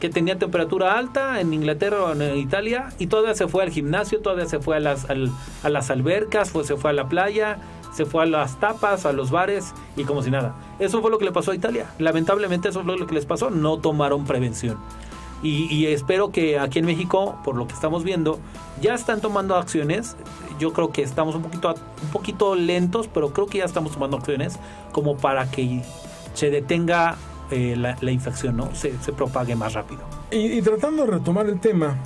que 0.01 0.09
tenía 0.09 0.37
temperatura 0.37 0.97
alta 0.97 1.39
en 1.39 1.53
Inglaterra 1.53 2.03
o 2.03 2.11
en 2.11 2.37
Italia, 2.37 2.89
y 2.99 3.07
todavía 3.07 3.35
se 3.35 3.47
fue 3.47 3.63
al 3.63 3.69
gimnasio, 3.69 4.19
todavía 4.19 4.45
se 4.47 4.59
fue 4.59 4.75
a 4.75 4.79
las, 4.81 5.09
al- 5.09 5.31
a 5.63 5.69
las 5.69 5.89
albercas, 5.89 6.49
fue, 6.51 6.65
se 6.65 6.75
fue 6.75 6.89
a 6.89 6.93
la 6.93 7.07
playa, 7.07 7.57
se 7.93 8.03
fue 8.05 8.23
a 8.23 8.25
las 8.25 8.59
tapas, 8.59 9.05
a 9.05 9.13
los 9.13 9.31
bares, 9.31 9.73
y 9.95 10.03
como 10.03 10.21
si 10.21 10.29
nada. 10.29 10.55
Eso 10.79 10.99
fue 11.01 11.09
lo 11.09 11.19
que 11.19 11.23
le 11.25 11.31
pasó 11.31 11.51
a 11.51 11.55
Italia. 11.55 11.85
Lamentablemente 11.99 12.67
eso 12.67 12.83
fue 12.83 12.97
lo 12.97 13.07
que 13.07 13.13
les 13.15 13.25
pasó, 13.25 13.49
no 13.49 13.77
tomaron 13.77 14.25
prevención. 14.25 14.77
Y, 15.43 15.65
y 15.65 15.87
espero 15.87 16.31
que 16.31 16.57
aquí 16.57 16.79
en 16.79 16.85
México, 16.85 17.37
por 17.43 17.55
lo 17.55 17.67
que 17.67 17.73
estamos 17.73 18.03
viendo, 18.03 18.39
ya 18.81 18.93
están 18.95 19.21
tomando 19.21 19.55
acciones. 19.55 20.15
Yo 20.59 20.73
creo 20.73 20.91
que 20.91 21.01
estamos 21.03 21.35
un 21.35 21.43
poquito, 21.43 21.75
un 22.01 22.09
poquito 22.11 22.55
lentos, 22.55 23.09
pero 23.13 23.33
creo 23.33 23.47
que 23.47 23.57
ya 23.59 23.65
estamos 23.65 23.91
tomando 23.91 24.17
acciones 24.17 24.57
como 24.93 25.17
para 25.17 25.51
que 25.51 25.81
se 26.33 26.49
detenga 26.49 27.17
eh, 27.51 27.75
la, 27.77 27.97
la 27.99 28.11
infección, 28.11 28.57
¿no? 28.57 28.73
Se, 28.73 28.97
se 28.99 29.11
propague 29.11 29.55
más 29.55 29.73
rápido. 29.73 30.01
Y, 30.31 30.37
y 30.37 30.61
tratando 30.61 31.05
de 31.05 31.11
retomar 31.11 31.47
el 31.47 31.59
tema, 31.59 31.97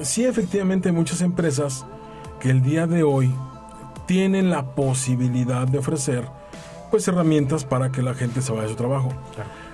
sí 0.00 0.24
efectivamente 0.24 0.90
hay 0.90 0.94
muchas 0.94 1.22
empresas 1.22 1.86
que 2.38 2.50
el 2.50 2.62
día 2.62 2.86
de 2.86 3.02
hoy 3.02 3.32
tienen 4.06 4.50
la 4.50 4.74
posibilidad 4.74 5.66
de 5.66 5.78
ofrecer 5.78 6.28
pues 6.90 7.08
herramientas 7.08 7.64
para 7.64 7.90
que 7.90 8.02
la 8.02 8.14
gente 8.14 8.42
se 8.42 8.52
vaya 8.52 8.66
a 8.66 8.68
su 8.68 8.76
trabajo. 8.76 9.08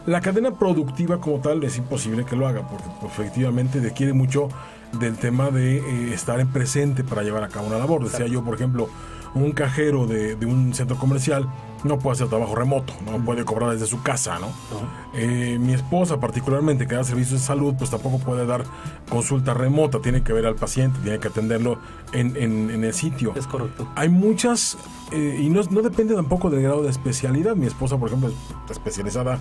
La 0.07 0.21
cadena 0.21 0.53
productiva 0.53 1.21
como 1.21 1.39
tal 1.41 1.63
es 1.65 1.77
imposible 1.79 2.25
que 2.25 2.37
lo 2.37 2.47
haga 2.49 2.67
porque 2.69 2.87
pues, 3.01 3.13
efectivamente 3.13 3.81
requiere 3.81 4.13
mucho 4.13 4.49
del 4.99 5.17
tema 5.17 5.51
de 5.51 5.79
eh, 5.79 6.15
estar 6.15 6.41
en 6.41 6.49
presente 6.49 7.05
para 7.05 7.23
llevar 7.23 7.45
a 7.45 7.49
cabo 7.49 7.67
una 7.69 7.79
labor. 7.79 8.03
Decía 8.05 8.27
yo, 8.27 8.43
por 8.43 8.55
ejemplo, 8.55 8.89
un 9.35 9.53
cajero 9.53 10.07
de, 10.07 10.35
de 10.37 10.47
un 10.47 10.75
centro 10.75 10.97
comercial 10.97 11.49
no 11.85 11.99
puede 11.99 12.15
hacer 12.15 12.29
trabajo 12.29 12.55
remoto, 12.57 12.93
no 13.07 13.25
puede 13.25 13.45
cobrar 13.45 13.71
desde 13.71 13.87
su 13.87 14.03
casa, 14.03 14.39
¿no? 14.39 14.49
Eh, 15.15 15.57
mi 15.61 15.73
esposa 15.73 16.19
particularmente 16.21 16.87
que 16.87 16.95
da 16.95 17.05
servicios 17.05 17.41
de 17.41 17.47
salud, 17.47 17.75
pues 17.79 17.89
tampoco 17.91 18.19
puede 18.19 18.45
dar 18.45 18.65
consulta 19.09 19.55
remota, 19.55 20.01
tiene 20.01 20.23
que 20.23 20.33
ver 20.33 20.45
al 20.47 20.57
paciente, 20.57 20.99
tiene 21.03 21.19
que 21.21 21.29
atenderlo 21.29 21.79
en, 22.13 22.37
en- 22.37 22.71
en 22.71 22.85
el 22.85 22.93
sitio. 22.93 23.33
Es 23.37 23.47
correcto. 23.47 23.87
Hay 23.95 24.09
muchas, 24.09 24.77
eh, 25.13 25.39
y 25.41 25.49
no, 25.49 25.63
no 25.71 25.81
depende 25.83 26.15
tampoco 26.15 26.51
del 26.51 26.63
grado 26.63 26.83
de 26.83 26.91
especialidad. 26.91 27.55
Mi 27.57 27.67
esposa, 27.67 27.97
por 27.97 28.09
ejemplo, 28.09 28.29
es 28.29 28.71
especializada, 28.71 29.39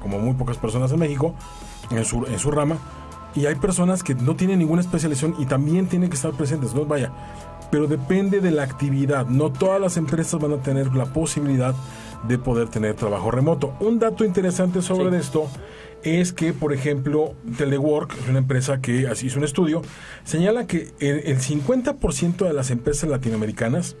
como 0.00 0.18
muy 0.18 0.34
pocas 0.34 0.56
personas 0.56 0.90
en 0.92 0.98
México, 0.98 1.34
en 1.90 2.04
su, 2.04 2.24
en 2.26 2.38
su 2.38 2.50
rama, 2.50 2.78
y 3.34 3.46
hay 3.46 3.54
personas 3.54 4.02
que 4.02 4.14
no 4.14 4.34
tienen 4.34 4.58
ninguna 4.58 4.80
especialización 4.80 5.36
y 5.38 5.46
también 5.46 5.86
tienen 5.86 6.08
que 6.10 6.16
estar 6.16 6.32
presentes. 6.32 6.74
No 6.74 6.84
vaya, 6.84 7.12
pero 7.70 7.86
depende 7.86 8.40
de 8.40 8.50
la 8.50 8.64
actividad. 8.64 9.26
No 9.26 9.52
todas 9.52 9.80
las 9.80 9.96
empresas 9.96 10.40
van 10.40 10.52
a 10.52 10.56
tener 10.62 10.94
la 10.94 11.04
posibilidad 11.06 11.74
de 12.26 12.38
poder 12.38 12.68
tener 12.68 12.94
trabajo 12.96 13.30
remoto. 13.30 13.74
Un 13.80 13.98
dato 13.98 14.24
interesante 14.24 14.82
sobre 14.82 15.10
Sí. 15.10 15.16
esto 15.16 15.46
es 16.02 16.32
que, 16.32 16.52
por 16.52 16.72
ejemplo, 16.72 17.34
Telework, 17.56 18.14
una 18.28 18.38
empresa 18.38 18.80
que 18.80 19.06
así 19.06 19.26
hizo 19.28 19.38
un 19.38 19.44
estudio, 19.44 19.82
señala 20.24 20.66
que 20.66 20.90
el, 20.98 21.18
el 21.26 21.38
50% 21.40 22.46
de 22.46 22.52
las 22.52 22.70
empresas 22.70 23.08
latinoamericanas 23.08 23.96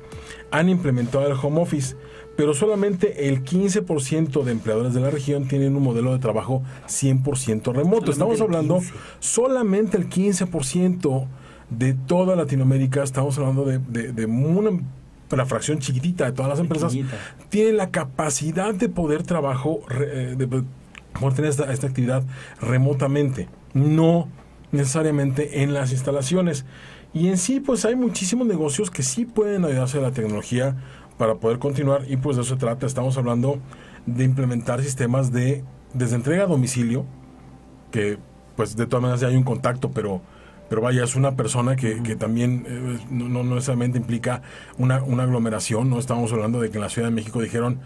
han 0.50 0.68
implementado 0.68 1.26
el 1.26 1.32
home 1.40 1.60
office, 1.60 1.96
pero 2.36 2.54
solamente 2.54 3.28
el 3.28 3.44
15% 3.44 4.42
de 4.44 4.52
empleadores 4.52 4.94
de 4.94 5.00
la 5.00 5.10
región 5.10 5.46
tienen 5.48 5.76
un 5.76 5.82
modelo 5.82 6.12
de 6.12 6.18
trabajo 6.18 6.62
100% 6.88 7.72
remoto. 7.74 8.10
Estamos 8.10 8.40
hablando 8.40 8.78
15. 8.78 8.94
solamente 9.20 9.96
el 9.96 10.08
15% 10.08 11.26
de 11.70 11.94
toda 11.94 12.34
Latinoamérica, 12.36 13.02
estamos 13.02 13.38
hablando 13.38 13.64
de, 13.64 13.78
de- 13.78 14.12
de 14.12 14.26
una, 14.26 14.70
una 15.30 15.46
fracción 15.46 15.78
chiquitita 15.78 16.24
de 16.24 16.32
todas 16.32 16.48
las 16.50 16.58
empresas, 16.60 16.92
Pequeñita. 16.92 17.16
tienen 17.48 17.76
la 17.76 17.90
capacidad 17.90 18.74
de 18.74 18.88
poder 18.88 19.22
trabajo, 19.22 19.80
eh, 19.90 20.34
de 20.36 20.46
poder 20.48 20.64
tener 21.34 21.50
esta, 21.50 21.72
esta 21.72 21.86
actividad 21.86 22.24
remotamente, 22.60 23.48
no 23.74 24.28
necesariamente 24.72 25.62
en 25.62 25.74
las 25.74 25.92
instalaciones. 25.92 26.64
Y 27.12 27.26
en 27.28 27.38
sí, 27.38 27.58
pues 27.60 27.84
hay 27.84 27.96
muchísimos 27.96 28.46
negocios 28.46 28.90
que 28.90 29.02
sí 29.02 29.24
pueden 29.24 29.64
ayudarse 29.64 29.98
a 29.98 30.00
la 30.00 30.12
tecnología 30.12 30.76
para 31.20 31.34
poder 31.34 31.58
continuar 31.58 32.06
y 32.08 32.16
pues 32.16 32.38
de 32.38 32.42
eso 32.42 32.54
se 32.54 32.58
trata. 32.58 32.86
Estamos 32.86 33.18
hablando 33.18 33.58
de 34.06 34.24
implementar 34.24 34.80
sistemas 34.82 35.30
de 35.30 35.62
desde 35.92 36.16
entrega 36.16 36.44
a 36.44 36.46
domicilio, 36.46 37.04
que 37.90 38.16
pues 38.56 38.74
de 38.74 38.86
todas 38.86 39.02
maneras 39.02 39.20
ya 39.20 39.28
hay 39.28 39.36
un 39.36 39.42
contacto, 39.42 39.90
pero 39.90 40.22
pero 40.70 40.80
vaya, 40.80 41.04
es 41.04 41.16
una 41.16 41.36
persona 41.36 41.76
que, 41.76 42.02
que 42.02 42.16
también 42.16 42.64
eh, 42.66 42.98
no, 43.10 43.28
no 43.28 43.54
necesariamente 43.54 43.98
implica 43.98 44.40
una, 44.78 45.02
una 45.02 45.24
aglomeración, 45.24 45.90
no 45.90 45.98
estamos 45.98 46.32
hablando 46.32 46.58
de 46.58 46.70
que 46.70 46.78
en 46.78 46.82
la 46.84 46.88
Ciudad 46.88 47.08
de 47.08 47.14
México 47.14 47.42
dijeron 47.42 47.80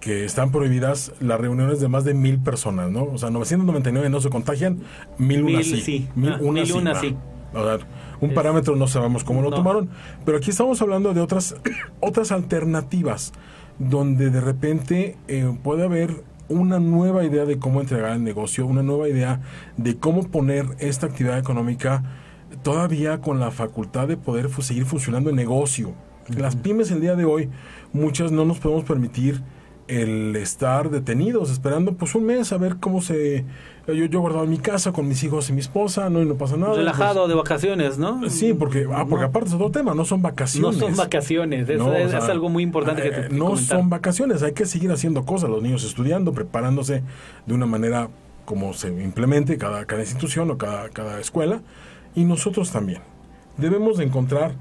que 0.00 0.24
están 0.24 0.50
prohibidas 0.50 1.12
las 1.20 1.40
reuniones 1.40 1.78
de 1.78 1.86
más 1.86 2.04
de 2.04 2.14
mil 2.14 2.40
personas, 2.40 2.90
¿no? 2.90 3.04
O 3.04 3.16
sea, 3.16 3.30
999 3.30 4.10
no 4.10 4.20
se 4.20 4.28
contagian, 4.28 4.78
mil 5.18 5.44
una 5.44 5.58
Mil 5.58 5.64
sí. 5.64 5.80
sí. 5.82 6.08
Mil 6.16 6.32
Ah, 6.32 6.38
una 6.40 6.62
mil 6.62 6.66
sí. 6.66 6.72
una 6.72 6.92
va. 6.94 7.00
sí. 7.00 7.16
O 7.54 7.62
sea, 7.64 7.78
un 8.20 8.30
Es- 8.30 8.34
parámetro 8.34 8.76
no 8.76 8.86
sabemos 8.86 9.24
cómo 9.24 9.42
lo 9.42 9.50
No. 9.50 9.56
tomaron, 9.56 9.88
pero 10.24 10.38
aquí 10.38 10.50
estamos 10.50 10.80
hablando 10.82 11.12
de 11.14 11.20
otras, 11.20 11.54
otras 12.00 12.32
alternativas, 12.32 13.32
donde 13.78 14.30
de 14.30 14.40
repente 14.40 15.16
eh, 15.28 15.52
puede 15.62 15.84
haber 15.84 16.22
una 16.48 16.78
nueva 16.80 17.24
idea 17.24 17.44
de 17.46 17.58
cómo 17.58 17.80
entregar 17.80 18.12
el 18.12 18.22
negocio, 18.24 18.66
una 18.66 18.82
nueva 18.82 19.08
idea 19.08 19.40
de 19.76 19.96
cómo 19.96 20.28
poner 20.28 20.66
esta 20.80 21.06
actividad 21.06 21.38
económica 21.38 22.02
todavía 22.62 23.20
con 23.20 23.40
la 23.40 23.50
facultad 23.50 24.08
de 24.08 24.16
poder 24.16 24.50
seguir 24.62 24.84
funcionando 24.84 25.30
en 25.30 25.36
negocio. 25.36 25.92
Las 26.28 26.54
pymes 26.56 26.90
el 26.90 27.00
día 27.00 27.16
de 27.16 27.24
hoy, 27.24 27.48
muchas 27.92 28.30
no 28.32 28.44
nos 28.44 28.58
podemos 28.58 28.84
permitir 28.84 29.42
el 30.00 30.36
estar 30.36 30.90
detenidos, 30.90 31.50
esperando 31.50 31.92
pues 31.94 32.14
un 32.14 32.24
mes 32.24 32.52
a 32.52 32.58
ver 32.58 32.76
cómo 32.76 33.00
se... 33.02 33.44
Yo, 33.88 33.94
yo 33.94 34.20
guardado 34.20 34.44
en 34.44 34.50
mi 34.50 34.58
casa 34.58 34.92
con 34.92 35.08
mis 35.08 35.24
hijos 35.24 35.50
y 35.50 35.52
mi 35.52 35.60
esposa, 35.60 36.08
no, 36.08 36.22
y 36.22 36.24
no 36.24 36.36
pasa 36.36 36.56
nada. 36.56 36.74
Relajado 36.74 37.26
de 37.26 37.34
vacaciones, 37.34 37.98
¿no? 37.98 38.20
pues, 38.20 38.32
sí, 38.32 38.54
porque, 38.54 38.86
ah, 38.92 39.04
porque 39.08 39.24
No. 39.24 39.28
aparte 39.30 39.48
es 39.48 39.54
otro 39.54 39.72
tema, 39.72 39.92
no 39.92 40.04
son 40.04 40.20
No 40.22 40.28
vacaciones. 40.28 40.78
son 40.78 40.94
vacaciones, 40.96 41.68
es, 41.68 41.78
No, 41.78 41.86
o 41.86 41.92
es- 41.92 42.10
sea, 42.10 42.20
es 42.20 42.28
algo 42.28 42.48
muy 42.48 42.62
importante 42.62 43.02
que 43.02 43.08
eh, 43.08 43.12
te 43.28 43.34
No 43.34 43.46
comentar. 43.46 43.78
son 43.78 43.90
vacaciones, 43.90 44.42
hay 44.44 44.52
que 44.52 44.66
seguir 44.66 44.92
haciendo 44.92 45.24
cosas, 45.24 45.50
los 45.50 45.60
niños 45.62 45.82
estudiando, 45.82 46.32
preparándose 46.32 47.02
de 47.46 47.54
una 47.54 47.66
manera 47.66 48.08
como 48.44 48.72
se 48.72 48.88
implemente 49.02 49.58
cada, 49.58 49.84
cada 49.84 50.02
institución 50.02 50.48
o 50.52 50.58
cada, 50.58 50.88
cada 50.90 51.18
escuela, 51.20 51.60
y 52.14 52.22
nosotros 52.24 52.70
también. 52.70 53.00
Debemos 53.56 53.98
de 53.98 54.04
encontrar 54.04 54.54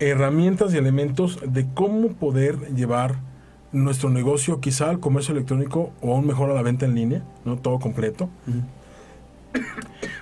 herramientas 0.00 0.74
y 0.74 0.78
elementos 0.78 1.38
de 1.46 1.66
cómo 1.74 2.08
poder 2.14 2.56
llevar 2.74 3.16
nuestro 3.72 4.10
negocio 4.10 4.60
quizá 4.60 4.90
al 4.90 5.00
comercio 5.00 5.32
electrónico 5.32 5.92
o 6.00 6.14
aún 6.14 6.26
mejor 6.26 6.50
a 6.50 6.54
la 6.54 6.62
venta 6.62 6.86
en 6.86 6.94
línea, 6.94 7.22
no 7.44 7.56
todo 7.56 7.78
completo. 7.78 8.28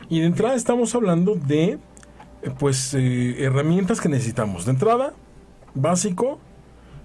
Y 0.09 0.20
de 0.20 0.26
entrada 0.26 0.55
estamos 0.55 0.94
hablando 0.94 1.34
de 1.34 1.78
eh, 2.42 2.51
pues 2.59 2.94
eh, 2.94 3.42
herramientas 3.42 4.01
que 4.01 4.09
necesitamos. 4.09 4.64
De 4.64 4.72
entrada, 4.72 5.12
básico, 5.74 6.38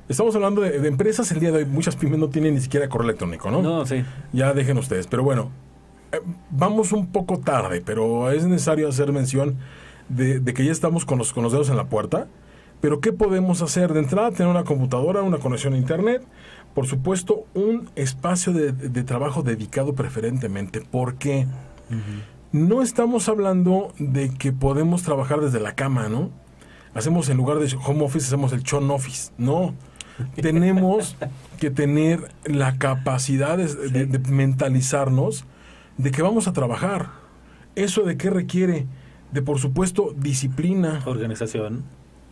estamos 0.08 0.36
hablando 0.36 0.62
de, 0.62 0.80
de 0.80 0.88
empresas 0.88 1.32
el 1.32 1.40
día 1.40 1.52
de 1.52 1.60
hoy, 1.60 1.66
muchas 1.66 1.96
pymes 1.96 2.20
no 2.20 2.30
tienen 2.30 2.56
ni 2.56 2.62
siquiera 2.62 2.88
correo 2.88 3.06
electrónico, 3.06 3.52
¿no? 3.52 3.62
No, 3.62 3.86
sí. 3.86 4.04
Ya 4.32 4.54
dejen 4.54 4.78
ustedes, 4.78 5.08
pero 5.08 5.24
bueno, 5.24 5.50
eh, 6.12 6.20
vamos 6.50 6.92
un 6.92 7.08
poco 7.08 7.40
tarde, 7.40 7.82
pero 7.86 8.32
es 8.32 8.46
necesario 8.46 8.88
hacer 8.88 9.12
mención 9.12 9.58
de, 10.10 10.40
de 10.40 10.54
que 10.54 10.66
ya 10.66 10.72
estamos 10.72 11.06
con 11.06 11.18
los, 11.18 11.34
con 11.34 11.44
los 11.44 11.52
dedos 11.52 11.70
en 11.70 11.78
la 11.78 11.86
puerta. 11.86 12.28
Pero 12.84 13.00
¿qué 13.00 13.14
podemos 13.14 13.62
hacer? 13.62 13.94
De 13.94 14.02
entrada, 14.02 14.30
tener 14.32 14.50
una 14.50 14.66
computadora, 14.66 15.22
una 15.22 15.38
conexión 15.38 15.74
a 15.74 15.78
Internet, 15.78 16.22
por 16.76 16.86
supuesto, 16.86 17.46
un 17.54 17.90
espacio 17.96 18.52
de, 18.52 18.74
de 18.74 19.04
trabajo 19.06 19.42
dedicado 19.42 19.94
preferentemente. 19.94 20.82
porque 20.92 21.48
No 22.52 22.82
estamos 22.82 23.30
hablando 23.30 23.94
de 24.00 24.32
que 24.34 24.52
podemos 24.52 25.02
trabajar 25.04 25.40
desde 25.40 25.62
la 25.62 25.76
cama, 25.76 26.10
¿no? 26.10 26.30
Hacemos 26.94 27.30
en 27.30 27.38
lugar 27.38 27.60
de 27.60 27.74
home 27.86 28.04
office, 28.04 28.26
hacemos 28.28 28.52
el 28.52 28.64
chon 28.64 28.92
office. 28.92 29.32
No. 29.38 29.74
Tenemos 30.36 31.16
que 31.62 31.72
tener 31.72 32.34
la 32.44 32.78
capacidad 32.80 33.58
de, 33.58 33.68
de- 33.74 34.06
de 34.08 34.20
mentalizarnos 34.30 35.46
de 35.98 36.12
que 36.12 36.22
vamos 36.22 36.50
a 36.50 36.54
trabajar. 36.54 37.12
¿Eso 37.76 38.02
de 38.04 38.18
qué 38.18 38.30
requiere? 38.30 38.88
De, 39.32 39.42
por 39.42 39.58
supuesto, 39.60 40.14
disciplina, 40.18 41.02
Organización. 41.06 41.84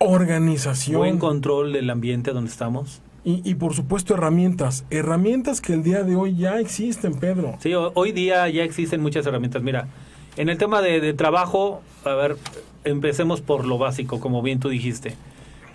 Organización 0.02 0.98
Buen 0.98 1.18
control 1.20 1.74
del 1.74 1.90
ambiente 1.90 2.32
donde 2.32 2.50
estamos. 2.50 3.02
y, 3.24 3.42
y, 3.50 3.56
por 3.56 3.74
supuesto, 3.74 4.14
herramientas. 4.16 4.84
Herramientas 4.90 5.62
que 5.62 5.74
el 5.74 5.84
día 5.84 6.04
de 6.04 6.16
hoy 6.16 6.36
ya 6.36 6.60
existen, 6.60 7.14
Pedro. 7.16 7.56
Sí, 7.60 7.74
ho- 7.74 7.92
hoy 7.96 8.12
día 8.12 8.50
ya 8.50 8.64
existen 8.64 9.02
muchas 9.02 9.26
herramientas. 9.28 9.62
Mira, 9.62 9.88
en 10.38 10.50
el 10.50 10.58
tema 10.58 10.82
de, 10.82 11.00
de 11.02 11.14
trabajo, 11.14 11.82
a 12.04 12.14
ver, 12.16 12.38
empecemos 12.84 13.42
por 13.42 13.66
lo 13.66 13.78
básico, 13.78 14.20
como 14.20 14.42
bien 14.42 14.60
tú 14.60 14.70
dijiste. 14.70 15.16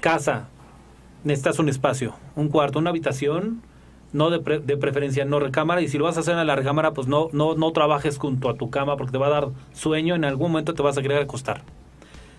Casa, 0.01 0.49
necesitas 1.25 1.59
un 1.59 1.69
espacio, 1.69 2.15
un 2.35 2.49
cuarto, 2.49 2.79
una 2.79 2.91
habitación, 2.91 3.63
no 4.13 4.31
de, 4.31 4.41
pre- 4.41 4.59
de 4.61 4.77
preferencia 4.77 5.25
no 5.25 5.39
recámara, 5.41 5.81
y 5.83 5.89
si 5.89 5.99
lo 5.99 6.05
vas 6.05 6.17
a 6.17 6.21
hacer 6.21 6.37
en 6.39 6.47
la 6.47 6.57
recámara, 6.57 6.93
pues 6.93 7.07
no, 7.07 7.29
no, 7.33 7.55
no 7.55 7.73
trabajes 7.73 8.19
junto 8.19 8.49
a 8.49 8.55
tu 8.55 8.71
cama 8.71 8.97
porque 8.97 9.13
te 9.13 9.19
va 9.19 9.27
a 9.27 9.31
dar 9.31 9.49
sueño, 9.73 10.15
en 10.15 10.25
algún 10.25 10.51
momento 10.53 10.75
te 10.75 10.83
vas 10.83 10.97
a 10.99 11.03
querer 11.03 11.23
acostar. 11.23 11.63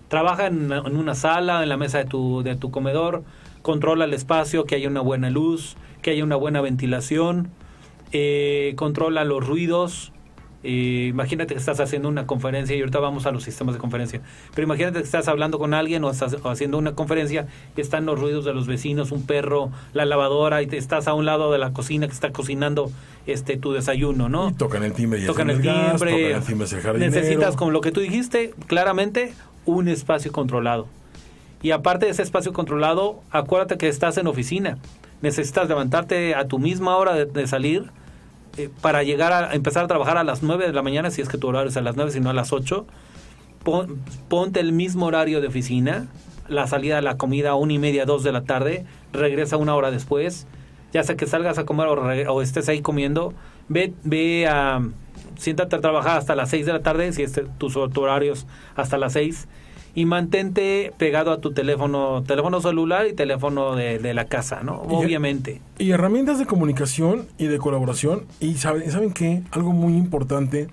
Trabaja 0.08 0.46
en, 0.46 0.72
en 0.72 0.96
una 0.96 1.14
sala, 1.14 1.62
en 1.62 1.68
la 1.68 1.76
mesa 1.76 1.98
de 1.98 2.04
tu, 2.06 2.42
de 2.42 2.56
tu 2.56 2.70
comedor, 2.70 3.22
controla 3.62 4.06
el 4.06 4.14
espacio, 4.14 4.64
que 4.64 4.74
haya 4.74 4.88
una 4.88 5.00
buena 5.00 5.30
luz, 5.30 5.76
que 6.02 6.10
haya 6.10 6.24
una 6.24 6.36
buena 6.36 6.60
ventilación, 6.60 7.50
eh, 8.12 8.72
controla 8.76 9.24
los 9.24 9.46
ruidos. 9.46 10.12
eh, 10.64 11.06
imagínate 11.10 11.54
que 11.54 11.60
estás 11.60 11.78
haciendo 11.78 12.08
una 12.08 12.26
conferencia 12.26 12.74
y 12.74 12.80
ahorita 12.80 12.98
vamos 12.98 13.26
a 13.26 13.30
los 13.30 13.44
sistemas 13.44 13.74
de 13.74 13.80
conferencia. 13.80 14.22
Pero 14.54 14.64
imagínate 14.64 14.98
que 14.98 15.04
estás 15.04 15.28
hablando 15.28 15.58
con 15.58 15.72
alguien 15.74 16.02
o 16.04 16.10
estás 16.10 16.34
o 16.42 16.48
haciendo 16.48 16.78
una 16.78 16.94
conferencia 16.94 17.46
y 17.76 17.80
están 17.80 18.06
los 18.06 18.18
ruidos 18.18 18.44
de 18.44 18.54
los 18.54 18.66
vecinos, 18.66 19.12
un 19.12 19.24
perro, 19.24 19.70
la 19.92 20.04
lavadora 20.04 20.62
y 20.62 20.66
te 20.66 20.76
estás 20.78 21.06
a 21.06 21.14
un 21.14 21.26
lado 21.26 21.52
de 21.52 21.58
la 21.58 21.72
cocina 21.72 22.06
que 22.06 22.14
está 22.14 22.32
cocinando 22.32 22.90
este 23.26 23.56
tu 23.56 23.72
desayuno, 23.72 24.28
¿no? 24.28 24.50
Y 24.50 24.54
tocan 24.54 24.82
el 24.82 24.94
timbre 24.94 25.20
y 25.22 25.26
tocan 25.26 25.50
el 25.50 25.56
encienden 25.56 25.82
gas, 25.82 26.00
timbre. 26.00 26.12
tocan 26.12 26.42
el 26.42 26.46
timbre 26.46 26.98
necesitas, 26.98 27.54
como 27.56 27.70
lo 27.70 27.80
que 27.80 27.92
tú 27.92 28.00
dijiste, 28.00 28.54
claramente 28.66 29.34
un 29.68 29.88
espacio 29.88 30.32
controlado. 30.32 30.86
Y 31.62 31.72
aparte 31.72 32.06
de 32.06 32.12
ese 32.12 32.22
espacio 32.22 32.52
controlado, 32.52 33.20
acuérdate 33.30 33.76
que 33.76 33.88
estás 33.88 34.16
en 34.16 34.26
oficina. 34.26 34.78
Necesitas 35.20 35.68
levantarte 35.68 36.34
a 36.34 36.46
tu 36.46 36.58
misma 36.58 36.96
hora 36.96 37.12
de, 37.14 37.46
salir 37.46 37.90
eh, 38.56 38.70
para 38.80 39.02
llegar 39.02 39.32
a 39.32 39.54
empezar 39.54 39.84
a 39.84 39.88
trabajar 39.88 40.16
a 40.16 40.24
las 40.24 40.42
9 40.42 40.66
de 40.66 40.72
la 40.72 40.82
mañana, 40.82 41.10
si 41.10 41.20
es 41.20 41.28
que 41.28 41.36
tu 41.36 41.48
horario 41.48 41.68
es 41.68 41.76
a 41.76 41.82
las 41.82 41.96
9, 41.96 42.12
si 42.12 42.20
no 42.20 42.30
a 42.30 42.32
las 42.32 42.52
8. 42.52 42.86
Pon- 43.62 43.98
ponte 44.28 44.60
el 44.60 44.72
mismo 44.72 45.06
horario 45.06 45.40
de 45.40 45.48
oficina, 45.48 46.06
la 46.48 46.66
salida 46.66 46.96
de 46.96 47.02
la 47.02 47.18
comida 47.18 47.50
a 47.50 47.54
una 47.56 47.74
y 47.74 47.78
media, 47.78 48.06
dos 48.06 48.22
de 48.22 48.32
la 48.32 48.44
tarde, 48.44 48.86
regresa 49.12 49.56
una 49.58 49.74
hora 49.74 49.90
después, 49.90 50.46
ya 50.92 51.02
sea 51.02 51.16
que 51.16 51.26
salgas 51.26 51.58
a 51.58 51.66
comer 51.66 51.88
o, 51.88 52.40
estés 52.40 52.68
ahí 52.68 52.80
comiendo, 52.80 53.34
ve, 53.68 53.92
ve 54.04 54.46
a, 54.46 54.80
siéntate 55.36 55.76
a 55.76 55.80
trabajar 55.80 56.16
hasta 56.18 56.34
las 56.36 56.48
6 56.50 56.64
de 56.66 56.72
la 56.72 56.80
tarde, 56.80 57.12
si 57.12 57.22
este, 57.22 57.44
tus 57.58 57.74
tu 57.74 58.00
horarios 58.00 58.46
hasta 58.76 58.96
las 58.96 59.12
6, 59.14 59.48
y 59.98 60.06
mantente 60.06 60.92
pegado 60.96 61.32
a 61.32 61.40
tu 61.40 61.52
teléfono, 61.52 62.22
teléfono 62.22 62.60
celular 62.60 63.06
y 63.08 63.14
teléfono 63.14 63.74
de, 63.74 63.98
de 63.98 64.14
la 64.14 64.26
casa, 64.26 64.62
¿no? 64.62 64.82
Y- 64.88 64.94
Obviamente. 64.94 65.60
Y 65.78 65.90
herramientas 65.90 66.38
de 66.38 66.46
comunicación 66.46 67.26
y 67.36 67.46
de 67.46 67.58
colaboración. 67.58 68.26
Y 68.38 68.54
saben, 68.54 68.90
¿saben 68.92 69.12
qué? 69.12 69.42
Algo 69.50 69.72
muy 69.72 69.94
importante 69.96 70.68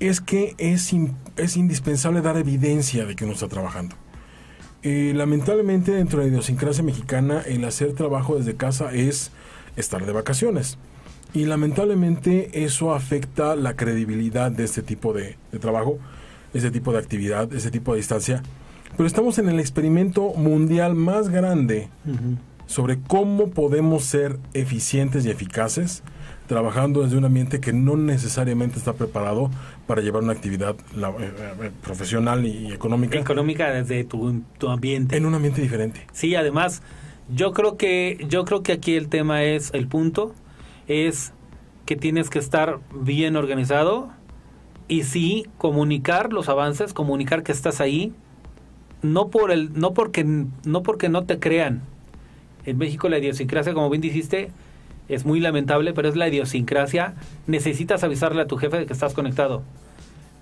es 0.00 0.20
que 0.20 0.54
es, 0.58 0.92
in- 0.92 1.14
es 1.36 1.56
indispensable 1.56 2.20
dar 2.20 2.36
evidencia 2.36 3.06
de 3.06 3.16
que 3.16 3.24
uno 3.24 3.32
está 3.32 3.48
trabajando. 3.48 3.96
Eh, 4.82 5.12
lamentablemente 5.14 5.92
dentro 5.92 6.18
de 6.20 6.26
la 6.26 6.30
idiosincrasia 6.32 6.82
mexicana 6.82 7.42
el 7.46 7.64
hacer 7.64 7.92
trabajo 7.94 8.36
desde 8.36 8.54
casa 8.54 8.92
es 8.92 9.30
estar 9.76 10.04
de 10.04 10.12
vacaciones. 10.12 10.78
Y 11.32 11.44
lamentablemente 11.44 12.64
eso 12.64 12.92
afecta 12.94 13.54
la 13.56 13.76
credibilidad 13.76 14.50
de 14.50 14.64
este 14.64 14.82
tipo 14.82 15.12
de, 15.12 15.36
de 15.52 15.58
trabajo, 15.58 15.98
este 16.54 16.70
tipo 16.70 16.92
de 16.92 16.98
actividad, 16.98 17.52
este 17.52 17.70
tipo 17.70 17.92
de 17.92 17.98
distancia. 17.98 18.42
Pero 18.96 19.06
estamos 19.06 19.38
en 19.38 19.48
el 19.48 19.60
experimento 19.60 20.32
mundial 20.34 20.94
más 20.94 21.28
grande 21.28 21.88
sobre 22.66 22.98
cómo 23.00 23.50
podemos 23.50 24.04
ser 24.04 24.38
eficientes 24.54 25.24
y 25.26 25.30
eficaces 25.30 26.02
trabajando 26.46 27.02
desde 27.02 27.16
un 27.16 27.24
ambiente 27.24 27.60
que 27.60 27.72
no 27.72 27.96
necesariamente 27.96 28.78
está 28.78 28.92
preparado 28.94 29.50
para 29.86 30.02
llevar 30.02 30.24
una 30.24 30.32
actividad 30.32 30.74
la- 30.96 31.10
eh, 31.10 31.14
eh, 31.62 31.70
profesional 31.82 32.44
y 32.44 32.72
económica 32.72 33.16
Económica 33.18 33.70
desde 33.70 34.02
tu, 34.02 34.42
tu 34.58 34.68
ambiente. 34.68 35.16
en 35.16 35.26
un 35.26 35.34
ambiente 35.34 35.62
diferente. 35.62 36.06
Sí, 36.12 36.34
además, 36.34 36.82
yo 37.32 37.52
creo 37.52 37.76
que 37.76 38.24
yo 38.28 38.44
creo 38.44 38.64
que 38.64 38.72
aquí 38.72 38.96
el 38.96 39.08
tema 39.08 39.44
es 39.44 39.70
el 39.74 39.86
punto 39.86 40.34
es 40.88 41.32
que 41.86 41.94
tienes 41.94 42.30
que 42.30 42.40
estar 42.40 42.80
bien 43.00 43.36
organizado 43.36 44.10
y 44.90 45.04
sí 45.04 45.46
comunicar 45.56 46.32
los 46.32 46.48
avances, 46.50 46.92
comunicar 46.92 47.42
que 47.44 47.52
estás 47.52 47.80
ahí, 47.80 48.12
no 49.02 49.28
por 49.28 49.50
el 49.52 49.72
no 49.78 49.94
porque 49.94 50.24
no 50.24 50.82
porque 50.82 51.08
no 51.08 51.24
te 51.24 51.38
crean. 51.38 51.80
En 52.66 52.76
México 52.76 53.08
la 53.08 53.18
idiosincrasia, 53.18 53.72
como 53.72 53.88
bien 53.88 54.02
dijiste, 54.02 54.50
es 55.08 55.24
muy 55.24 55.40
lamentable, 55.40 55.92
pero 55.94 56.08
es 56.08 56.16
la 56.16 56.28
idiosincrasia. 56.28 57.14
Necesitas 57.46 58.04
avisarle 58.04 58.42
a 58.42 58.46
tu 58.46 58.56
jefe 58.58 58.78
de 58.78 58.86
que 58.86 58.92
estás 58.92 59.14
conectado. 59.14 59.62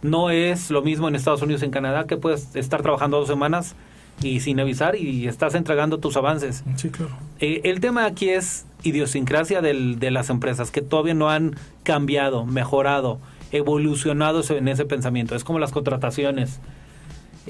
No 0.03 0.31
es 0.31 0.71
lo 0.71 0.83
mismo 0.83 1.09
en 1.09 1.15
Estados 1.15 1.43
Unidos, 1.43 1.63
en 1.63 1.71
Canadá, 1.71 2.07
que 2.07 2.17
puedes 2.17 2.57
estar 2.57 2.83
trabajando 2.83 3.19
dos 3.19 3.29
semanas 3.29 3.75
y 4.23 4.41
sin 4.41 4.59
avisar 4.61 4.97
y 4.97 5.29
estás 5.29 5.55
entregando 5.55 5.99
tus 5.99 6.17
avances. 6.17 6.65
Sí, 6.77 6.89
claro. 6.91 7.13
Eh, 7.41 7.61
el 7.65 7.81
tema 7.81 8.05
aquí 8.07 8.31
es 8.31 8.65
idiosincrasia 8.83 9.61
del- 9.61 9.99
de 9.99 10.11
las 10.11 10.31
empresas 10.31 10.71
que 10.71 10.83
todavía 10.83 11.15
no 11.15 11.29
han 11.31 11.55
cambiado, 11.83 12.45
mejorado, 12.47 13.19
evolucionado 13.53 14.41
ese- 14.41 14.59
en 14.59 14.69
ese 14.69 14.85
pensamiento. 14.85 15.35
Es 15.35 15.45
como 15.45 15.59
las 15.59 15.73
contrataciones. 15.73 16.61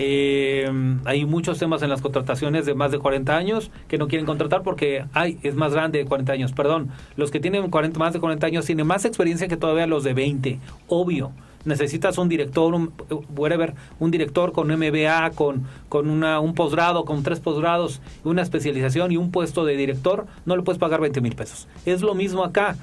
Eh, 0.01 0.71
hay 1.07 1.25
muchos 1.25 1.59
temas 1.59 1.83
en 1.83 1.91
las 1.91 2.01
contrataciones 2.01 2.65
de 2.67 2.75
más 2.75 2.93
de 2.93 3.01
40 3.01 3.37
años 3.37 3.73
que 3.89 3.99
no 3.99 4.07
quieren 4.07 4.27
contratar 4.27 4.63
porque 4.63 5.05
ay, 5.13 5.39
es 5.43 5.57
más 5.57 5.73
grande 5.73 5.99
de 5.99 6.05
40 6.05 6.33
años. 6.33 6.53
Perdón, 6.53 6.91
los 7.17 7.33
que 7.33 7.41
tienen 7.41 7.69
40, 7.69 7.99
más 7.99 8.13
de 8.13 8.21
40 8.21 8.47
años 8.47 8.65
tienen 8.65 8.87
más 8.87 9.05
experiencia 9.05 9.49
que 9.49 9.57
todavía 9.57 9.89
los 9.89 10.05
de 10.05 10.15
20. 10.15 10.61
Obvio. 10.87 11.33
Necesitas 11.65 12.17
un 12.17 12.29
director, 12.29 12.73
un, 12.73 12.93
whatever, 13.37 13.75
un 13.99 14.13
director 14.13 14.53
con 14.53 14.69
MBA, 14.71 15.31
con, 15.35 15.65
con 15.89 16.09
una, 16.09 16.39
un 16.39 16.55
posgrado, 16.55 17.05
con 17.05 17.25
tres 17.25 17.41
posgrados, 17.41 18.01
una 18.23 18.43
especialización 18.43 19.11
y 19.11 19.17
un 19.17 19.33
puesto 19.33 19.65
de 19.65 19.77
director, 19.77 20.27
no 20.47 20.57
le 20.57 20.63
puedes 20.63 20.79
pagar 20.79 21.01
20 21.01 21.21
mil 21.21 21.35
pesos. 21.35 21.67
Es 21.85 22.01
lo 22.03 22.15
mismo 22.15 22.45
acá. 22.45 22.77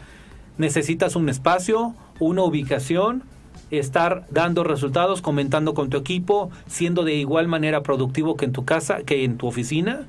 Necesitas 0.58 1.16
un 1.16 1.30
espacio, 1.30 1.96
una 2.20 2.44
ubicación, 2.44 3.24
estar 3.72 4.26
dando 4.30 4.64
resultados, 4.64 5.22
comentando 5.22 5.74
con 5.74 5.90
tu 5.90 5.98
equipo, 5.98 6.50
siendo 6.68 7.04
de 7.04 7.16
igual 7.16 7.48
manera 7.48 7.84
productivo 7.84 8.36
que 8.38 8.46
en 8.46 8.52
tu 8.52 8.66
casa, 8.66 9.04
que 9.04 9.24
en 9.24 9.38
tu 9.38 9.48
oficina 9.48 10.08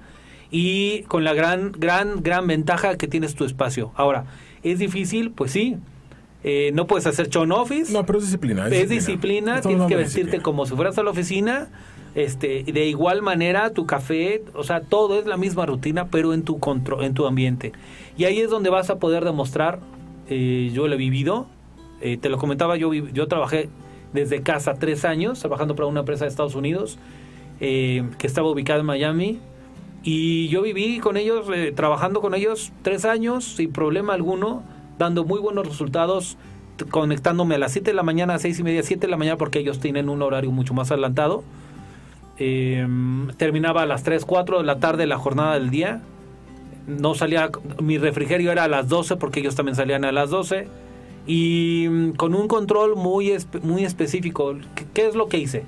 y 0.50 1.02
con 1.02 1.24
la 1.24 1.34
gran, 1.34 1.72
gran, 1.72 2.22
gran 2.22 2.46
ventaja 2.46 2.96
que 2.96 3.08
tienes 3.08 3.34
tu 3.34 3.44
espacio. 3.44 3.92
Ahora, 3.96 4.26
¿es 4.62 4.78
difícil? 4.78 5.30
Pues 5.30 5.50
sí. 5.50 5.76
Eh, 6.44 6.70
no 6.74 6.86
puedes 6.86 7.06
hacer 7.06 7.28
chon 7.28 7.50
office. 7.50 7.92
No, 7.92 8.06
pero 8.06 8.18
es 8.18 8.26
disciplina. 8.26 8.68
Es, 8.68 8.88
disciplina, 8.88 9.60
tienes 9.60 9.86
que 9.88 9.96
vestirte 9.96 10.40
como 10.40 10.64
si 10.66 10.74
fueras 10.76 10.96
a 10.98 11.02
la 11.02 11.10
oficina. 11.10 11.68
Este, 12.14 12.62
de 12.62 12.86
igual 12.86 13.20
manera, 13.20 13.70
tu 13.70 13.84
café, 13.84 14.42
o 14.54 14.64
sea, 14.64 14.80
todo 14.80 15.18
es 15.18 15.26
la 15.26 15.36
misma 15.36 15.66
rutina, 15.66 16.08
pero 16.08 16.32
en 16.32 16.44
tu 16.44 16.58
control, 16.58 17.04
en 17.04 17.12
tu 17.12 17.26
ambiente. 17.26 17.72
Y 18.16 18.24
ahí 18.24 18.40
es 18.40 18.48
donde 18.48 18.70
vas 18.70 18.88
a 18.88 18.98
poder 18.98 19.24
demostrar, 19.24 19.80
eh, 20.30 20.70
yo 20.72 20.88
lo 20.88 20.94
he 20.94 20.96
vivido, 20.96 21.46
eh, 22.00 22.18
te 22.18 22.28
lo 22.28 22.38
comentaba, 22.38 22.76
yo, 22.76 22.92
yo 22.92 23.26
trabajé 23.26 23.68
desde 24.12 24.42
casa 24.42 24.74
tres 24.74 25.04
años, 25.04 25.40
trabajando 25.40 25.74
para 25.74 25.86
una 25.86 26.00
empresa 26.00 26.24
de 26.24 26.30
Estados 26.30 26.54
Unidos, 26.54 26.98
eh, 27.60 28.08
que 28.18 28.26
estaba 28.26 28.48
ubicada 28.50 28.80
en 28.80 28.86
Miami. 28.86 29.38
Y 30.02 30.48
yo 30.48 30.62
viví 30.62 31.00
con 31.00 31.16
ellos, 31.16 31.46
eh, 31.52 31.72
trabajando 31.74 32.20
con 32.20 32.34
ellos 32.34 32.72
tres 32.82 33.04
años, 33.04 33.44
sin 33.44 33.72
problema 33.72 34.14
alguno, 34.14 34.62
dando 34.98 35.24
muy 35.24 35.40
buenos 35.40 35.66
resultados, 35.66 36.36
conectándome 36.90 37.56
a 37.56 37.58
las 37.58 37.72
7 37.72 37.90
de 37.90 37.94
la 37.94 38.02
mañana, 38.02 38.34
a 38.34 38.38
6 38.38 38.60
y 38.60 38.62
media, 38.62 38.82
7 38.82 39.06
de 39.06 39.10
la 39.10 39.16
mañana, 39.16 39.36
porque 39.36 39.58
ellos 39.58 39.80
tienen 39.80 40.08
un 40.08 40.22
horario 40.22 40.50
mucho 40.50 40.74
más 40.74 40.90
adelantado. 40.90 41.42
terminaba 42.36 43.82
a 43.82 43.86
las 43.86 44.02
3, 44.02 44.24
4 44.24 44.58
de 44.58 44.64
la 44.64 44.78
tarde 44.78 45.06
la 45.06 45.16
jornada 45.18 45.54
del 45.54 45.70
día. 45.70 46.02
No 46.86 47.14
salía, 47.14 47.50
mi 47.82 47.98
refrigerio 47.98 48.52
era 48.52 48.64
a 48.64 48.68
las 48.68 48.88
12 48.88 49.16
porque 49.16 49.40
ellos 49.40 49.56
también 49.56 49.74
salían 49.74 50.04
a 50.04 50.12
las 50.12 50.30
12 50.30 50.68
y 51.26 51.86
mm, 51.88 52.12
con 52.12 52.34
un 52.34 52.48
control 52.48 52.96
muy, 52.96 53.32
muy 53.62 53.84
específico. 53.84 54.54
¿Qué, 54.94 55.06
es 55.06 55.14
lo 55.14 55.28
que 55.28 55.38
hice? 55.38 55.64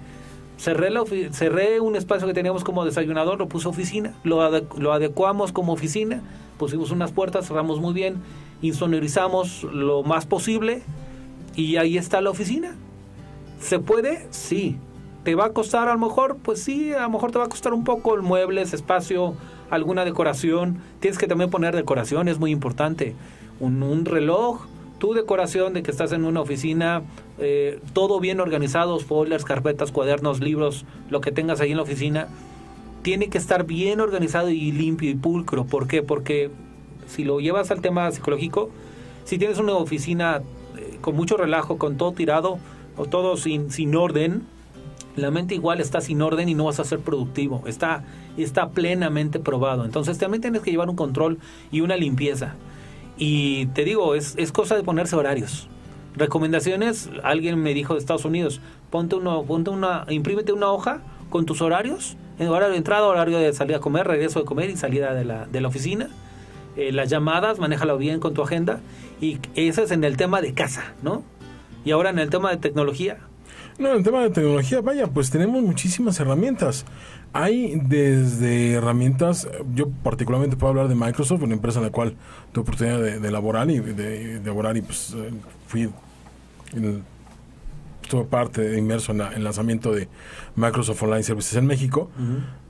Cerré, 0.58 0.90
cerré 1.32 1.80
un 1.80 1.96
espacio 1.96 2.26
que 2.26 2.34
teníamos 2.34 2.64
como 2.64 2.84
desayunador, 2.84 3.38
lo 3.38 3.48
puse 3.48 3.68
oficina, 3.68 4.14
lo, 4.24 4.50
lo 4.76 4.92
adecuamos 4.92 5.52
como 5.52 5.72
oficina, 5.72 6.22
pusimos 6.58 6.90
unas 6.90 7.12
puertas, 7.12 7.46
cerramos 7.46 7.80
muy 7.80 7.94
bien, 7.94 8.16
insonorizamos 8.62 9.64
lo 9.64 10.02
más 10.02 10.26
posible 10.26 10.82
y 11.54 11.76
ahí 11.76 11.96
está 11.96 12.20
la 12.20 12.30
oficina. 12.30 12.74
¿Se 13.60 13.78
puede? 13.78 14.26
Sí. 14.30 14.76
¿Te 15.24 15.34
va 15.34 15.46
a 15.46 15.52
costar 15.52 15.88
a 15.88 15.92
lo 15.92 15.98
mejor? 15.98 16.38
Pues 16.42 16.62
sí, 16.62 16.92
a 16.92 17.02
lo 17.02 17.10
mejor 17.10 17.32
te 17.32 17.38
va 17.38 17.44
a 17.44 17.48
costar 17.48 17.74
un 17.74 17.84
poco 17.84 18.14
el 18.14 18.22
muebles, 18.22 18.72
espacio, 18.72 19.34
alguna 19.68 20.04
decoración. 20.04 20.78
Tienes 21.00 21.18
que 21.18 21.26
también 21.26 21.50
poner 21.50 21.74
decoración, 21.74 22.28
es 22.28 22.38
muy 22.38 22.50
importante. 22.50 23.14
Un 23.60 24.04
reloj, 24.04 24.66
tu 24.98 25.14
decoración 25.14 25.74
de 25.74 25.82
que 25.82 25.90
estás 25.90 26.12
en 26.12 26.24
una 26.24 26.40
oficina, 26.40 27.02
eh, 27.38 27.80
todo 27.92 28.20
bien 28.20 28.40
organizado, 28.40 28.98
folders, 28.98 29.44
carpetas, 29.44 29.92
cuadernos, 29.92 30.40
libros, 30.40 30.84
lo 31.08 31.20
que 31.20 31.32
tengas 31.32 31.60
ahí 31.60 31.70
en 31.70 31.76
la 31.76 31.84
oficina, 31.84 32.28
tiene 33.02 33.28
que 33.28 33.38
estar 33.38 33.64
bien 33.64 34.00
organizado 34.00 34.50
y 34.50 34.72
limpio 34.72 35.10
y 35.10 35.14
pulcro. 35.14 35.64
¿Por 35.64 35.86
qué? 35.86 36.02
Porque 36.02 36.50
si 37.06 37.24
lo 37.24 37.40
llevas 37.40 37.70
al 37.70 37.80
tema 37.80 38.10
psicológico, 38.10 38.70
si 39.24 39.38
tienes 39.38 39.58
una 39.58 39.74
oficina 39.74 40.42
eh, 40.76 40.98
con 41.00 41.14
mucho 41.14 41.36
relajo, 41.36 41.78
con 41.78 41.96
todo 41.96 42.12
tirado 42.12 42.58
o 42.96 43.06
todo 43.06 43.36
sin, 43.36 43.70
sin 43.70 43.94
orden, 43.94 44.42
la 45.16 45.30
mente 45.30 45.54
igual 45.54 45.80
está 45.80 46.00
sin 46.00 46.22
orden 46.22 46.48
y 46.48 46.54
no 46.54 46.64
vas 46.64 46.80
a 46.80 46.84
ser 46.84 47.00
productivo. 47.00 47.62
Está, 47.66 48.04
está 48.36 48.70
plenamente 48.70 49.38
probado. 49.38 49.84
Entonces 49.84 50.18
también 50.18 50.40
tienes 50.40 50.62
que 50.62 50.70
llevar 50.70 50.88
un 50.88 50.96
control 50.96 51.38
y 51.70 51.80
una 51.82 51.96
limpieza. 51.96 52.56
Y 53.18 53.66
te 53.66 53.84
digo, 53.84 54.14
es, 54.14 54.34
es 54.38 54.52
cosa 54.52 54.76
de 54.76 54.82
ponerse 54.82 55.16
horarios. 55.16 55.68
Recomendaciones, 56.16 57.10
alguien 57.22 57.60
me 57.60 57.74
dijo 57.74 57.94
de 57.94 58.00
Estados 58.00 58.24
Unidos, 58.24 58.60
ponte 58.90 59.16
uno, 59.16 59.42
ponte 59.44 59.70
una, 59.70 60.04
imprímete 60.08 60.52
una 60.52 60.70
hoja 60.70 61.00
con 61.30 61.44
tus 61.46 61.60
horarios, 61.60 62.16
en 62.38 62.48
horario 62.48 62.70
de 62.70 62.76
entrada, 62.76 63.06
horario 63.06 63.38
de 63.38 63.52
salida 63.52 63.78
a 63.78 63.80
comer, 63.80 64.06
regreso 64.06 64.38
de 64.38 64.44
comer 64.44 64.70
y 64.70 64.76
salida 64.76 65.12
de 65.14 65.24
la, 65.24 65.46
de 65.46 65.60
la 65.60 65.68
oficina. 65.68 66.08
Eh, 66.76 66.92
las 66.92 67.10
llamadas, 67.10 67.58
manéjalo 67.58 67.98
bien 67.98 68.20
con 68.20 68.34
tu 68.34 68.42
agenda. 68.42 68.80
Y 69.20 69.38
eso 69.56 69.82
es 69.82 69.90
en 69.90 70.04
el 70.04 70.16
tema 70.16 70.40
de 70.40 70.54
casa, 70.54 70.92
¿no? 71.02 71.24
Y 71.84 71.90
ahora 71.90 72.10
en 72.10 72.20
el 72.20 72.30
tema 72.30 72.50
de 72.50 72.56
tecnología. 72.58 73.18
No, 73.78 73.90
en 73.90 73.98
el 73.98 74.04
tema 74.04 74.22
de 74.22 74.30
tecnología, 74.30 74.80
vaya, 74.80 75.08
pues 75.08 75.30
tenemos 75.30 75.62
muchísimas 75.62 76.20
herramientas. 76.20 76.84
Hay 77.32 77.80
desde 77.84 78.72
herramientas, 78.72 79.48
yo 79.74 79.88
particularmente 80.02 80.56
puedo 80.56 80.70
hablar 80.70 80.88
de 80.88 80.94
Microsoft, 80.94 81.42
una 81.42 81.54
empresa 81.54 81.78
en 81.78 81.86
la 81.86 81.92
cual 81.92 82.16
tuve 82.52 82.62
oportunidad 82.62 83.00
de, 83.00 83.20
de 83.20 83.30
laborar 83.30 83.70
y 83.70 83.78
de, 83.80 84.40
de, 84.40 84.78
y 84.78 84.82
pues 84.82 85.14
eh, 85.16 85.30
fui 85.66 85.90
en, 86.74 87.04
estuve 88.08 88.24
parte 88.24 88.78
inmerso 88.78 89.12
en, 89.12 89.20
el 89.20 89.44
lanzamiento 89.44 89.92
de 89.92 90.08
Microsoft 90.56 91.02
Online 91.02 91.22
Services 91.22 91.54
en 91.56 91.66
México. 91.66 92.10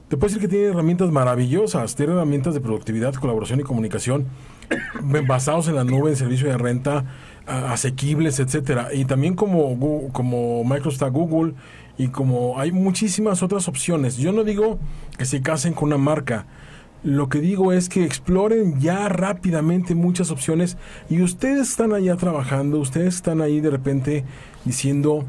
Te 0.08 0.16
puedo 0.16 0.28
decir 0.28 0.40
que 0.40 0.48
tiene 0.48 0.66
herramientas 0.66 1.12
maravillosas, 1.12 1.94
tiene 1.94 2.14
herramientas 2.14 2.54
de 2.54 2.60
productividad, 2.60 3.14
colaboración 3.14 3.60
y 3.60 3.62
comunicación 3.62 4.26
basados 5.28 5.68
en 5.68 5.76
la 5.76 5.84
nube, 5.84 6.10
en 6.10 6.16
servicio 6.16 6.48
de 6.48 6.58
renta, 6.58 7.04
asequibles, 7.48 8.38
etcétera. 8.38 8.88
Y 8.92 9.04
también 9.04 9.34
como, 9.34 10.10
como 10.12 10.64
Microsoft 10.64 11.12
Google 11.12 11.54
y 11.96 12.08
como 12.08 12.58
hay 12.58 12.72
muchísimas 12.72 13.42
otras 13.42 13.68
opciones. 13.68 14.16
Yo 14.16 14.32
no 14.32 14.44
digo 14.44 14.78
que 15.16 15.24
se 15.24 15.42
casen 15.42 15.74
con 15.74 15.88
una 15.88 15.98
marca. 15.98 16.46
Lo 17.02 17.28
que 17.28 17.40
digo 17.40 17.72
es 17.72 17.88
que 17.88 18.04
exploren 18.04 18.80
ya 18.80 19.08
rápidamente 19.08 19.94
muchas 19.94 20.30
opciones 20.30 20.76
y 21.08 21.22
ustedes 21.22 21.70
están 21.70 21.92
allá 21.92 22.16
trabajando, 22.16 22.78
ustedes 22.78 23.16
están 23.16 23.40
ahí 23.40 23.60
de 23.60 23.70
repente 23.70 24.24
diciendo, 24.64 25.24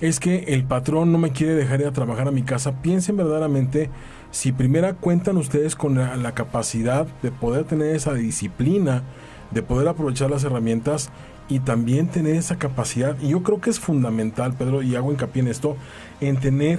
es 0.00 0.18
que 0.18 0.44
el 0.48 0.64
patrón 0.64 1.12
no 1.12 1.18
me 1.18 1.30
quiere 1.32 1.54
dejar 1.54 1.82
ir 1.82 1.86
a 1.86 1.92
trabajar 1.92 2.26
a 2.26 2.30
mi 2.32 2.42
casa. 2.42 2.80
Piensen 2.80 3.18
verdaderamente 3.18 3.90
si 4.30 4.52
primero 4.52 4.96
cuentan 4.96 5.36
ustedes 5.36 5.76
con 5.76 5.96
la 5.96 6.32
capacidad 6.32 7.06
de 7.22 7.30
poder 7.30 7.64
tener 7.64 7.94
esa 7.94 8.14
disciplina, 8.14 9.02
de 9.50 9.62
poder 9.62 9.88
aprovechar 9.88 10.30
las 10.30 10.44
herramientas 10.44 11.10
y 11.50 11.58
también 11.58 12.06
tener 12.06 12.36
esa 12.36 12.56
capacidad, 12.56 13.16
y 13.20 13.30
yo 13.30 13.42
creo 13.42 13.60
que 13.60 13.70
es 13.70 13.80
fundamental, 13.80 14.54
Pedro, 14.54 14.82
y 14.82 14.94
hago 14.94 15.10
hincapié 15.10 15.42
en 15.42 15.48
esto, 15.48 15.76
en 16.20 16.36
tener 16.38 16.78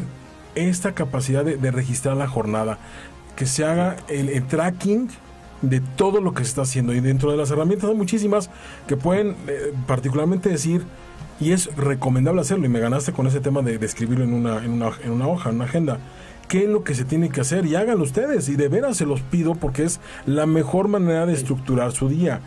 esta 0.55 0.93
capacidad 0.93 1.43
de, 1.43 1.72
registrar 1.72 2.15
la 2.15 2.28
jornada, 2.28 2.80
que 3.36 3.45
se 3.45 3.65
haga 3.65 3.97
el, 4.07 4.41
tracking 4.47 5.09
de 5.61 5.82
todo 5.82 6.22
lo 6.22 6.34
que 6.34 6.43
se 6.43 6.49
está 6.49 6.61
haciendo. 6.61 6.93
Y 6.93 7.01
dentro 7.01 7.32
de 7.32 7.38
las 7.38 7.51
herramientas 7.51 7.89
hay 7.89 7.95
muchísimas 7.95 8.49
que 8.88 8.95
pueden 8.95 9.36
eh, 9.47 9.74
particularmente 9.88 10.49
decir, 10.49 10.84
y 11.41 11.51
es 11.51 11.76
recomendable 11.76 12.39
hacerlo, 12.39 12.65
y 12.65 12.69
me 12.69 12.80
ganaste 12.80 13.11
con 13.11 13.28
ese 13.28 13.41
tema 13.41 13.61
de, 13.61 13.78
de 13.78 13.86
escribirlo 13.86 14.24
en 14.24 14.34
una, 14.34 14.63
en, 14.63 14.72
una, 14.72 14.91
en 15.03 15.11
una 15.11 15.28
hoja, 15.28 15.49
en 15.49 15.55
una 15.55 15.65
agenda. 15.65 15.99
Qué 16.47 16.63
es 16.63 16.69
lo 16.69 16.84
que 16.84 16.95
se 16.95 17.03
tiene 17.03 17.30
que 17.30 17.41
hacer 17.41 17.65
y 17.65 17.76
háganlo 17.76 18.03
ustedes 18.03 18.49
y 18.49 18.57
de 18.57 18.67
veras 18.67 18.97
se 18.97 19.05
los 19.05 19.22
pido 19.22 19.55
porque 19.55 19.84
es 19.84 20.01
la 20.26 20.45
mejor 20.45 20.89
manera 20.89 21.26
de 21.26 21.34
estructurar 21.34 21.93
su 21.93 22.09
día 22.09 22.41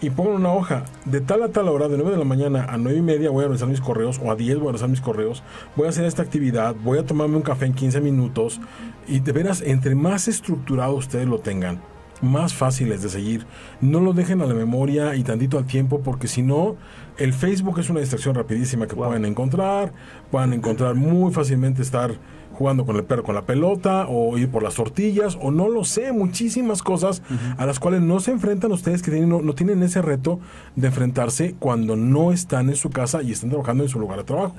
y 0.00 0.10
pongan 0.10 0.34
una 0.34 0.52
hoja 0.52 0.84
de 1.04 1.20
tal 1.20 1.42
a 1.42 1.48
tal 1.48 1.68
hora, 1.68 1.88
de 1.88 1.96
9 1.96 2.12
de 2.12 2.18
la 2.18 2.24
mañana 2.24 2.66
a 2.68 2.76
9 2.76 2.98
y 2.98 3.02
media 3.02 3.30
voy 3.30 3.44
a 3.44 3.48
revisar 3.48 3.68
mis 3.68 3.80
correos 3.80 4.20
o 4.22 4.30
a 4.30 4.36
10 4.36 4.58
voy 4.58 4.68
a 4.68 4.70
revisar 4.72 4.88
mis 4.88 5.00
correos, 5.00 5.42
voy 5.76 5.86
a 5.86 5.90
hacer 5.90 6.04
esta 6.04 6.22
actividad, 6.22 6.74
voy 6.82 6.98
a 6.98 7.06
tomarme 7.06 7.36
un 7.36 7.42
café 7.42 7.66
en 7.66 7.74
15 7.74 8.00
minutos 8.00 8.60
y 9.06 9.20
de 9.20 9.32
veras, 9.32 9.62
entre 9.62 9.94
más 9.94 10.28
estructurado 10.28 10.94
ustedes 10.94 11.26
lo 11.26 11.38
tengan, 11.38 11.80
más 12.20 12.54
fáciles 12.54 13.02
de 13.02 13.08
seguir. 13.08 13.46
No 13.80 14.00
lo 14.00 14.12
dejen 14.12 14.40
a 14.40 14.46
la 14.46 14.54
memoria 14.54 15.14
y 15.14 15.22
tantito 15.22 15.58
al 15.58 15.66
tiempo 15.66 16.00
porque 16.00 16.28
si 16.28 16.42
no, 16.42 16.76
el 17.16 17.32
Facebook 17.32 17.78
es 17.78 17.90
una 17.90 18.00
distracción 18.00 18.34
rapidísima 18.34 18.86
que 18.86 18.94
pueden 18.94 19.24
encontrar, 19.24 19.92
pueden 20.30 20.52
encontrar 20.52 20.94
muy 20.94 21.32
fácilmente 21.32 21.82
estar 21.82 22.12
jugando 22.58 22.84
con 22.84 22.96
el 22.96 23.04
perro 23.04 23.22
con 23.22 23.36
la 23.36 23.46
pelota 23.46 24.06
o 24.08 24.36
ir 24.36 24.50
por 24.50 24.64
las 24.64 24.74
tortillas 24.74 25.38
o 25.40 25.52
no 25.52 25.68
lo 25.68 25.84
sé, 25.84 26.12
muchísimas 26.12 26.82
cosas 26.82 27.22
a 27.56 27.66
las 27.66 27.78
cuales 27.78 28.00
no 28.00 28.18
se 28.18 28.32
enfrentan 28.32 28.72
ustedes 28.72 29.00
que 29.00 29.12
tienen, 29.12 29.28
no, 29.28 29.54
tienen 29.54 29.80
ese 29.84 30.02
reto 30.02 30.40
de 30.74 30.88
enfrentarse 30.88 31.54
cuando 31.60 31.94
no 31.94 32.32
están 32.32 32.68
en 32.68 32.74
su 32.74 32.90
casa 32.90 33.22
y 33.22 33.30
están 33.30 33.50
trabajando 33.50 33.84
en 33.84 33.88
su 33.88 34.00
lugar 34.00 34.18
de 34.18 34.24
trabajo. 34.24 34.56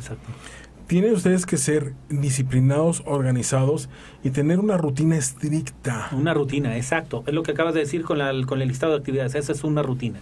Tienen 0.88 1.14
ustedes 1.14 1.46
que 1.46 1.58
ser 1.58 1.94
disciplinados, 2.08 3.04
organizados 3.06 3.90
y 4.24 4.30
tener 4.30 4.60
una 4.60 4.78
rutina 4.78 5.18
estricta. 5.18 6.08
Una 6.14 6.34
rutina, 6.34 6.78
exacto. 6.78 7.24
Es 7.28 7.34
lo 7.34 7.44
que 7.44 7.52
acabas 7.52 7.74
de 7.74 7.82
decir 7.82 8.04
con, 8.04 8.18
la, 8.18 8.32
con 8.48 8.62
el 8.62 8.70
listado 8.70 8.94
de 8.94 9.00
actividades. 9.00 9.36
Esa 9.36 9.52
es 9.52 9.64
una 9.64 9.84
rutina. 9.84 10.20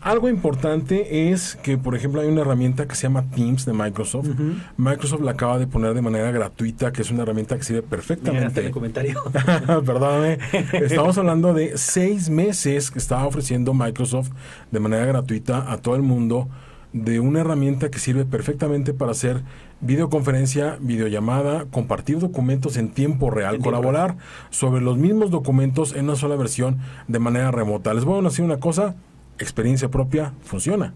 Algo 0.00 0.28
importante 0.28 1.30
es 1.30 1.56
que, 1.56 1.78
por 1.78 1.94
ejemplo, 1.94 2.20
hay 2.20 2.28
una 2.28 2.42
herramienta 2.42 2.86
que 2.86 2.94
se 2.94 3.02
llama 3.02 3.30
Teams 3.30 3.64
de 3.64 3.72
Microsoft. 3.72 4.28
Microsoft 4.76 5.22
la 5.22 5.32
acaba 5.32 5.58
de 5.58 5.66
poner 5.66 5.94
de 5.94 6.02
manera 6.02 6.30
gratuita, 6.30 6.92
que 6.92 7.02
es 7.02 7.10
una 7.10 7.22
herramienta 7.22 7.56
que 7.56 7.64
sirve 7.64 7.82
perfectamente. 7.82 8.64
el 8.64 8.70
comentario. 8.70 9.22
Perdóname. 9.66 10.38
Estamos 10.72 11.18
hablando 11.18 11.54
de 11.54 11.76
seis 11.76 12.30
meses 12.30 12.90
que 12.90 12.98
estaba 12.98 13.26
ofreciendo 13.26 13.74
Microsoft 13.74 14.30
de 14.70 14.80
manera 14.80 15.06
gratuita 15.06 15.70
a 15.70 15.78
todo 15.78 15.96
el 15.96 16.02
mundo 16.02 16.48
de 16.92 17.20
una 17.20 17.40
herramienta 17.40 17.90
que 17.90 17.98
sirve 17.98 18.24
perfectamente 18.24 18.94
para 18.94 19.10
hacer 19.10 19.42
videoconferencia, 19.80 20.78
videollamada, 20.80 21.66
compartir 21.66 22.18
documentos 22.18 22.76
en 22.76 22.90
tiempo 22.90 23.30
real, 23.30 23.58
colaborar 23.58 24.16
sobre 24.50 24.80
los 24.80 24.96
mismos 24.96 25.30
documentos 25.30 25.94
en 25.94 26.04
una 26.04 26.16
sola 26.16 26.36
versión 26.36 26.78
de 27.06 27.18
manera 27.18 27.50
remota. 27.50 27.92
Les 27.92 28.04
voy 28.04 28.18
a 28.18 28.22
decir 28.22 28.44
una 28.44 28.58
cosa, 28.58 28.94
experiencia 29.38 29.90
propia, 29.90 30.32
funciona. 30.44 30.94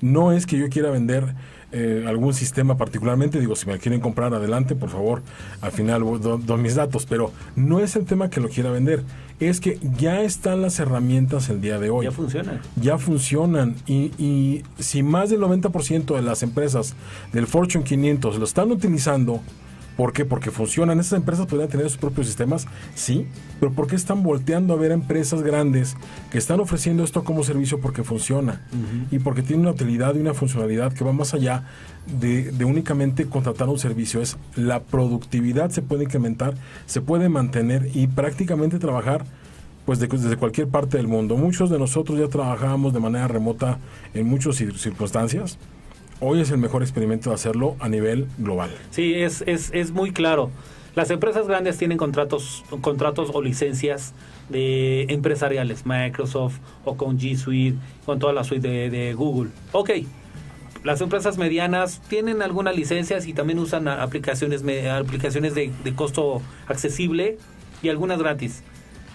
No 0.00 0.32
es 0.32 0.46
que 0.46 0.58
yo 0.58 0.68
quiera 0.68 0.90
vender 0.90 1.34
eh, 1.72 2.04
algún 2.06 2.32
sistema 2.32 2.76
particularmente, 2.76 3.40
digo, 3.40 3.56
si 3.56 3.66
me 3.66 3.78
quieren 3.78 4.00
comprar 4.00 4.32
adelante, 4.34 4.76
por 4.76 4.90
favor, 4.90 5.22
al 5.60 5.72
final 5.72 6.02
doy 6.20 6.58
mis 6.58 6.74
datos, 6.74 7.06
pero 7.06 7.32
no 7.56 7.80
es 7.80 7.96
el 7.96 8.04
tema 8.04 8.30
que 8.30 8.40
lo 8.40 8.48
quiera 8.48 8.70
vender, 8.70 9.02
es 9.40 9.60
que 9.60 9.78
ya 9.98 10.22
están 10.22 10.62
las 10.62 10.78
herramientas 10.78 11.48
el 11.48 11.60
día 11.60 11.78
de 11.78 11.90
hoy. 11.90 12.04
Ya 12.04 12.12
funcionan. 12.12 12.60
Ya 12.80 12.98
funcionan 12.98 13.74
y, 13.86 14.12
y 14.16 14.62
si 14.78 15.02
más 15.02 15.30
del 15.30 15.40
90% 15.40 16.14
de 16.14 16.22
las 16.22 16.42
empresas 16.42 16.94
del 17.32 17.46
Fortune 17.46 17.84
500 17.84 18.38
lo 18.38 18.44
están 18.44 18.70
utilizando, 18.70 19.40
¿Por 19.96 20.12
qué? 20.12 20.24
Porque 20.24 20.50
funcionan. 20.50 21.00
Esas 21.00 21.14
empresas 21.14 21.46
podrían 21.46 21.68
tener 21.68 21.88
sus 21.88 21.98
propios 21.98 22.26
sistemas, 22.26 22.66
sí, 22.94 23.26
pero 23.58 23.72
¿por 23.72 23.86
qué 23.86 23.96
están 23.96 24.22
volteando 24.22 24.74
a 24.74 24.76
ver 24.76 24.90
a 24.90 24.94
empresas 24.94 25.42
grandes 25.42 25.96
que 26.30 26.38
están 26.38 26.60
ofreciendo 26.60 27.02
esto 27.02 27.24
como 27.24 27.42
servicio 27.44 27.80
porque 27.80 28.02
funciona? 28.02 28.60
Y 29.10 29.18
porque 29.18 29.42
tiene 29.42 29.62
una 29.62 29.70
utilidad 29.70 30.14
y 30.14 30.18
una 30.18 30.34
funcionalidad 30.34 30.92
que 30.92 31.04
va 31.04 31.12
más 31.12 31.32
allá 31.32 31.64
de, 32.20 32.52
únicamente 32.64 33.26
contratar 33.26 33.68
un 33.68 33.78
servicio. 33.78 34.20
Es 34.20 34.36
la 34.54 34.80
productividad 34.80 35.70
se 35.70 35.82
puede 35.82 36.04
incrementar, 36.04 36.54
se 36.86 37.00
puede 37.00 37.28
mantener 37.28 37.90
y 37.94 38.06
prácticamente 38.06 38.78
trabajar 38.78 39.24
pues 39.86 40.00
desde 40.00 40.36
cualquier 40.36 40.68
parte 40.68 40.96
del 40.96 41.06
mundo. 41.06 41.36
Muchos 41.36 41.70
de 41.70 41.78
nosotros 41.78 42.18
ya 42.18 42.28
trabajábamos 42.28 42.92
de 42.92 42.98
manera 42.98 43.28
remota 43.28 43.78
en 44.14 44.26
muchas 44.26 44.56
circunstancias 44.56 45.58
hoy 46.20 46.40
es 46.40 46.50
el 46.50 46.58
mejor 46.58 46.82
experimento 46.82 47.30
de 47.30 47.34
hacerlo 47.34 47.76
a 47.80 47.88
nivel 47.88 48.26
global. 48.38 48.70
Sí, 48.90 49.14
es, 49.14 49.42
es, 49.46 49.70
es 49.72 49.90
muy 49.92 50.12
claro. 50.12 50.50
Las 50.96 51.10
empresas 51.10 51.46
grandes 51.46 51.76
tienen 51.76 51.98
contratos, 51.98 52.64
contratos 52.80 53.30
o 53.34 53.42
licencias 53.42 54.14
de 54.48 55.02
empresariales, 55.10 55.84
Microsoft 55.84 56.58
o 56.86 56.96
con 56.96 57.18
G 57.18 57.36
Suite, 57.36 57.76
con 58.06 58.18
toda 58.18 58.32
la 58.32 58.44
suite 58.44 58.88
de, 58.88 59.12
Google. 59.12 59.50
Ok, 59.72 59.90
las 60.84 61.02
empresas 61.02 61.36
medianas 61.36 62.00
tienen 62.08 62.40
algunas 62.40 62.74
licencias 62.74 63.26
y 63.26 63.34
también 63.34 63.58
usan 63.58 63.88
aplicaciones, 63.88 64.64
aplicaciones 64.90 65.54
de, 65.54 65.70
de, 65.84 65.94
costo 65.94 66.40
accesible 66.66 67.36
y 67.82 67.90
algunas 67.90 68.18
gratis. 68.18 68.62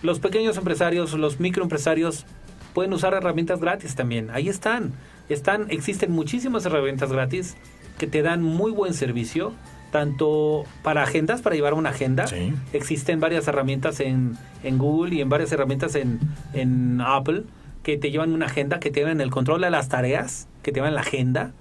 Los 0.04 0.20
pequeños 0.20 0.58
empresarios, 0.58 1.14
los 1.14 1.40
microempresarios 1.40 2.28
pueden 2.76 2.94
usar 2.94 3.16
herramientas 3.16 3.60
gratis 3.60 3.96
también. 3.96 4.30
Ahí 4.32 4.50
están. 4.50 4.94
Están, 5.34 5.68
existen 5.70 6.12
muchísimas 6.12 6.66
herramientas 6.66 7.12
gratis 7.12 7.56
que 7.98 8.08
te 8.08 8.22
dan 8.22 8.42
muy 8.42 8.72
buen 8.72 8.94
servicio, 8.94 9.54
tanto 9.92 10.64
para 10.84 11.04
agendas, 11.04 11.42
para 11.42 11.56
llevar 11.56 11.74
una 11.74 11.90
agenda. 11.90 12.26
Existen 12.74 13.20
varias 13.20 13.48
herramientas 13.48 14.00
en, 14.00 14.38
en, 14.64 14.78
Google 14.78 15.16
y 15.16 15.22
en 15.22 15.30
varias 15.30 15.52
herramientas 15.52 15.96
en, 15.96 16.20
en 16.54 17.00
Apple 17.02 17.44
que 17.84 17.98
te 17.98 18.12
llevan 18.12 18.34
una 18.34 18.46
agenda, 18.46 18.80
que 18.80 18.92
te 18.92 19.02
llevan 19.02 19.22
el 19.22 19.32
control 19.32 19.62
de 19.62 19.70
las 19.70 19.90
tareas, 19.90 20.48
que 20.64 20.72
te 20.72 20.80
llevan 20.80 20.96
la 20.96 21.02
agenda 21.02 21.52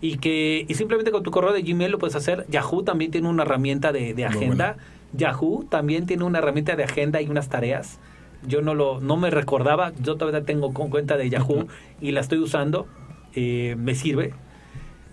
y 0.00 0.18
que 0.18 0.66
y 0.68 0.74
simplemente 0.74 1.10
con 1.10 1.22
tu 1.22 1.30
correo 1.30 1.52
de 1.52 1.62
Gmail 1.62 1.90
lo 1.90 1.98
puedes 1.98 2.16
hacer. 2.16 2.46
Yahoo 2.48 2.82
también 2.82 3.10
tiene 3.10 3.28
una 3.28 3.42
herramienta 3.42 3.92
de, 3.92 4.14
de 4.14 4.24
agenda. 4.24 4.76
Yahoo 5.12 5.64
también 5.68 6.06
tiene 6.06 6.24
una 6.24 6.38
herramienta 6.38 6.76
de 6.76 6.84
agenda 6.84 7.20
y 7.20 7.28
unas 7.28 7.48
tareas 7.48 7.98
yo 8.46 8.62
no 8.62 8.74
lo 8.74 9.00
no 9.00 9.16
me 9.16 9.30
recordaba, 9.30 9.92
yo 10.02 10.16
todavía 10.16 10.44
tengo 10.44 10.72
con 10.72 10.90
cuenta 10.90 11.16
de 11.16 11.28
Yahoo 11.30 11.66
y 12.00 12.12
la 12.12 12.20
estoy 12.20 12.38
usando, 12.38 12.86
eh, 13.34 13.76
me 13.78 13.94
sirve. 13.94 14.32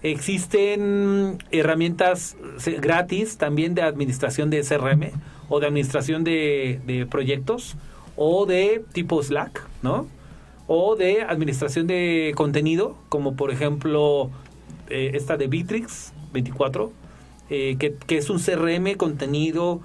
Existen 0.02 1.38
herramientas 1.52 2.36
gratis 2.82 3.38
también 3.38 3.74
de 3.74 3.84
administración 3.84 4.50
de 4.50 4.62
CRM 4.62 5.12
o 5.50 5.60
de 5.60 5.68
administración 5.68 6.24
de, 6.24 7.08
proyectos 7.10 7.76
o 8.16 8.46
de 8.46 8.84
tipo 8.92 9.22
Slack, 9.24 9.66
¿no? 9.82 10.08
O 10.68 10.96
de 10.96 11.22
administración 11.22 11.88
de 11.88 12.34
contenido, 12.36 12.98
como 13.10 13.36
por 13.36 13.52
ejemplo 13.52 14.30
eh, 14.90 15.12
esta 15.14 15.38
de 15.38 15.48
Bitrix 15.48 16.14
24, 16.34 16.92
eh, 17.50 17.76
que, 17.80 17.96
que, 17.96 18.18
es 18.18 18.30
un 18.30 18.40
CRM, 18.40 18.96
contenido, 18.96 19.82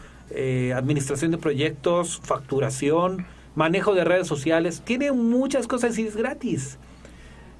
administración 0.74 1.30
de 1.30 1.38
proyectos, 1.38 2.20
facturación, 2.22 3.24
manejo 3.58 3.92
de 3.92 4.04
redes 4.04 4.28
sociales, 4.28 4.82
tiene 4.84 5.10
muchas 5.10 5.66
cosas 5.66 5.98
y 5.98 6.06
es 6.06 6.16
gratis. 6.16 6.78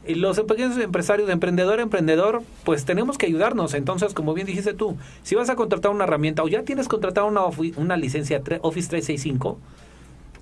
Y 0.07 0.15
los 0.15 0.41
pequeños 0.41 0.79
empresarios, 0.79 1.29
emprendedor, 1.29 1.81
emprendedor, 1.81 2.43
pues 2.65 2.85
tenemos 2.85 3.19
que 3.19 3.27
ayudarnos. 3.27 3.75
Entonces, 3.75 4.15
como 4.15 4.33
bien 4.33 4.47
dijiste 4.47 4.75
tú, 4.75 4.97
si 5.25 5.35
vas 5.35 5.51
a 5.51 5.57
contratar 5.57 5.91
una 5.91 6.05
herramienta 6.05 6.45
o 6.45 6.49
ya 6.49 6.63
tienes 6.63 6.87
contratado 6.87 7.27
una, 7.27 7.43
una 7.77 7.97
licencia 7.97 8.41
Office 8.63 8.89
365 8.89 9.59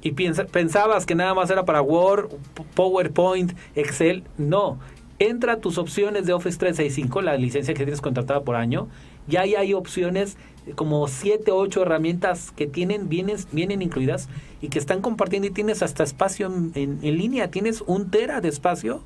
y 0.02 0.12
pensabas 0.12 1.06
que 1.06 1.14
nada 1.14 1.32
más 1.32 1.48
era 1.48 1.64
para 1.64 1.80
Word, 1.80 2.28
PowerPoint, 2.74 3.54
Excel, 3.74 4.24
no. 4.36 4.78
Entra 5.18 5.54
a 5.54 5.56
tus 5.56 5.78
opciones 5.78 6.26
de 6.26 6.34
Office 6.34 6.58
365, 6.58 7.22
la 7.22 7.38
licencia 7.38 7.72
que 7.72 7.84
tienes 7.84 8.02
contratada 8.02 8.42
por 8.42 8.56
año, 8.56 8.88
ya 9.28 9.42
hay 9.42 9.74
opciones 9.74 10.36
como 10.74 11.06
siete 11.08 11.50
o 11.50 11.56
ocho 11.56 11.82
herramientas 11.82 12.52
que 12.54 12.66
tienen, 12.66 13.08
vienen, 13.08 13.36
vienen 13.52 13.82
incluidas 13.82 14.28
y 14.60 14.68
que 14.68 14.78
están 14.78 15.00
compartiendo 15.00 15.46
y 15.48 15.50
tienes 15.50 15.82
hasta 15.82 16.02
espacio 16.02 16.46
en, 16.46 17.00
línea, 17.02 17.50
tienes 17.50 17.82
un 17.86 18.10
tera 18.10 18.40
de 18.40 18.48
espacio 18.48 19.02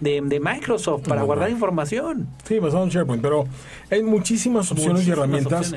de, 0.00 0.20
Microsoft 0.40 1.08
para 1.08 1.22
guardar 1.22 1.50
información. 1.50 2.28
Sí, 2.44 2.58
basado 2.58 2.84
en 2.84 2.90
SharePoint, 2.90 3.22
pero 3.22 3.46
hay 3.90 4.02
muchísimas 4.02 4.70
opciones 4.70 5.06
y 5.06 5.12
herramientas 5.12 5.74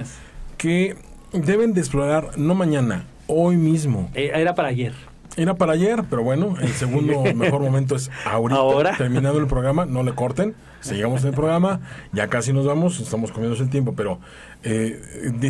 que 0.58 0.96
deben 1.32 1.74
de 1.74 1.82
explorar 1.82 2.38
no 2.38 2.56
mañana, 2.56 3.06
hoy 3.28 3.56
mismo. 3.56 4.10
Eh, 4.16 4.32
era 4.34 4.56
para 4.56 4.70
ayer. 4.70 4.94
Era 5.38 5.56
para 5.56 5.74
ayer, 5.74 6.04
pero 6.10 6.24
bueno, 6.24 6.56
el 6.62 6.70
segundo 6.70 7.24
mejor 7.36 7.62
momento 7.62 7.96
es 7.96 8.10
ahorita, 8.26 8.60
¿Ahora? 8.60 8.98
terminando 8.98 9.40
el 9.40 9.48
programa, 9.48 9.86
no 9.86 10.04
le 10.04 10.14
corten, 10.14 10.56
seguimos 10.80 11.24
en 11.24 11.30
el 11.30 11.34
programa, 11.34 11.82
ya 12.14 12.28
casi 12.28 12.54
nos 12.54 12.66
vamos, 12.66 13.00
estamos 13.00 13.32
comiendo 13.32 13.62
el 13.62 13.70
tiempo, 13.70 13.94
pero 13.96 14.20
eh, 14.64 15.02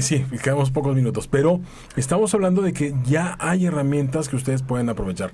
sí, 0.01 0.25
quedamos 0.41 0.71
pocos 0.71 0.95
minutos, 0.95 1.27
pero 1.27 1.59
estamos 1.95 2.33
hablando 2.33 2.61
de 2.61 2.73
que 2.73 2.95
ya 3.05 3.37
hay 3.39 3.65
herramientas 3.65 4.27
que 4.27 4.35
ustedes 4.35 4.61
pueden 4.61 4.89
aprovechar. 4.89 5.31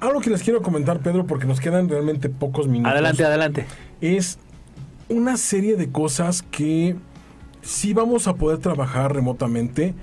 Algo 0.00 0.20
que 0.20 0.30
les 0.30 0.42
quiero 0.42 0.62
comentar, 0.62 1.00
Pedro, 1.00 1.26
porque 1.26 1.46
nos 1.46 1.60
quedan 1.60 1.88
realmente 1.88 2.28
pocos 2.30 2.68
minutos. 2.68 2.92
Adelante, 2.92 3.24
adelante. 3.24 3.66
Es 4.00 4.38
una 5.08 5.36
serie 5.36 5.76
de 5.76 5.90
cosas 5.90 6.42
que 6.42 6.96
sí 7.62 7.92
vamos 7.92 8.26
a 8.26 8.34
poder 8.34 8.58
trabajar 8.58 9.14
remotamente, 9.14 9.94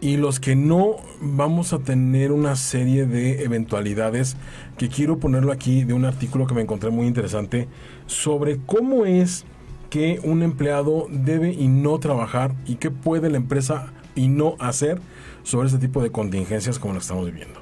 y 0.00 0.16
los 0.16 0.40
que 0.40 0.56
no 0.56 0.96
vamos 1.20 1.72
a 1.72 1.78
tener 1.78 2.32
una 2.32 2.56
serie 2.56 3.06
de 3.06 3.44
eventualidades 3.44 4.36
que 4.76 4.88
quiero 4.88 5.18
ponerlo 5.18 5.52
aquí 5.52 5.84
de 5.84 5.94
un 5.94 6.04
artículo 6.04 6.46
que 6.46 6.54
me 6.54 6.62
encontré 6.62 6.90
muy 6.90 7.06
interesante 7.06 7.68
sobre 8.06 8.58
cómo 8.66 9.06
es 9.06 9.44
que 9.90 10.20
un 10.24 10.42
empleado 10.42 11.06
debe 11.10 11.52
y 11.52 11.68
no 11.68 11.98
trabajar 11.98 12.54
y 12.66 12.76
qué 12.76 12.90
puede 12.90 13.30
la 13.30 13.36
empresa 13.36 13.92
y 14.14 14.28
no 14.28 14.56
hacer 14.58 15.00
sobre 15.42 15.68
este 15.68 15.78
tipo 15.78 16.02
de 16.02 16.10
contingencias 16.10 16.78
como 16.78 16.94
lo 16.94 17.00
estamos 17.00 17.26
viviendo. 17.26 17.60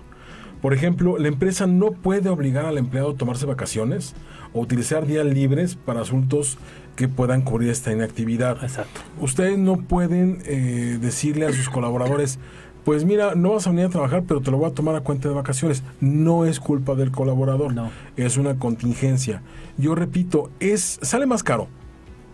Por 0.63 0.75
ejemplo, 0.75 1.19
la 1.19 1.27
empresa 1.27 1.67
no 1.67 1.91
puede 1.91 2.29
obligar 2.29 2.67
al 2.67 2.79
empleado 2.79 3.11
a 3.11 3.17
tomarse 3.17 3.47
vacaciones 3.47 4.15
o 4.53 4.61
utilizar 4.61 5.07
días 5.07 5.27
libres 5.27 5.75
para 5.75 6.03
asuntos 6.03 6.57
que 6.97 7.09
puedan 7.09 7.43
cubrir 7.43 7.71
esta 7.71 7.93
inactividad. 7.93 8.63
Exacto. 8.63 9.01
Ustedes 9.21 9.59
no 9.59 9.77
pueden 9.77 10.43
eh, 10.45 10.99
decirle 11.01 11.47
a 11.47 11.53
sus 11.53 11.69
colaboradores, 11.69 12.39
pues 12.85 13.05
mira, 13.05 13.35
no 13.35 13.53
vas 13.53 13.67
a 13.67 13.71
venir 13.71 13.87
a 13.87 13.91
trabajar, 13.91 14.25
pero 14.27 14.41
te 14.41 14.51
lo 14.51 14.59
voy 14.59 14.71
a 14.71 14.75
tomar 14.75 14.97
a 14.97 15.01
cuenta 15.01 15.29
de 15.29 15.35
vacaciones. 15.35 15.83
No 16.01 16.45
es 16.45 16.61
culpa 16.61 16.95
del 16.95 17.11
colaborador, 17.11 17.75
no. 17.75 17.91
es 18.17 18.37
una 18.37 18.59
contingencia. 18.59 19.43
Yo 19.79 19.95
repito, 19.95 20.51
es 20.61 20.99
sale 21.03 21.27
más 21.27 21.43
caro 21.43 21.69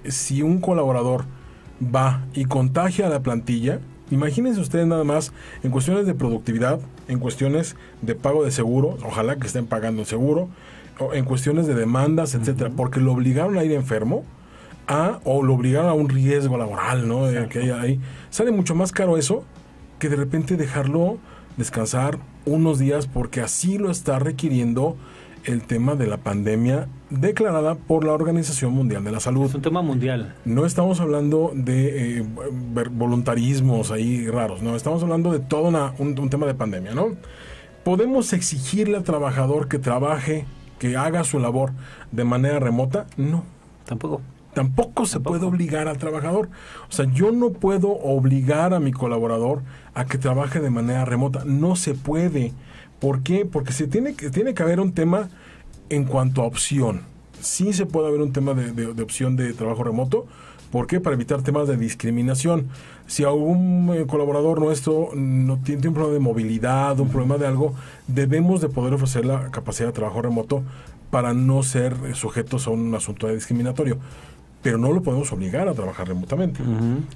si 0.04 0.42
un 0.42 0.60
colaborador 0.60 1.24
va 1.82 2.24
y 2.34 2.46
contagia 2.46 3.06
a 3.06 3.10
la 3.10 3.20
plantilla. 3.20 3.80
Imagínense 4.10 4.60
ustedes 4.60 4.86
nada 4.86 5.04
más 5.04 5.32
en 5.62 5.70
cuestiones 5.70 6.06
de 6.06 6.14
productividad, 6.14 6.80
en 7.08 7.18
cuestiones 7.18 7.76
de 8.00 8.14
pago 8.14 8.42
de 8.42 8.50
seguro, 8.50 8.96
ojalá 9.04 9.36
que 9.36 9.46
estén 9.46 9.66
pagando 9.66 10.00
el 10.00 10.06
seguro, 10.06 10.48
en 11.12 11.26
cuestiones 11.26 11.66
de 11.66 11.74
demandas, 11.74 12.34
etcétera, 12.34 12.70
porque 12.74 13.00
lo 13.00 13.12
obligaron 13.12 13.58
a 13.58 13.64
ir 13.64 13.72
enfermo 13.72 14.24
o 15.24 15.42
lo 15.42 15.54
obligaron 15.54 15.90
a 15.90 15.92
un 15.92 16.08
riesgo 16.08 16.56
laboral, 16.56 17.06
¿no? 17.06 17.24
que 17.48 17.58
hay 17.58 17.70
ahí. 17.70 18.00
Sale 18.30 18.50
mucho 18.50 18.74
más 18.74 18.92
caro 18.92 19.16
eso 19.16 19.44
que 19.98 20.08
de 20.08 20.16
repente 20.16 20.56
dejarlo 20.56 21.18
descansar 21.56 22.18
unos 22.46 22.78
días 22.78 23.06
porque 23.06 23.40
así 23.40 23.78
lo 23.78 23.90
está 23.90 24.18
requiriendo 24.18 24.96
el 25.44 25.62
tema 25.62 25.94
de 25.94 26.06
la 26.06 26.18
pandemia 26.18 26.88
declarada 27.10 27.74
por 27.74 28.04
la 28.04 28.12
Organización 28.12 28.72
Mundial 28.72 29.04
de 29.04 29.12
la 29.12 29.20
Salud. 29.20 29.46
Es 29.46 29.54
un 29.54 29.62
tema 29.62 29.82
mundial. 29.82 30.34
No 30.44 30.66
estamos 30.66 31.00
hablando 31.00 31.52
de 31.54 32.18
eh, 32.18 32.26
voluntarismos 32.90 33.90
ahí 33.90 34.28
raros, 34.28 34.62
no, 34.62 34.76
estamos 34.76 35.02
hablando 35.02 35.32
de 35.32 35.40
todo 35.40 35.68
un, 35.98 36.18
un 36.18 36.30
tema 36.30 36.46
de 36.46 36.54
pandemia, 36.54 36.94
¿no? 36.94 37.16
¿Podemos 37.84 38.32
exigirle 38.32 38.96
al 38.96 39.04
trabajador 39.04 39.68
que 39.68 39.78
trabaje, 39.78 40.44
que 40.78 40.96
haga 40.96 41.24
su 41.24 41.38
labor 41.38 41.72
de 42.12 42.24
manera 42.24 42.58
remota? 42.58 43.06
No. 43.16 43.44
Tampoco. 43.86 44.20
Tampoco 44.58 45.06
se 45.06 45.20
puede 45.20 45.46
obligar 45.46 45.86
al 45.86 45.98
trabajador. 45.98 46.48
O 46.88 46.92
sea, 46.92 47.06
yo 47.14 47.30
no 47.30 47.50
puedo 47.50 47.90
obligar 47.90 48.74
a 48.74 48.80
mi 48.80 48.90
colaborador 48.90 49.62
a 49.94 50.04
que 50.06 50.18
trabaje 50.18 50.58
de 50.58 50.68
manera 50.68 51.04
remota. 51.04 51.44
No 51.44 51.76
se 51.76 51.94
puede. 51.94 52.52
¿Por 52.98 53.22
qué? 53.22 53.46
Porque 53.46 53.72
se 53.72 53.86
tiene 53.86 54.14
que, 54.14 54.30
tiene 54.30 54.54
que 54.54 54.62
haber 54.64 54.80
un 54.80 54.94
tema 54.94 55.28
en 55.90 56.02
cuanto 56.02 56.42
a 56.42 56.46
opción. 56.46 57.02
Sí 57.40 57.72
se 57.72 57.86
puede 57.86 58.08
haber 58.08 58.20
un 58.20 58.32
tema 58.32 58.52
de, 58.52 59.00
opción 59.00 59.36
de 59.36 59.52
trabajo 59.52 59.84
remoto. 59.84 60.26
¿Por 60.72 60.88
qué? 60.88 60.98
Para 60.98 61.14
evitar 61.14 61.40
temas 61.42 61.68
de 61.68 61.76
discriminación. 61.76 62.66
Si 63.06 63.22
algún 63.22 63.94
eh, 63.94 64.06
colaborador 64.08 64.58
nuestro 64.58 65.10
no 65.14 65.58
tiene 65.58 65.86
un 65.86 65.94
problema 65.94 66.14
de 66.14 66.20
movilidad, 66.20 66.98
un 66.98 67.10
problema 67.10 67.38
de 67.38 67.46
algo, 67.46 67.74
debemos 68.08 68.60
de 68.60 68.70
poder 68.70 68.92
ofrecer 68.92 69.24
la 69.24 69.52
capacidad 69.52 69.90
de 69.90 69.92
trabajo 69.92 70.20
remoto 70.20 70.64
para 71.12 71.32
no 71.32 71.62
ser 71.62 71.94
sujetos 72.16 72.66
a 72.66 72.70
un 72.70 72.92
asunto 72.92 73.28
discriminatorio. 73.28 73.98
Pero 74.62 74.76
no 74.78 74.92
lo 74.92 75.02
podemos 75.02 75.32
obligar 75.32 75.68
a 75.68 75.74
trabajar 75.74 76.08
remotamente. 76.08 76.60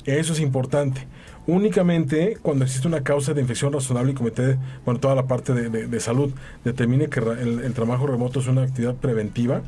Eso 0.04 0.32
es 0.32 0.40
importante 0.40 1.06
únicamente 1.46 2.38
cuando 2.40 2.64
existe 2.64 2.86
una 2.86 3.02
causa 3.02 3.34
de 3.34 3.40
infección 3.40 3.72
razonable 3.72 4.12
y 4.12 4.14
comete, 4.14 4.58
bueno, 4.84 5.00
toda 5.00 5.14
la 5.14 5.26
parte 5.26 5.52
de, 5.52 6.00
salud 6.00 6.32
determine 6.64 7.08
que 7.08 7.20
el, 7.20 7.72
trabajo 7.74 8.06
remoto 8.06 8.40
es 8.40 8.46
una 8.46 8.62
actividad 8.62 8.94
preventiva, 8.94 9.62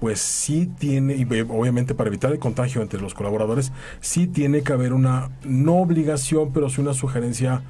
pues 0.00 0.20
sí 0.20 0.70
tiene, 0.78 1.14
y 1.14 1.24
obviamente 1.24 1.94
para 1.94 2.08
evitar 2.08 2.32
el 2.32 2.38
contagio 2.38 2.82
entre 2.82 3.00
los 3.00 3.14
colaboradores, 3.14 3.72
sí 4.00 4.26
tiene 4.26 4.62
que 4.62 4.72
haber 4.72 4.92
una, 4.92 5.30
no 5.44 5.76
obligación, 5.76 6.52
pero 6.52 6.68
sí 6.68 6.80
una 6.80 6.94
sugerencia 6.94 7.62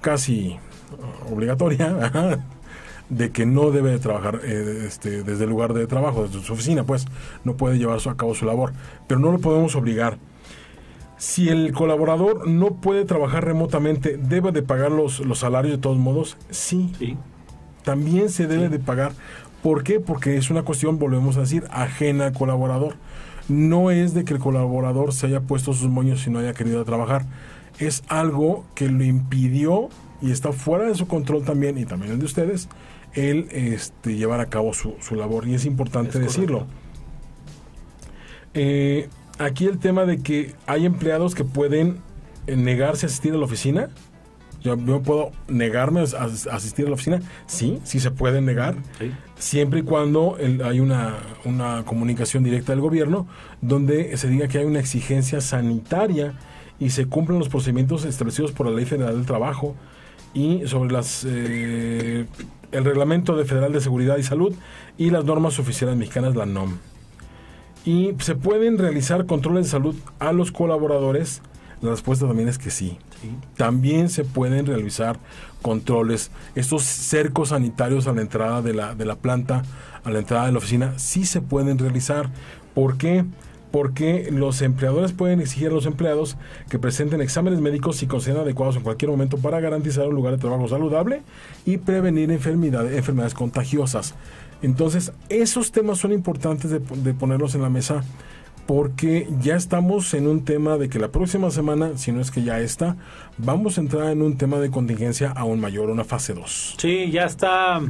casi 0.00 0.56
obligatoria 1.30 2.40
de 3.08 3.30
que 3.30 3.46
no 3.46 3.70
debe 3.70 3.98
trabajar 3.98 4.40
eh, 4.44 4.84
este, 4.86 5.22
desde 5.22 5.44
el 5.44 5.50
lugar 5.50 5.74
de 5.74 5.86
trabajo, 5.86 6.26
desde 6.26 6.42
su 6.42 6.52
oficina, 6.52 6.84
pues 6.84 7.06
no 7.44 7.56
puede 7.56 7.78
llevar 7.78 7.98
a 8.04 8.14
cabo 8.14 8.34
su 8.34 8.46
labor, 8.46 8.72
pero 9.06 9.20
no 9.20 9.30
lo 9.32 9.38
podemos 9.38 9.74
obligar 9.76 10.18
si 11.16 11.48
el 11.48 11.72
colaborador 11.72 12.46
no 12.48 12.74
puede 12.74 13.04
trabajar 13.04 13.44
remotamente, 13.44 14.18
¿debe 14.18 14.52
de 14.52 14.62
pagar 14.62 14.90
los, 14.90 15.20
los 15.20 15.38
salarios 15.38 15.76
de 15.76 15.80
todos 15.80 15.96
modos? 15.96 16.36
Sí. 16.50 17.16
También 17.82 18.28
se 18.28 18.46
debe 18.46 18.68
de 18.68 18.78
pagar. 18.78 19.12
¿Por 19.62 19.84
qué? 19.84 20.00
Porque 20.00 20.36
es 20.36 20.50
una 20.50 20.62
cuestión, 20.62 20.98
volvemos 20.98 21.36
a 21.36 21.40
decir, 21.40 21.64
ajena 21.70 22.26
al 22.26 22.32
colaborador. 22.34 22.96
No 23.48 23.90
es 23.90 24.12
de 24.12 24.24
que 24.24 24.34
el 24.34 24.40
colaborador 24.40 25.12
se 25.12 25.26
haya 25.26 25.40
puesto 25.40 25.72
sus 25.72 25.88
moños 25.88 26.26
y 26.26 26.30
no 26.30 26.40
haya 26.40 26.52
querido 26.52 26.84
trabajar. 26.84 27.24
Es 27.78 28.02
algo 28.08 28.64
que 28.74 28.88
lo 28.88 29.04
impidió 29.04 29.88
y 30.20 30.30
está 30.30 30.52
fuera 30.52 30.84
de 30.84 30.94
su 30.94 31.06
control 31.06 31.44
también, 31.44 31.78
y 31.78 31.84
también 31.84 32.12
el 32.12 32.18
de 32.18 32.24
ustedes, 32.24 32.68
el 33.14 33.48
este, 33.50 34.16
llevar 34.16 34.40
a 34.40 34.46
cabo 34.46 34.72
su, 34.74 34.94
su 35.00 35.14
labor. 35.14 35.46
Y 35.48 35.54
es 35.54 35.64
importante 35.64 36.18
decirlo. 36.18 36.66
Eh, 38.54 39.08
aquí 39.38 39.66
el 39.66 39.78
tema 39.78 40.04
de 40.04 40.18
que 40.18 40.54
hay 40.66 40.86
empleados 40.86 41.34
que 41.34 41.44
pueden 41.44 41.98
eh, 42.46 42.56
negarse 42.56 43.06
a 43.06 43.08
asistir 43.08 43.32
a 43.34 43.36
la 43.36 43.44
oficina. 43.44 43.90
Yo, 44.62 44.78
puedo 45.02 45.30
negarme 45.46 46.00
a, 46.00 46.24
asistir 46.52 46.86
a 46.86 46.88
la 46.88 46.94
oficina. 46.94 47.20
Sí, 47.46 47.80
sí 47.84 48.00
se 48.00 48.10
puede 48.10 48.40
negar. 48.40 48.76
Siempre 49.36 49.80
y 49.80 49.82
cuando 49.82 50.38
hay 50.64 50.80
una, 50.80 51.16
una 51.44 51.84
comunicación 51.84 52.44
directa 52.44 52.72
del 52.72 52.80
gobierno 52.80 53.26
donde 53.60 54.16
se 54.16 54.28
diga 54.28 54.48
que 54.48 54.58
hay 54.58 54.64
una 54.64 54.80
exigencia 54.80 55.42
sanitaria 55.42 56.32
y 56.78 56.90
se 56.90 57.06
cumplen 57.06 57.38
los 57.38 57.50
procedimientos 57.50 58.06
establecidos 58.06 58.52
por 58.52 58.66
la 58.66 58.72
Ley 58.72 58.86
Federal 58.86 59.14
del 59.16 59.26
Trabajo 59.26 59.76
y 60.32 60.66
sobre 60.66 60.92
las 60.92 61.26
eh, 61.28 62.26
el 62.74 62.84
Reglamento 62.84 63.36
de 63.36 63.44
Federal 63.44 63.72
de 63.72 63.80
Seguridad 63.80 64.18
y 64.18 64.22
Salud 64.22 64.54
y 64.98 65.10
las 65.10 65.24
normas 65.24 65.58
oficiales 65.58 65.96
mexicanas, 65.96 66.36
la 66.36 66.46
NOM 66.46 66.74
y 67.84 68.14
se 68.18 68.34
pueden 68.34 68.78
realizar 68.78 69.26
controles 69.26 69.66
de 69.66 69.70
salud 69.70 69.94
a 70.18 70.32
los 70.32 70.52
colaboradores. 70.52 71.42
La 71.82 71.90
respuesta 71.90 72.26
también 72.26 72.48
es 72.48 72.58
que 72.58 72.70
sí. 72.70 72.98
También 73.56 74.08
se 74.08 74.24
pueden 74.24 74.66
realizar 74.66 75.18
controles. 75.60 76.30
Estos 76.54 76.82
cercos 76.82 77.50
sanitarios 77.50 78.06
a 78.06 78.12
la 78.12 78.22
entrada 78.22 78.62
de 78.62 78.72
la, 78.72 78.94
de 78.94 79.04
la 79.04 79.16
planta, 79.16 79.62
a 80.02 80.10
la 80.10 80.18
entrada 80.18 80.46
de 80.46 80.52
la 80.52 80.58
oficina, 80.58 80.98
sí 80.98 81.26
se 81.26 81.42
pueden 81.42 81.78
realizar. 81.78 82.30
¿Por 82.74 82.96
qué? 82.96 83.24
Porque 83.24 83.34
los 84.30 84.62
empleadores 84.62 85.12
pueden 85.12 85.40
exigir 85.40 85.68
a 85.68 85.72
los 85.72 85.86
empleados 85.86 86.36
que 86.70 86.78
presenten 86.78 87.20
exámenes 87.20 87.60
médicos 87.60 88.02
y 88.02 88.06
consideran 88.06 88.42
adecuados 88.42 88.76
en 88.76 88.82
cualquier 88.82 89.10
momento 89.10 89.38
para 89.38 89.58
garantizar 89.60 90.06
un 90.06 90.14
lugar 90.14 90.34
de 90.34 90.38
trabajo 90.38 90.68
saludable 90.68 91.22
y 91.66 91.78
prevenir 91.78 92.30
enfermedades, 92.30 92.96
enfermedades 92.96 93.34
contagiosas. 93.34 94.14
Entonces, 94.62 95.12
esos 95.28 95.72
temas 95.72 95.98
son 95.98 96.12
importantes 96.12 96.70
de, 96.70 96.80
ponerlos 97.14 97.54
en 97.54 97.62
la 97.62 97.68
mesa 97.68 98.04
porque 98.66 99.28
ya 99.40 99.56
estamos 99.56 100.14
en 100.14 100.26
un 100.26 100.44
tema 100.44 100.78
de 100.78 100.88
que 100.88 100.98
la 100.98 101.08
próxima 101.08 101.50
semana, 101.50 101.98
si 101.98 102.12
no 102.12 102.20
es 102.20 102.30
que 102.30 102.42
ya 102.42 102.60
está, 102.60 102.96
vamos 103.36 103.76
a 103.76 103.82
entrar 103.82 104.10
en 104.10 104.22
un 104.22 104.38
tema 104.38 104.58
de 104.58 104.70
contingencia 104.70 105.32
aún 105.36 105.60
mayor, 105.60 105.90
una 105.90 106.04
fase 106.04 106.32
2. 106.32 106.76
Sí, 106.78 107.10
ya 107.10 107.24
está. 107.24 107.80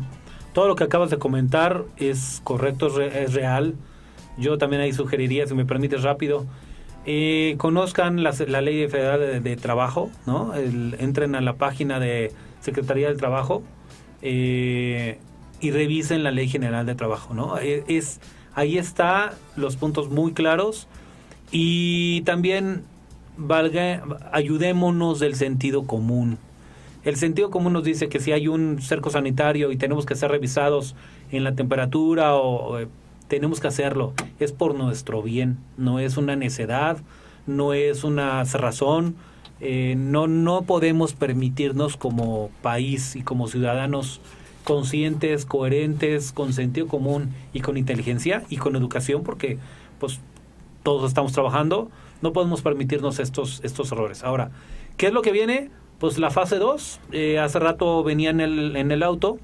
Todo 0.53 0.67
lo 0.67 0.75
que 0.75 0.85
acabas 0.85 1.11
de 1.11 1.19
comentar 1.19 1.85
es 1.97 2.41
correcto, 2.43 3.01
es, 3.01 3.35
real. 3.35 3.75
Yo 4.37 4.59
también 4.59 4.83
ahí 4.83 4.93
sugeriría, 4.93 5.47
si 5.47 5.55
me 5.55 5.65
permites 5.65 6.03
rápido, 6.03 6.47
eh, 7.07 7.55
conozcan 7.59 8.23
la, 8.23 8.33
ley 8.61 8.89
federal 8.89 9.43
de, 9.43 9.57
trabajo, 9.57 10.11
¿no? 10.27 10.55
entren 10.55 11.35
a 11.35 11.41
la 11.41 11.55
página 11.55 12.01
de 12.01 12.33
Secretaría 12.61 13.09
del 13.09 13.19
Trabajo. 13.19 13.63
Eh, 14.23 15.19
y 15.61 15.71
revisen 15.71 16.23
la 16.23 16.31
Ley 16.31 16.49
General 16.49 16.85
de 16.85 16.95
Trabajo, 16.95 17.35
¿no? 17.35 17.59
E, 17.59 17.85
es, 17.89 18.21
ahí 18.55 18.79
está 18.79 19.35
los 19.57 19.77
puntos 19.77 20.11
muy 20.11 20.33
claros 20.33 20.89
y 21.51 22.23
también 22.23 22.85
valga, 23.37 24.03
ayudémonos 24.33 25.21
del 25.21 25.35
sentido 25.35 25.87
común. 25.87 26.39
El 27.05 27.17
sentido 27.17 27.51
común 27.51 27.73
nos 27.73 27.85
dice 27.85 28.09
que 28.09 28.21
si 28.21 28.33
hay 28.33 28.49
un 28.49 28.81
cerco 28.81 29.11
sanitario 29.11 29.73
y 29.73 29.77
tenemos 29.77 30.07
que 30.07 30.15
ser 30.15 30.31
revisados 30.31 30.95
en 31.31 31.45
la 31.45 31.55
temperatura 31.55 32.35
o, 32.35 32.79
eh, 32.79 32.89
tenemos 33.35 33.59
que 33.59 33.67
hacerlo, 33.67 34.13
es 34.39 34.53
por 34.53 34.77
nuestro 34.77 35.21
bien, 35.21 35.59
no 35.77 35.99
es 35.99 36.17
una 36.17 36.37
necedad, 36.37 36.99
no 37.49 37.75
es 37.75 38.05
una 38.05 38.45
cerrazón, 38.45 39.17
eh, 39.61 39.97
no, 39.99 40.29
no 40.29 40.63
podemos 40.63 41.15
permitirnos 41.15 41.97
como 41.97 42.51
país 42.63 43.17
y 43.17 43.23
como 43.23 43.49
ciudadanos 43.49 44.21
conscientes, 44.63 45.47
coherentes, 45.47 46.31
con 46.31 46.53
sentido 46.53 46.87
común 46.87 47.35
y 47.53 47.59
con 47.59 47.77
inteligencia 47.77 48.45
y 48.51 48.57
con 48.57 48.77
educación, 48.77 49.25
porque 49.25 49.59
pues 49.99 50.21
todos 50.85 51.09
estamos 51.09 51.33
trabajando, 51.33 51.91
no 52.23 52.33
podemos 52.33 52.63
permitirnos 52.63 53.19
estos, 53.19 53.61
estos 53.65 53.91
errores. 53.91 54.23
Ahora, 54.23 54.53
¿qué 54.97 55.09
es 55.09 55.13
lo 55.13 55.23
que 55.23 55.33
viene? 55.33 55.71
Pues 55.99 56.21
la 56.21 56.31
fase 56.31 56.59
2, 56.59 57.01
eh, 57.11 57.41
hace 57.41 57.59
rato 57.59 58.05
venía 58.05 58.31
en 58.31 58.41
el, 58.41 58.77
en 58.77 58.93
el 58.93 59.03
auto 59.03 59.41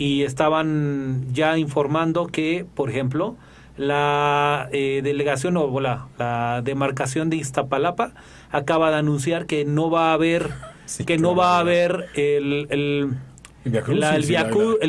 y 0.00 0.22
estaban 0.22 1.26
ya 1.34 1.58
informando 1.58 2.26
que, 2.26 2.64
por 2.74 2.88
ejemplo, 2.88 3.36
la 3.76 4.70
eh, 4.72 5.02
delegación 5.04 5.58
o 5.58 5.78
la, 5.78 6.08
la, 6.18 6.62
demarcación 6.64 7.28
de 7.28 7.36
Iztapalapa 7.36 8.14
acaba 8.50 8.90
de 8.90 8.96
anunciar 8.96 9.44
que 9.44 9.66
no 9.66 9.90
va 9.90 10.10
a 10.10 10.14
haber 10.14 10.48
que 11.06 11.18
no 11.18 11.36
va 11.36 11.56
a 11.56 11.58
haber 11.58 12.06
el 12.14 12.66
el, 12.72 13.18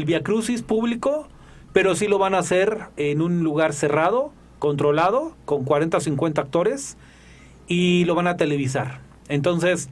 via 0.06 0.24
crucis, 0.24 0.62
público, 0.62 1.28
pero 1.74 1.94
sí 1.94 2.08
lo 2.08 2.18
van 2.18 2.34
a 2.34 2.38
hacer 2.38 2.78
en 2.96 3.22
un 3.22 3.44
lugar 3.44 3.74
cerrado, 3.74 4.32
controlado, 4.60 5.36
con 5.44 5.66
40 5.66 5.98
o 5.98 6.00
50 6.00 6.42
actores, 6.42 6.96
y 7.68 8.06
lo 8.06 8.16
van 8.16 8.28
a 8.28 8.38
televisar. 8.38 9.02
Entonces, 9.28 9.90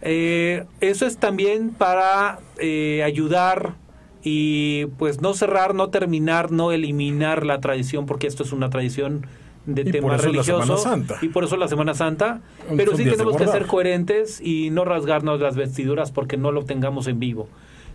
eh, 0.00 0.64
eso 0.80 1.06
es 1.06 1.16
también 1.16 1.70
para 1.70 2.38
eh, 2.58 3.02
ayudar 3.02 3.82
y 4.26 4.86
pues 4.98 5.20
no 5.20 5.34
cerrar, 5.34 5.74
no 5.74 5.90
terminar, 5.90 6.50
no 6.50 6.72
eliminar 6.72 7.44
la 7.44 7.60
tradición, 7.60 8.06
porque 8.06 8.26
esto 8.26 8.42
es 8.42 8.52
una 8.52 8.70
tradición 8.70 9.26
de 9.66 9.84
tema 9.84 10.16
religioso 10.16 11.04
y 11.22 11.28
por 11.28 11.44
eso 11.44 11.56
la 11.56 11.68
Semana 11.68 11.94
Santa, 11.94 12.40
pero 12.76 12.96
sí 12.96 13.04
tenemos 13.04 13.36
que 13.36 13.46
ser 13.46 13.66
coherentes 13.66 14.40
y 14.40 14.70
no 14.70 14.84
rasgarnos 14.84 15.40
las 15.40 15.56
vestiduras 15.56 16.10
porque 16.10 16.38
no 16.38 16.52
lo 16.52 16.64
tengamos 16.64 17.06
en 17.06 17.20
vivo. 17.20 17.48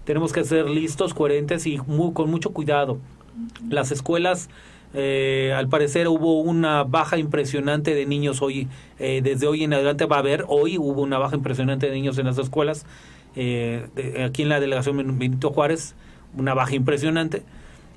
Tenemos 0.04 0.32
que 0.32 0.44
ser 0.44 0.70
listos, 0.70 1.14
coherentes 1.16 1.66
y 1.66 1.78
con 1.78 2.30
mucho 2.30 2.52
cuidado. 2.52 3.00
Las 3.68 3.92
escuelas, 3.92 4.50
eh, 4.94 5.54
al 5.56 5.68
parecer 5.68 6.08
hubo 6.08 6.42
una 6.42 6.84
baja 6.84 7.18
impresionante 7.18 7.96
de 7.96 8.06
niños 8.06 8.42
hoy, 8.44 8.68
eh, 9.00 9.22
desde 9.24 9.48
hoy 9.48 9.64
en 9.64 9.74
adelante 9.74 10.06
va 10.06 10.18
a 10.18 10.20
haber, 10.20 10.46
hoy 10.48 10.78
hubo 10.78 11.02
una 11.02 11.18
baja 11.18 11.36
impresionante 11.36 11.88
de 11.88 11.94
niños 11.94 12.20
en 12.20 12.28
las 12.28 12.38
escuelas, 12.38 12.86
eh, 13.36 13.88
aquí 14.24 14.44
en 14.44 14.50
la 14.50 14.60
delegación 14.60 15.18
Benito 15.18 15.52
Juárez, 15.52 15.96
una 16.38 16.54
baja 16.54 16.76
impresionante. 16.76 17.44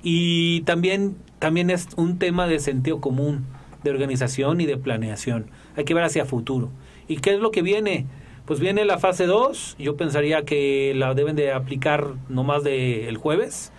Y 0.03 0.61
también, 0.61 1.15
también 1.39 1.69
es 1.69 1.87
un 1.95 2.19
tema 2.19 2.47
de 2.47 2.59
sentido 2.59 2.99
común, 2.99 3.45
de 3.83 3.91
organización 3.91 4.61
y 4.61 4.65
de 4.65 4.77
planeación. 4.77 5.47
Hay 5.75 5.85
que 5.85 5.93
ver 5.93 6.03
hacia 6.03 6.25
futuro. 6.25 6.69
¿Y 7.07 7.17
qué 7.17 7.33
es 7.33 7.39
lo 7.39 7.51
que 7.51 7.61
viene? 7.61 8.05
Pues 8.45 8.59
viene 8.59 8.83
la 8.83 8.97
fase 8.97 9.25
2, 9.25 9.77
yo 9.79 9.95
pensaría 9.95 10.43
que 10.43 10.93
la 10.95 11.13
deben 11.13 11.35
de 11.35 11.53
aplicar 11.53 12.07
no 12.27 12.43
más 12.43 12.63
de 12.63 13.07
el 13.07 13.15
jueves 13.15 13.71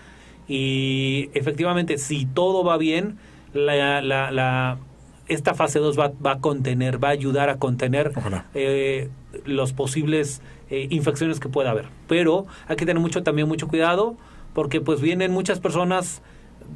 y 0.48 1.28
efectivamente 1.34 1.98
si 1.98 2.24
todo 2.24 2.64
va 2.64 2.78
bien, 2.78 3.18
la, 3.52 4.00
la, 4.00 4.30
la 4.30 4.78
esta 5.28 5.54
fase 5.54 5.78
2 5.78 5.98
va, 5.98 6.12
va, 6.24 6.32
a 6.32 6.38
contener, 6.40 7.02
va 7.02 7.08
a 7.08 7.12
ayudar 7.12 7.50
a 7.50 7.58
contener 7.58 8.12
eh, 8.54 9.08
los 9.44 9.72
posibles 9.72 10.42
eh, 10.70 10.86
infecciones 10.90 11.40
que 11.40 11.48
pueda 11.48 11.70
haber. 11.70 11.86
Pero 12.08 12.46
hay 12.66 12.76
que 12.76 12.86
tener 12.86 13.00
mucho 13.00 13.22
también 13.22 13.48
mucho 13.48 13.68
cuidado 13.68 14.16
porque 14.54 14.80
pues 14.80 15.00
vienen 15.00 15.32
muchas 15.32 15.60
personas 15.60 16.22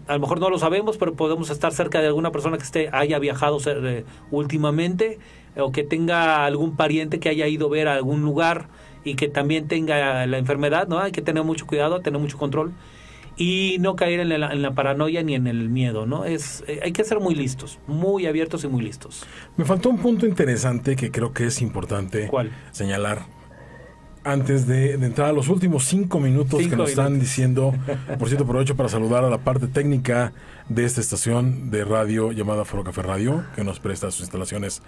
a 0.07 0.14
lo 0.14 0.20
mejor 0.20 0.41
no 0.41 0.51
lo 0.51 0.59
sabemos, 0.59 0.99
pero 0.99 1.14
podemos 1.14 1.51
estar 1.51 1.72
cerca 1.72 2.01
de 2.01 2.09
alguna 2.09 2.31
persona 2.31 2.57
que 2.57 2.64
esté 2.64 2.89
haya 2.93 3.18
viajado 3.18 3.59
eh, 3.66 4.05
últimamente 4.31 5.18
o 5.57 5.72
que 5.72 5.83
tenga 5.83 6.45
algún 6.45 6.76
pariente 6.76 7.20
que 7.20 7.29
haya 7.29 7.47
ido 7.47 7.66
a 7.66 7.70
ver 7.70 7.89
a 7.89 7.95
algún 7.95 8.22
lugar 8.22 8.68
y 9.05 9.14
que 9.14 9.29
también 9.29 9.68
tenga 9.68 10.26
la 10.26 10.39
enfermedad, 10.39 10.89
¿no? 10.89 10.99
Hay 10.99 11.12
que 11.12 11.22
tener 11.22 11.43
mucho 11.45 11.66
cuidado, 11.66 12.01
tener 12.01 12.20
mucho 12.20 12.39
control 12.39 12.72
y 13.37 13.76
no 13.81 13.97
caer 13.97 14.20
en 14.20 14.41
la, 14.41 14.53
en 14.53 14.62
la 14.62 14.72
paranoia 14.72 15.22
ni 15.22 15.35
en 15.35 15.47
el 15.47 15.68
miedo, 15.68 16.07
¿no? 16.07 16.24
Es, 16.24 16.64
eh, 16.66 16.81
hay 16.83 16.93
que 16.93 17.05
ser 17.05 17.20
muy 17.20 17.35
listos, 17.35 17.79
muy 17.87 18.26
abiertos 18.26 18.64
y 18.64 18.68
muy 18.68 18.83
listos. 18.83 19.24
Me 19.57 19.64
faltó 19.64 19.89
un 19.89 19.99
punto 19.99 20.26
interesante 20.26 20.97
que 20.97 21.11
creo 21.11 21.33
que 21.33 21.47
es 21.47 21.62
importante 21.62 22.26
¿Cuál? 22.26 22.51
señalar 22.72 23.38
antes 24.31 24.66
de, 24.66 24.97
de, 24.99 25.07
entrar 25.07 25.29
a 25.29 25.33
los 25.33 25.49
últimos 25.49 25.85
cinco 25.85 26.20
minutos 26.20 26.61
cinco 26.61 26.70
que 26.70 26.76
nos 26.76 26.89
minutos. 26.89 26.91
están 26.91 27.18
diciendo. 27.20 27.74
Por 28.18 28.29
cierto, 28.29 28.45
aprovecho 28.45 28.76
para 28.76 28.89
saludar 28.89 29.24
a 29.24 29.31
la 29.31 29.39
parte 29.39 29.66
técnica 29.66 30.33
de 30.68 30.85
esta 30.85 31.01
estación 31.01 31.70
de 31.70 31.85
radio 31.85 32.33
llamada 32.33 32.64
Foro 32.64 32.85
Café 32.85 33.03
Radio, 33.03 33.45
que 33.57 33.64
nos 33.64 33.81
presta 33.81 34.11
sus 34.11 34.20
instalaciones 34.20 34.83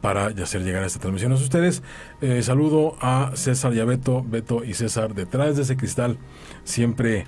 para 0.00 0.26
hacer 0.26 0.62
llegar 0.62 0.84
esta 0.84 1.00
transmisión 1.00 1.32
a 1.32 1.34
ustedes. 1.34 1.82
Eh, 2.20 2.42
saludo 2.42 2.96
a 3.00 3.32
César 3.34 3.74
y 3.74 3.80
a 3.80 3.84
Beto, 3.84 4.24
Beto 4.26 4.64
y 4.64 4.74
César 4.74 5.14
detrás 5.14 5.56
de 5.56 5.62
ese 5.62 5.76
cristal, 5.76 6.18
siempre 6.62 7.26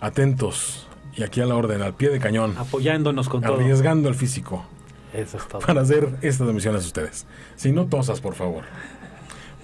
atentos 0.00 0.88
y 1.16 1.24
aquí 1.24 1.40
a 1.40 1.46
la 1.46 1.56
orden, 1.56 1.82
al 1.82 1.94
pie 1.94 2.10
de 2.10 2.20
cañón, 2.20 2.54
apoyándonos 2.56 3.28
con 3.28 3.42
todo. 3.42 3.54
arriesgando 3.54 4.08
el 4.08 4.14
físico 4.14 4.64
Eso 5.12 5.38
es 5.38 5.48
todo. 5.48 5.60
para 5.60 5.80
hacer 5.80 6.04
estas 6.22 6.38
transmisiones 6.38 6.84
a 6.84 6.86
ustedes. 6.86 7.26
Si 7.56 7.72
no 7.72 7.86
tosas, 7.86 8.20
por 8.20 8.34
favor. 8.34 8.62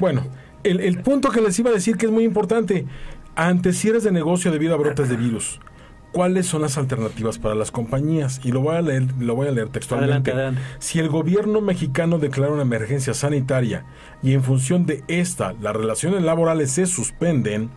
Bueno, 0.01 0.25
el, 0.65 0.81
el, 0.81 1.01
punto 1.03 1.31
que 1.31 1.41
les 1.41 1.59
iba 1.59 1.71
a 1.71 1.73
decir 1.73 1.97
que 1.97 2.07
es 2.07 2.13
muy 2.13 2.25
importante, 2.25 2.87
ante 3.37 3.73
cierres 3.73 4.05
de 4.05 4.13
negocio 4.13 4.51
debido 4.51 4.75
a 4.75 4.79
brotes 4.79 5.09
de 5.09 5.17
virus, 5.17 5.61
¿cuáles 6.13 6.47
son 6.47 6.63
las 6.63 6.79
alternativas 6.79 7.39
para 7.39 7.55
las 7.55 7.71
compañías? 7.71 8.41
Y 8.45 8.53
lo 8.53 8.61
voy 8.61 8.77
a 8.77 8.83
leer, 8.83 9.07
lo 9.19 9.35
voy 9.35 9.49
a 9.49 9.51
leer 9.51 9.69
textualmente. 9.69 10.31
Adelante, 10.31 10.59
adelante. 10.59 10.63
Si 10.79 10.99
el 10.99 11.09
gobierno 11.09 11.61
mexicano 11.61 12.19
declara 12.19 12.53
una 12.53 12.63
emergencia 12.63 13.15
sanitaria 13.15 13.85
y 14.23 14.33
en 14.33 14.43
función 14.43 14.87
de 14.87 15.03
esta 15.09 15.55
las 15.61 15.75
relaciones 15.75 16.23
laborales 16.23 16.71
se 16.71 16.87
suspenden, 16.87 17.71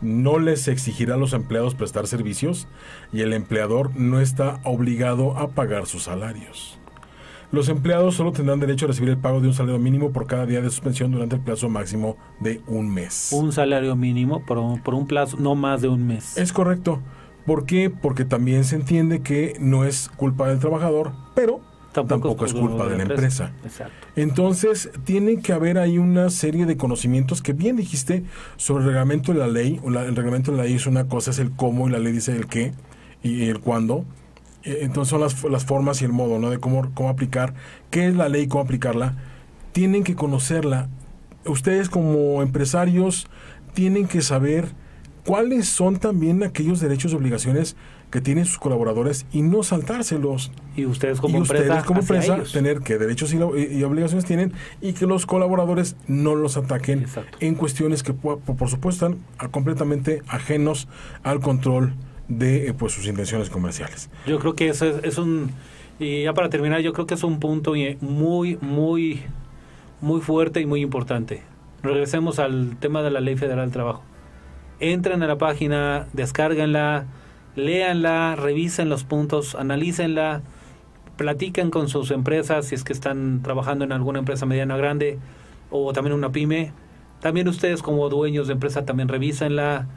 no 0.00 0.38
les 0.38 0.68
exigirá 0.68 1.14
a 1.14 1.18
los 1.18 1.32
empleados 1.32 1.74
prestar 1.74 2.06
servicios 2.06 2.68
y 3.12 3.20
el 3.20 3.32
empleador 3.32 3.94
no 3.96 4.20
está 4.20 4.60
obligado 4.64 5.36
a 5.36 5.48
pagar 5.48 5.86
sus 5.86 6.04
salarios. 6.04 6.79
Los 7.52 7.68
empleados 7.68 8.14
solo 8.14 8.30
tendrán 8.30 8.60
derecho 8.60 8.84
a 8.84 8.88
recibir 8.88 9.10
el 9.10 9.18
pago 9.18 9.40
de 9.40 9.48
un 9.48 9.54
salario 9.54 9.80
mínimo 9.80 10.12
por 10.12 10.26
cada 10.28 10.46
día 10.46 10.60
de 10.60 10.70
suspensión 10.70 11.10
durante 11.10 11.34
el 11.34 11.42
plazo 11.42 11.68
máximo 11.68 12.16
de 12.38 12.60
un 12.68 12.88
mes. 12.88 13.30
Un 13.32 13.52
salario 13.52 13.96
mínimo 13.96 14.44
por 14.46 14.58
un, 14.58 14.80
por 14.80 14.94
un 14.94 15.08
plazo 15.08 15.36
no 15.36 15.56
más 15.56 15.82
de 15.82 15.88
un 15.88 16.06
mes. 16.06 16.36
Es 16.36 16.52
correcto. 16.52 17.00
¿Por 17.46 17.66
qué? 17.66 17.90
Porque 17.90 18.24
también 18.24 18.62
se 18.62 18.76
entiende 18.76 19.22
que 19.22 19.56
no 19.58 19.84
es 19.84 20.08
culpa 20.10 20.48
del 20.48 20.60
trabajador, 20.60 21.10
pero 21.34 21.60
tampoco, 21.92 22.28
tampoco 22.28 22.44
es 22.44 22.54
culpa 22.54 22.86
de 22.86 22.96
la 22.98 23.02
empresa. 23.02 23.48
empresa. 23.48 23.84
Exacto. 23.84 24.06
Entonces, 24.14 24.90
tiene 25.02 25.40
que 25.40 25.52
haber 25.52 25.78
ahí 25.78 25.98
una 25.98 26.30
serie 26.30 26.66
de 26.66 26.76
conocimientos 26.76 27.42
que 27.42 27.52
bien 27.52 27.74
dijiste 27.74 28.22
sobre 28.58 28.84
el 28.84 28.90
reglamento 28.90 29.32
de 29.32 29.40
la 29.40 29.48
ley. 29.48 29.80
El 29.84 30.14
reglamento 30.14 30.52
de 30.52 30.58
la 30.58 30.64
ley 30.64 30.74
es 30.74 30.86
una 30.86 31.08
cosa, 31.08 31.32
es 31.32 31.40
el 31.40 31.50
cómo, 31.50 31.88
y 31.88 31.90
la 31.90 31.98
ley 31.98 32.12
dice 32.12 32.36
el 32.36 32.46
qué 32.46 32.72
y 33.24 33.48
el 33.48 33.58
cuándo. 33.58 34.04
Entonces 34.62 35.10
son 35.10 35.20
las, 35.20 35.42
las 35.44 35.64
formas 35.64 36.02
y 36.02 36.04
el 36.04 36.12
modo, 36.12 36.38
¿no? 36.38 36.50
De 36.50 36.58
cómo, 36.58 36.90
cómo 36.94 37.08
aplicar, 37.08 37.54
qué 37.90 38.08
es 38.08 38.14
la 38.14 38.28
ley, 38.28 38.46
cómo 38.46 38.64
aplicarla. 38.64 39.16
Tienen 39.72 40.04
que 40.04 40.14
conocerla. 40.14 40.88
Ustedes 41.46 41.88
como 41.88 42.42
empresarios 42.42 43.26
tienen 43.72 44.06
que 44.06 44.20
saber 44.20 44.72
cuáles 45.24 45.68
son 45.68 45.98
también 45.98 46.42
aquellos 46.42 46.80
derechos 46.80 47.12
y 47.12 47.16
obligaciones 47.16 47.76
que 48.10 48.20
tienen 48.20 48.44
sus 48.44 48.58
colaboradores 48.58 49.26
y 49.32 49.42
no 49.42 49.62
saltárselos. 49.62 50.50
Y 50.76 50.84
ustedes 50.84 51.20
como 51.20 51.36
y 51.36 51.40
empresa, 51.40 51.62
ustedes 51.64 51.84
como 51.84 52.00
empresa 52.00 52.42
tener 52.52 52.80
qué 52.80 52.98
derechos 52.98 53.32
y, 53.32 53.36
y, 53.36 53.82
obligaciones 53.84 54.24
tienen 54.24 54.52
y 54.80 54.92
que 54.92 55.06
los 55.06 55.26
colaboradores 55.26 55.96
no 56.08 56.34
los 56.34 56.56
ataquen 56.56 57.00
Exacto. 57.00 57.38
en 57.40 57.54
cuestiones 57.54 58.02
que 58.02 58.12
por, 58.12 58.40
por 58.40 58.68
supuesto 58.68 59.06
están 59.06 59.50
completamente 59.50 60.22
ajenos 60.26 60.88
al 61.22 61.40
control 61.40 61.94
de 62.30 62.72
pues 62.78 62.92
sus 62.92 63.06
intenciones 63.06 63.50
comerciales. 63.50 64.08
Yo 64.26 64.38
creo 64.38 64.54
que 64.54 64.68
eso 64.68 64.86
es, 64.86 65.04
es, 65.04 65.18
un 65.18 65.50
y 65.98 66.22
ya 66.22 66.32
para 66.32 66.48
terminar, 66.48 66.80
yo 66.80 66.92
creo 66.94 67.06
que 67.06 67.14
es 67.14 67.24
un 67.24 67.40
punto 67.40 67.74
muy 68.00 68.56
muy 68.62 69.22
muy 70.00 70.20
fuerte 70.22 70.60
y 70.60 70.66
muy 70.66 70.80
importante. 70.80 71.42
Regresemos 71.82 72.38
al 72.38 72.76
tema 72.78 73.02
de 73.02 73.10
la 73.10 73.20
Ley 73.20 73.36
Federal 73.36 73.66
del 73.66 73.72
Trabajo. 73.72 74.02
Entren 74.78 75.22
a 75.22 75.26
la 75.26 75.36
página, 75.36 76.06
descárganla, 76.12 77.06
léanla, 77.56 78.36
revisen 78.36 78.88
los 78.88 79.04
puntos, 79.04 79.54
analícenla, 79.54 80.42
platiquen 81.16 81.70
con 81.70 81.88
sus 81.88 82.10
empresas 82.12 82.66
si 82.66 82.74
es 82.76 82.84
que 82.84 82.92
están 82.92 83.42
trabajando 83.42 83.84
en 83.84 83.92
alguna 83.92 84.20
empresa 84.20 84.46
mediana 84.46 84.76
o 84.76 84.78
grande 84.78 85.18
o 85.70 85.92
también 85.92 86.14
una 86.14 86.32
pyme. 86.32 86.72
También 87.20 87.48
ustedes 87.48 87.82
como 87.82 88.08
dueños 88.08 88.46
de 88.46 88.54
empresa 88.54 88.86
también 88.86 89.08
revísenla, 89.08 89.88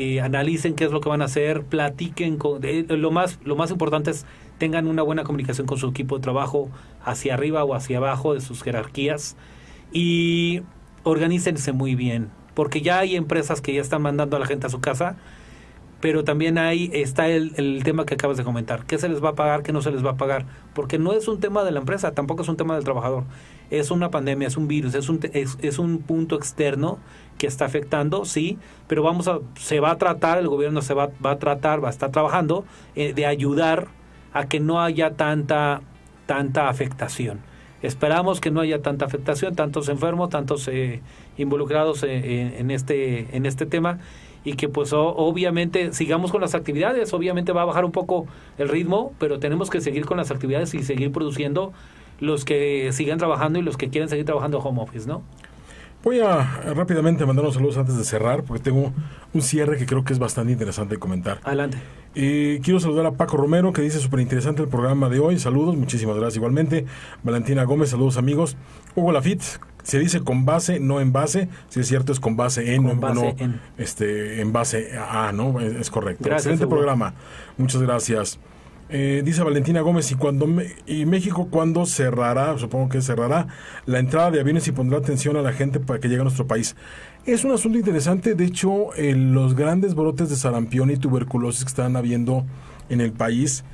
eh, 0.00 0.20
analicen 0.20 0.74
qué 0.74 0.84
es 0.84 0.92
lo 0.92 1.00
que 1.00 1.08
van 1.08 1.22
a 1.22 1.24
hacer, 1.24 1.64
platiquen 1.64 2.36
con 2.36 2.64
eh, 2.64 2.86
lo 2.88 3.10
más 3.10 3.40
lo 3.42 3.56
más 3.56 3.72
importante 3.72 4.12
es 4.12 4.26
tengan 4.56 4.86
una 4.86 5.02
buena 5.02 5.24
comunicación 5.24 5.66
con 5.66 5.76
su 5.76 5.88
equipo 5.88 6.16
de 6.16 6.22
trabajo 6.22 6.70
hacia 7.04 7.34
arriba 7.34 7.64
o 7.64 7.74
hacia 7.74 7.96
abajo 7.96 8.32
de 8.32 8.40
sus 8.40 8.62
jerarquías 8.62 9.34
y 9.90 10.62
organícense 11.02 11.72
muy 11.72 11.96
bien, 11.96 12.30
porque 12.54 12.80
ya 12.80 13.00
hay 13.00 13.16
empresas 13.16 13.60
que 13.60 13.74
ya 13.74 13.80
están 13.80 14.00
mandando 14.02 14.36
a 14.36 14.38
la 14.38 14.46
gente 14.46 14.68
a 14.68 14.70
su 14.70 14.80
casa, 14.80 15.16
pero 16.00 16.22
también 16.22 16.58
ahí 16.58 16.90
está 16.92 17.28
el, 17.28 17.52
el 17.56 17.82
tema 17.82 18.06
que 18.06 18.14
acabas 18.14 18.36
de 18.36 18.44
comentar, 18.44 18.84
qué 18.86 18.98
se 18.98 19.08
les 19.08 19.22
va 19.22 19.30
a 19.30 19.34
pagar, 19.34 19.62
qué 19.62 19.72
no 19.72 19.82
se 19.82 19.90
les 19.90 20.04
va 20.04 20.10
a 20.10 20.16
pagar, 20.16 20.46
porque 20.74 20.98
no 20.98 21.12
es 21.12 21.26
un 21.26 21.40
tema 21.40 21.64
de 21.64 21.72
la 21.72 21.80
empresa, 21.80 22.12
tampoco 22.12 22.42
es 22.42 22.48
un 22.48 22.56
tema 22.56 22.74
del 22.74 22.84
trabajador, 22.84 23.24
es 23.70 23.90
una 23.90 24.10
pandemia, 24.10 24.48
es 24.48 24.56
un 24.56 24.68
virus, 24.68 24.94
es 24.94 25.08
un, 25.08 25.20
es, 25.32 25.58
es 25.60 25.78
un 25.78 25.98
punto 25.98 26.36
externo 26.36 26.98
que 27.36 27.46
está 27.46 27.64
afectando, 27.64 28.24
sí, 28.24 28.58
pero 28.86 29.02
vamos 29.02 29.28
a, 29.28 29.40
se 29.56 29.80
va 29.80 29.90
a 29.90 29.98
tratar, 29.98 30.38
el 30.38 30.48
gobierno 30.48 30.82
se 30.82 30.94
va, 30.94 31.10
va 31.24 31.32
a 31.32 31.38
tratar, 31.38 31.82
va 31.82 31.88
a 31.88 31.90
estar 31.90 32.10
trabajando 32.10 32.64
eh, 32.94 33.12
de 33.12 33.26
ayudar 33.26 33.88
a 34.32 34.46
que 34.46 34.60
no 34.60 34.80
haya 34.80 35.14
tanta, 35.14 35.80
tanta 36.26 36.68
afectación. 36.68 37.40
Esperamos 37.80 38.40
que 38.40 38.50
no 38.50 38.60
haya 38.60 38.82
tanta 38.82 39.04
afectación, 39.04 39.54
tantos 39.54 39.88
enfermos, 39.88 40.30
tantos 40.30 40.66
eh, 40.66 41.00
involucrados 41.36 42.02
en, 42.02 42.54
en, 42.54 42.70
este, 42.72 43.36
en 43.36 43.46
este 43.46 43.66
tema 43.66 44.00
y 44.48 44.54
que 44.54 44.68
pues 44.68 44.92
o, 44.94 45.14
obviamente 45.14 45.92
sigamos 45.92 46.32
con 46.32 46.40
las 46.40 46.54
actividades, 46.54 47.12
obviamente 47.12 47.52
va 47.52 47.62
a 47.62 47.64
bajar 47.66 47.84
un 47.84 47.92
poco 47.92 48.26
el 48.56 48.68
ritmo, 48.68 49.12
pero 49.18 49.38
tenemos 49.38 49.68
que 49.68 49.80
seguir 49.82 50.06
con 50.06 50.16
las 50.16 50.30
actividades 50.30 50.72
y 50.72 50.82
seguir 50.82 51.12
produciendo 51.12 51.72
los 52.18 52.44
que 52.46 52.90
sigan 52.92 53.18
trabajando 53.18 53.58
y 53.58 53.62
los 53.62 53.76
que 53.76 53.90
quieren 53.90 54.08
seguir 54.08 54.24
trabajando 54.24 54.58
home 54.58 54.80
office, 54.80 55.06
¿no? 55.06 55.22
Voy 56.02 56.20
a 56.20 56.62
rápidamente 56.74 57.26
mandar 57.26 57.44
unos 57.44 57.56
saludos 57.56 57.76
antes 57.76 57.98
de 57.98 58.04
cerrar, 58.04 58.44
porque 58.44 58.62
tengo 58.62 58.92
un 59.34 59.42
cierre 59.42 59.76
que 59.76 59.84
creo 59.84 60.04
que 60.04 60.12
es 60.12 60.18
bastante 60.18 60.52
interesante 60.52 60.94
de 60.94 61.00
comentar. 61.00 61.40
Adelante. 61.42 61.76
Eh, 62.14 62.60
quiero 62.62 62.80
saludar 62.80 63.04
a 63.06 63.12
Paco 63.12 63.36
Romero, 63.36 63.72
que 63.72 63.82
dice 63.82 63.98
súper 63.98 64.20
interesante 64.20 64.62
el 64.62 64.68
programa 64.68 65.08
de 65.08 65.18
hoy. 65.18 65.38
Saludos, 65.38 65.76
muchísimas 65.76 66.16
gracias 66.16 66.36
igualmente. 66.36 66.86
Valentina 67.22 67.64
Gómez, 67.64 67.90
saludos 67.90 68.16
amigos. 68.16 68.56
Hugo 68.94 69.12
Lafitte, 69.12 69.60
se 69.88 69.98
dice 69.98 70.20
con 70.20 70.44
base, 70.44 70.80
no 70.80 71.00
en 71.00 71.14
base. 71.14 71.48
Si 71.70 71.80
es 71.80 71.88
cierto, 71.88 72.12
es 72.12 72.20
con 72.20 72.36
base 72.36 72.74
en, 72.74 72.82
con 72.82 72.96
no, 72.96 73.00
base 73.00 73.14
no, 73.22 73.34
en. 73.38 73.60
Este, 73.78 74.42
en 74.42 74.52
base 74.52 74.90
a, 74.98 75.32
¿no? 75.32 75.60
Es, 75.60 75.74
es 75.76 75.90
correcto. 75.90 76.24
Gracias, 76.24 76.44
Excelente 76.44 76.66
Hugo. 76.66 76.76
programa. 76.76 77.14
Muchas 77.56 77.80
gracias. 77.80 78.38
Eh, 78.90 79.22
dice 79.24 79.42
Valentina 79.42 79.80
Gómez, 79.80 80.12
¿y, 80.12 80.14
cuando 80.16 80.46
me, 80.46 80.66
¿y 80.86 81.06
México 81.06 81.48
cuándo 81.50 81.86
cerrará, 81.86 82.58
supongo 82.58 82.90
que 82.90 83.00
cerrará, 83.00 83.46
la 83.86 83.98
entrada 83.98 84.30
de 84.30 84.40
aviones 84.40 84.68
y 84.68 84.72
pondrá 84.72 84.98
atención 84.98 85.38
a 85.38 85.42
la 85.42 85.54
gente 85.54 85.80
para 85.80 86.00
que 86.00 86.08
llegue 86.08 86.20
a 86.20 86.24
nuestro 86.24 86.46
país? 86.46 86.76
Es 87.24 87.44
un 87.44 87.52
asunto 87.52 87.78
interesante, 87.78 88.34
de 88.34 88.44
hecho, 88.44 88.94
eh, 88.94 89.14
los 89.14 89.54
grandes 89.54 89.94
brotes 89.94 90.28
de 90.28 90.36
sarampión 90.36 90.90
y 90.90 90.98
tuberculosis 90.98 91.64
que 91.64 91.68
están 91.68 91.96
habiendo 91.96 92.44
en 92.90 93.00
el 93.00 93.12
país 93.12 93.64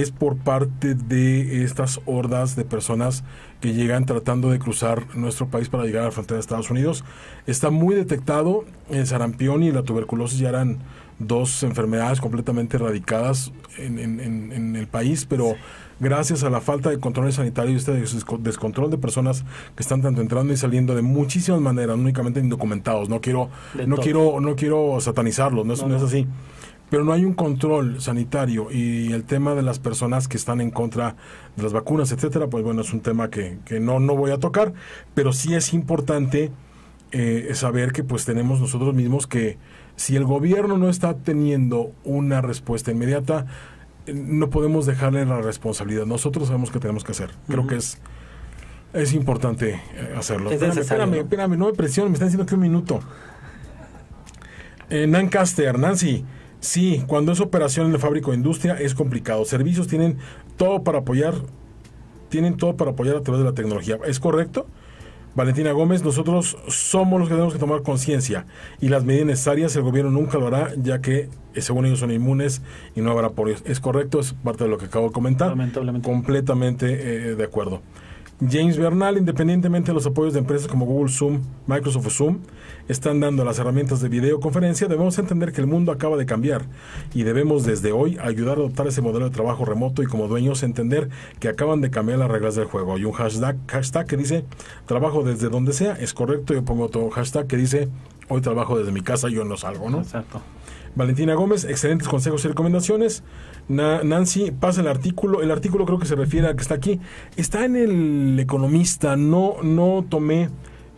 es 0.00 0.10
por 0.10 0.36
parte 0.36 0.94
de 0.94 1.64
estas 1.64 2.00
hordas 2.06 2.56
de 2.56 2.64
personas 2.64 3.24
que 3.60 3.72
llegan 3.72 4.06
tratando 4.06 4.50
de 4.50 4.58
cruzar 4.58 5.16
nuestro 5.16 5.48
país 5.48 5.68
para 5.68 5.84
llegar 5.84 6.02
a 6.02 6.06
la 6.06 6.12
frontera 6.12 6.36
de 6.36 6.40
Estados 6.40 6.70
Unidos. 6.70 7.04
Está 7.46 7.70
muy 7.70 7.94
detectado, 7.94 8.64
el 8.90 9.06
sarampión 9.06 9.62
y 9.62 9.72
la 9.72 9.82
tuberculosis 9.82 10.38
ya 10.38 10.50
eran 10.50 10.78
dos 11.18 11.62
enfermedades 11.62 12.20
completamente 12.20 12.76
erradicadas 12.76 13.52
en, 13.78 13.98
en 13.98 14.76
el 14.76 14.86
país, 14.88 15.26
pero 15.26 15.54
gracias 16.00 16.42
a 16.44 16.50
la 16.50 16.60
falta 16.60 16.90
de 16.90 16.98
control 16.98 17.32
sanitario 17.32 17.72
y 17.72 17.76
este 17.76 17.92
descontrol 18.38 18.90
de 18.90 18.98
personas 18.98 19.44
que 19.74 19.82
están 19.82 20.02
tanto 20.02 20.20
entrando 20.20 20.52
y 20.52 20.56
saliendo 20.56 20.94
de 20.94 21.02
muchísimas 21.02 21.60
maneras, 21.60 21.96
únicamente 21.96 22.40
indocumentados. 22.40 23.08
No 23.08 23.20
quiero, 23.20 23.50
no 23.86 23.96
quiero, 23.96 24.40
no 24.40 24.56
quiero 24.56 25.00
satanizarlos, 25.00 25.64
no 25.64 25.74
es, 25.74 25.84
no, 25.84 25.96
es 25.96 26.02
así. 26.02 26.26
Pero 26.94 27.02
no 27.02 27.12
hay 27.12 27.24
un 27.24 27.34
control 27.34 28.00
sanitario 28.00 28.68
y 28.70 29.12
el 29.12 29.24
tema 29.24 29.56
de 29.56 29.62
las 29.62 29.80
personas 29.80 30.28
que 30.28 30.36
están 30.36 30.60
en 30.60 30.70
contra 30.70 31.16
de 31.56 31.64
las 31.64 31.72
vacunas, 31.72 32.12
etcétera, 32.12 32.46
pues 32.46 32.62
bueno, 32.62 32.82
es 32.82 32.92
un 32.92 33.00
tema 33.00 33.30
que, 33.30 33.58
que 33.64 33.80
no, 33.80 33.98
no 33.98 34.14
voy 34.14 34.30
a 34.30 34.38
tocar, 34.38 34.72
pero 35.12 35.32
sí 35.32 35.56
es 35.56 35.74
importante 35.74 36.52
eh, 37.10 37.50
saber 37.54 37.90
que 37.90 38.04
pues 38.04 38.24
tenemos 38.24 38.60
nosotros 38.60 38.94
mismos 38.94 39.26
que 39.26 39.58
si 39.96 40.14
el 40.14 40.24
gobierno 40.24 40.78
no 40.78 40.88
está 40.88 41.16
teniendo 41.16 41.90
una 42.04 42.40
respuesta 42.42 42.92
inmediata, 42.92 43.46
no 44.06 44.48
podemos 44.50 44.86
dejarle 44.86 45.26
la 45.26 45.42
responsabilidad. 45.42 46.06
Nosotros 46.06 46.46
sabemos 46.46 46.70
que 46.70 46.78
tenemos 46.78 47.02
que 47.02 47.10
hacer. 47.10 47.30
Creo 47.48 47.66
que 47.66 47.74
es 47.74 47.98
es 48.92 49.14
importante 49.14 49.82
eh, 49.96 50.14
hacerlo. 50.16 50.52
espérame, 50.52 50.78
espérame, 50.78 51.14
espérame, 51.14 51.56
no 51.58 51.66
me 51.66 51.72
presiones, 51.72 52.10
me 52.10 52.14
están 52.14 52.28
diciendo 52.28 52.46
que 52.46 52.54
un 52.54 52.60
minuto. 52.60 53.00
Eh, 54.90 55.08
Nancaster, 55.08 55.76
Nancy, 55.76 56.24
sí, 56.64 57.04
cuando 57.06 57.32
es 57.32 57.40
operación 57.40 57.86
en 57.86 57.92
la 57.92 57.98
fábrica 57.98 58.30
o 58.30 58.34
industria 58.34 58.74
es 58.74 58.94
complicado. 58.94 59.44
Servicios 59.44 59.86
tienen 59.86 60.18
todo 60.56 60.82
para 60.82 60.98
apoyar, 60.98 61.34
tienen 62.28 62.56
todo 62.56 62.76
para 62.76 62.92
apoyar 62.92 63.16
a 63.16 63.20
través 63.22 63.40
de 63.40 63.48
la 63.48 63.54
tecnología. 63.54 63.98
¿Es 64.06 64.18
correcto? 64.18 64.66
Valentina 65.34 65.72
Gómez, 65.72 66.04
nosotros 66.04 66.56
somos 66.68 67.18
los 67.18 67.28
que 67.28 67.34
tenemos 67.34 67.52
que 67.52 67.58
tomar 67.58 67.82
conciencia 67.82 68.46
y 68.80 68.88
las 68.88 69.04
medidas 69.04 69.26
necesarias 69.26 69.74
el 69.74 69.82
gobierno 69.82 70.12
nunca 70.12 70.38
lo 70.38 70.46
hará, 70.46 70.72
ya 70.80 71.00
que 71.00 71.28
eh, 71.54 71.60
según 71.60 71.86
ellos 71.86 71.98
son 71.98 72.12
inmunes 72.12 72.62
y 72.94 73.00
no 73.00 73.10
habrá 73.10 73.30
por 73.30 73.48
ellos. 73.48 73.62
Es 73.66 73.80
correcto, 73.80 74.20
es 74.20 74.32
parte 74.32 74.64
de 74.64 74.70
lo 74.70 74.78
que 74.78 74.86
acabo 74.86 75.08
de 75.08 75.12
comentar. 75.12 75.52
Completamente 76.02 76.86
eh, 77.30 77.34
de 77.34 77.44
acuerdo. 77.44 77.82
James 78.40 78.76
Bernal, 78.76 79.16
independientemente 79.16 79.92
de 79.92 79.94
los 79.94 80.06
apoyos 80.06 80.32
de 80.32 80.40
empresas 80.40 80.66
como 80.66 80.86
Google 80.86 81.10
Zoom, 81.10 81.40
Microsoft 81.66 82.08
Zoom, 82.10 82.38
están 82.88 83.20
dando 83.20 83.44
las 83.44 83.58
herramientas 83.58 84.00
de 84.00 84.08
videoconferencia, 84.08 84.88
debemos 84.88 85.18
entender 85.18 85.52
que 85.52 85.60
el 85.60 85.66
mundo 85.66 85.92
acaba 85.92 86.16
de 86.16 86.26
cambiar 86.26 86.62
y 87.14 87.22
debemos 87.22 87.64
desde 87.64 87.92
hoy 87.92 88.18
ayudar 88.20 88.58
a 88.58 88.60
adoptar 88.60 88.86
ese 88.88 89.00
modelo 89.00 89.26
de 89.26 89.30
trabajo 89.30 89.64
remoto 89.64 90.02
y 90.02 90.06
como 90.06 90.26
dueños 90.28 90.62
entender 90.62 91.08
que 91.38 91.48
acaban 91.48 91.80
de 91.80 91.90
cambiar 91.90 92.18
las 92.18 92.30
reglas 92.30 92.56
del 92.56 92.66
juego. 92.66 92.94
Hay 92.94 93.04
un 93.04 93.12
hashtag, 93.12 93.56
hashtag 93.68 94.06
que 94.06 94.16
dice 94.16 94.44
trabajo 94.86 95.22
desde 95.22 95.48
donde 95.48 95.72
sea, 95.72 95.94
es 95.94 96.12
correcto, 96.12 96.54
yo 96.54 96.64
pongo 96.64 96.84
otro 96.84 97.08
hashtag 97.10 97.46
que 97.46 97.56
dice 97.56 97.88
hoy 98.28 98.40
trabajo 98.40 98.78
desde 98.78 98.92
mi 98.92 99.02
casa, 99.02 99.28
yo 99.28 99.44
no 99.44 99.56
salgo, 99.56 99.90
¿no? 99.90 100.00
Exacto. 100.00 100.40
Valentina 100.96 101.34
Gómez, 101.34 101.64
excelentes 101.64 102.08
consejos 102.08 102.44
y 102.44 102.48
recomendaciones. 102.48 103.22
Nancy, 103.68 104.50
pasa 104.52 104.80
el 104.80 104.88
artículo. 104.88 105.42
El 105.42 105.50
artículo 105.50 105.86
creo 105.86 105.98
que 105.98 106.06
se 106.06 106.14
refiere 106.14 106.48
a 106.48 106.54
que 106.54 106.62
está 106.62 106.74
aquí. 106.74 107.00
Está 107.36 107.64
en 107.64 107.76
el 107.76 108.38
Economista. 108.38 109.16
No, 109.16 109.56
no 109.62 110.04
tomé 110.08 110.50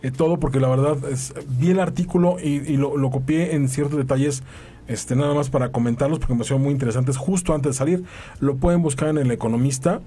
eh, 0.03 0.11
todo 0.11 0.39
porque 0.39 0.59
la 0.59 0.67
verdad 0.67 0.97
es, 1.09 1.33
vi 1.47 1.71
el 1.71 1.79
artículo 1.79 2.37
y, 2.41 2.77
lo, 2.77 3.09
copié 3.09 3.55
en 3.55 3.69
ciertos 3.69 3.97
detalles. 3.97 4.43
Este, 4.87 5.17
nada 5.17 5.33
más 5.33 5.49
para 5.49 5.73
comentarlos 5.73 6.19
porque 6.19 6.33
me 6.33 6.37
parecieron 6.39 6.63
muy 6.63 6.71
interesantes 6.71 7.17
justo 7.17 7.53
antes 7.53 7.71
de 7.71 7.77
salir. 7.77 8.03
Lo 8.39 8.55
pueden 8.55 8.81
buscar 8.81 9.09
en 9.09 9.17
el 9.17 9.31
Economista. 9.31 10.01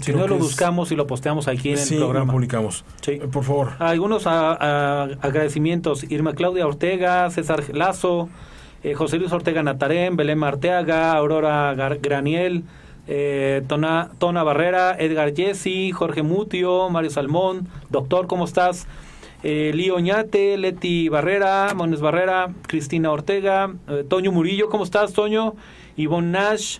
Si 0.00 0.12
no 0.12 0.26
lo 0.26 0.36
buscamos 0.36 0.90
y 0.90 0.96
lo 0.96 1.06
posteamos 1.06 1.46
aquí 1.46 1.70
en 1.70 1.78
el 1.78 1.98
programa. 1.98 2.26
Lo 2.26 2.32
publicamos. 2.32 2.84
Sí. 3.02 3.12
Eh, 3.12 3.28
por 3.30 3.44
favor. 3.44 3.70
Algunos 3.78 4.26
agradecimientos. 4.26 6.04
Irma 6.10 6.34
Claudia 6.34 6.66
Ortega, 6.66 7.30
César 7.30 7.62
Lazo, 7.72 8.28
eh, 8.86 8.94
José 8.94 9.18
Luis 9.18 9.32
Ortega 9.32 9.64
Natarén, 9.64 10.14
Belén 10.16 10.38
Marteaga, 10.38 11.12
Aurora 11.14 11.74
Graniel, 11.74 12.62
eh, 13.08 13.62
Tona, 13.66 14.10
Tona 14.18 14.44
Barrera, 14.44 14.96
Edgar 14.96 15.34
Jesse, 15.34 15.92
Jorge 15.92 16.22
Mutio, 16.22 16.88
Mario 16.88 17.10
Salmón, 17.10 17.66
doctor, 17.90 18.28
¿cómo 18.28 18.44
estás? 18.44 18.86
Eh, 19.42 19.72
Lío 19.74 19.98
Ñate, 19.98 20.56
Leti 20.56 21.08
Barrera, 21.08 21.72
Mones 21.74 22.00
Barrera, 22.00 22.52
Cristina 22.68 23.10
Ortega, 23.10 23.74
Toño 24.08 24.30
Murillo, 24.30 24.68
¿cómo 24.68 24.84
estás, 24.84 25.12
Toño? 25.12 25.56
Ivonne 25.96 26.30
Nash, 26.30 26.78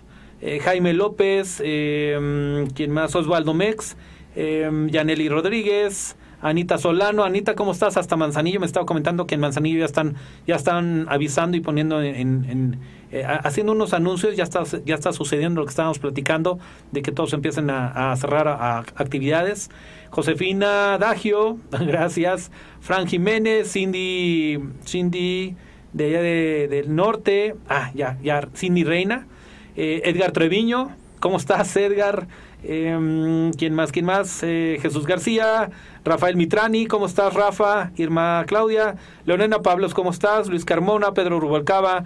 Jaime 0.61 0.93
López, 0.93 1.57
¿quién 1.57 2.91
más? 2.91 3.15
Osvaldo 3.15 3.53
Mex, 3.53 3.97
Yaneli 4.35 5.27
Rodríguez, 5.29 6.15
Anita 6.41 6.77
Solano. 6.77 7.23
Anita, 7.23 7.55
¿cómo 7.55 7.71
estás? 7.71 7.97
Hasta 7.97 8.15
Manzanillo 8.15 8.59
me 8.59 8.65
estaba 8.65 8.85
comentando 8.85 9.25
que 9.25 9.35
en 9.35 9.41
Manzanillo 9.41 9.79
ya 9.79 9.85
están, 9.85 10.15
ya 10.45 10.55
están 10.55 11.05
avisando 11.09 11.57
y 11.57 11.61
poniendo 11.61 12.01
en, 12.01 12.79
eh, 13.11 13.23
haciendo 13.25 13.71
unos 13.71 13.93
anuncios, 13.93 14.35
ya 14.35 14.43
está, 14.43 14.63
ya 14.85 14.95
está 14.95 15.13
sucediendo 15.13 15.61
lo 15.61 15.65
que 15.65 15.71
estábamos 15.71 15.99
platicando, 15.99 16.59
de 16.91 17.01
que 17.01 17.11
todos 17.11 17.33
empiecen 17.33 17.69
a, 17.69 18.15
cerrar 18.17 18.47
actividades. 18.95 19.69
Josefina 20.09 20.97
Dagio, 20.97 21.57
gracias. 21.71 22.51
Fran 22.81 23.07
Jiménez, 23.07 23.71
Cindy, 23.71 24.59
Cindy 24.85 25.55
de 25.93 26.05
allá 26.05 26.21
del 26.21 26.95
norte, 26.95 27.55
ah, 27.67 27.91
ya, 27.95 28.17
ya, 28.21 28.47
Cindy 28.53 28.83
Reina. 28.83 29.27
Eh, 29.75 30.01
Edgar 30.05 30.31
Treviño, 30.31 30.91
¿cómo 31.19 31.37
estás, 31.37 31.75
Edgar? 31.75 32.27
Eh, 32.69 33.51
¿Quién 33.57 33.73
más? 33.73 33.93
¿Quién 33.93 34.03
más? 34.03 34.43
Eh, 34.43 34.77
Jesús 34.81 35.07
García, 35.07 35.69
Rafael 36.03 36.35
Mitrani, 36.35 36.85
¿cómo 36.85 37.05
estás, 37.05 37.33
Rafa? 37.33 37.91
Irma 37.95 38.43
Claudia, 38.45 38.95
Leonena 39.25 39.61
Pablos, 39.61 39.93
¿cómo 39.93 40.09
estás? 40.09 40.49
Luis 40.49 40.65
Carmona, 40.65 41.13
Pedro 41.13 41.39
Rubalcaba, 41.39 42.03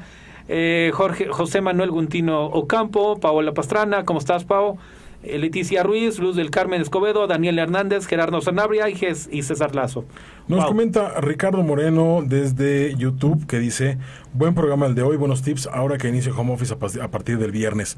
eh, 0.47 0.91
Jorge, 0.93 1.29
José 1.29 1.61
Manuel 1.61 1.89
Guntino 1.89 2.45
Ocampo, 2.45 3.19
Paola 3.19 3.55
Pastrana, 3.55 4.05
¿cómo 4.05 4.19
estás, 4.19 4.43
Pau? 4.43 4.77
Eh, 5.23 5.39
Leticia 5.39 5.81
Ruiz, 5.81 6.19
Luz 6.19 6.35
del 6.35 6.51
Carmen 6.51 6.79
Escobedo, 6.79 7.25
Daniel 7.25 7.57
Hernández, 7.57 8.05
Gerardo 8.05 8.39
Sanabria 8.41 8.87
y, 8.87 8.93
y 9.31 9.41
César 9.41 9.73
Lazo. 9.73 10.05
Nos 10.47 10.65
comenta 10.65 11.19
Ricardo 11.21 11.63
Moreno 11.63 12.23
desde 12.23 12.95
YouTube 12.95 13.47
que 13.47 13.57
dice, 13.57 13.97
buen 14.33 14.53
programa 14.53 14.85
el 14.85 14.93
de 14.93 15.01
hoy, 15.01 15.17
buenos 15.17 15.41
tips 15.41 15.67
ahora 15.71 15.97
que 15.97 16.07
inicio 16.07 16.37
home 16.37 16.53
office 16.53 16.73
a 16.73 17.07
partir 17.07 17.39
del 17.39 17.51
viernes. 17.51 17.97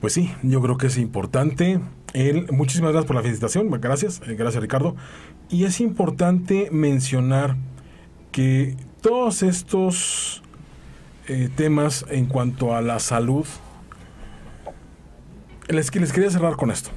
Pues 0.00 0.14
sí, 0.14 0.32
yo 0.42 0.62
creo 0.62 0.78
que 0.78 0.86
es 0.86 0.96
importante. 0.96 1.80
El, 2.14 2.50
muchísimas 2.52 2.92
gracias 2.92 3.06
por 3.06 3.16
la 3.16 3.22
felicitación, 3.22 3.70
gracias, 3.80 4.22
eh, 4.26 4.34
gracias 4.34 4.62
Ricardo. 4.62 4.96
Y 5.50 5.64
es 5.64 5.80
importante 5.80 6.68
mencionar 6.72 7.56
que 8.32 8.76
todos 9.02 9.42
estos 9.42 10.42
eh, 11.28 11.50
temas 11.54 12.06
en 12.08 12.26
cuanto 12.26 12.74
a 12.74 12.80
la 12.80 12.98
salud, 12.98 13.46
les, 15.68 15.94
les 15.94 16.12
quería 16.12 16.30
cerrar 16.30 16.56
con 16.56 16.70
esto. 16.70 16.90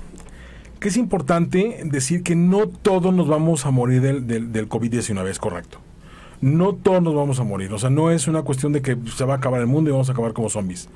Que 0.80 0.88
es 0.88 0.98
importante 0.98 1.82
decir 1.86 2.24
que 2.24 2.36
no 2.36 2.68
todos 2.68 3.14
nos 3.14 3.28
vamos 3.28 3.66
a 3.66 3.72
morir 3.72 4.02
del, 4.02 4.28
del, 4.28 4.52
del 4.52 4.70
COVID-19, 4.70 5.28
es 5.28 5.40
correcto. 5.40 5.80
No 6.42 6.74
todos 6.74 7.02
nos 7.02 7.16
vamos 7.16 7.40
a 7.40 7.44
morir. 7.44 7.74
O 7.74 7.80
sea, 7.80 7.90
no 7.90 8.12
es 8.12 8.28
una 8.28 8.44
cuestión 8.44 8.74
de 8.74 8.82
que 8.82 8.98
se 9.16 9.26
va 9.26 9.36
a 9.36 9.38
acabar 9.38 9.62
el 9.62 9.68
mundo 9.68 9.90
y 9.90 9.94
vamos 9.94 10.10
a 10.10 10.14
acabar 10.14 10.34
como 10.34 10.50
zombies. 10.50 10.90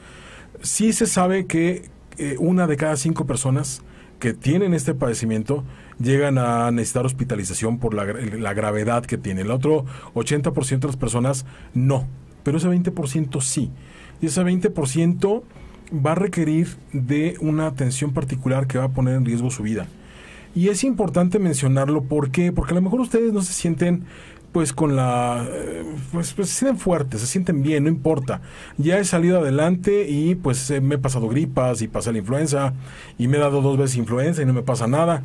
Sí 0.61 0.91
se 0.91 1.05
sabe 1.05 1.45
que 1.45 1.89
eh, 2.17 2.35
una 2.39 2.67
de 2.67 2.77
cada 2.77 2.95
cinco 2.95 3.25
personas 3.25 3.81
que 4.19 4.33
tienen 4.33 4.73
este 4.73 4.93
padecimiento 4.93 5.63
llegan 5.99 6.37
a 6.37 6.71
necesitar 6.71 7.05
hospitalización 7.05 7.79
por 7.79 7.93
la, 7.93 8.53
gravedad 8.53 9.05
que 9.05 9.17
tiene. 9.17 9.41
El 9.41 9.51
otro 9.51 9.85
80% 10.15 10.79
de 10.79 10.87
las 10.87 10.97
personas 10.97 11.45
no, 11.73 12.07
pero 12.43 12.57
ese 12.57 12.67
20% 12.69 13.41
sí. 13.41 13.71
Y 14.21 14.27
ese 14.27 14.41
20% 14.43 15.43
va 15.93 16.13
a 16.13 16.15
requerir 16.15 16.75
de 16.91 17.35
una 17.39 17.67
atención 17.67 18.13
particular 18.13 18.67
que 18.67 18.77
va 18.77 18.85
a 18.85 18.89
poner 18.89 19.15
en 19.15 19.25
riesgo 19.25 19.51
su 19.51 19.63
vida. 19.63 19.87
Y 20.55 20.69
es 20.69 20.83
importante 20.83 21.37
mencionarlo, 21.37 22.03
¿por 22.03 22.31
qué? 22.31 22.51
Porque 22.51 22.73
a 22.73 22.75
lo 22.75 22.81
mejor 22.81 23.01
ustedes 23.01 23.31
no 23.31 23.41
se 23.43 23.53
sienten 23.53 24.05
pues 24.57 24.73
con 24.73 24.95
la 24.95 25.47
eh, 25.47 25.85
pues, 26.11 26.33
pues, 26.33 26.49
se 26.49 26.55
sienten 26.55 26.79
fuertes, 26.79 27.21
se 27.21 27.27
sienten 27.27 27.61
bien, 27.61 27.83
no 27.83 27.89
importa. 27.89 28.41
Ya 28.79 28.97
he 28.97 29.05
salido 29.05 29.37
adelante 29.37 30.09
y 30.09 30.33
pues 30.33 30.73
me 30.81 30.95
he 30.95 30.97
pasado 30.97 31.29
gripas 31.29 31.83
y 31.83 31.87
pasé 31.87 32.11
la 32.11 32.17
influenza 32.17 32.73
y 33.19 33.27
me 33.27 33.37
he 33.37 33.39
dado 33.39 33.61
dos 33.61 33.77
veces 33.77 33.97
influenza 33.97 34.41
y 34.41 34.45
no 34.47 34.53
me 34.53 34.63
pasa 34.63 34.87
nada. 34.87 35.21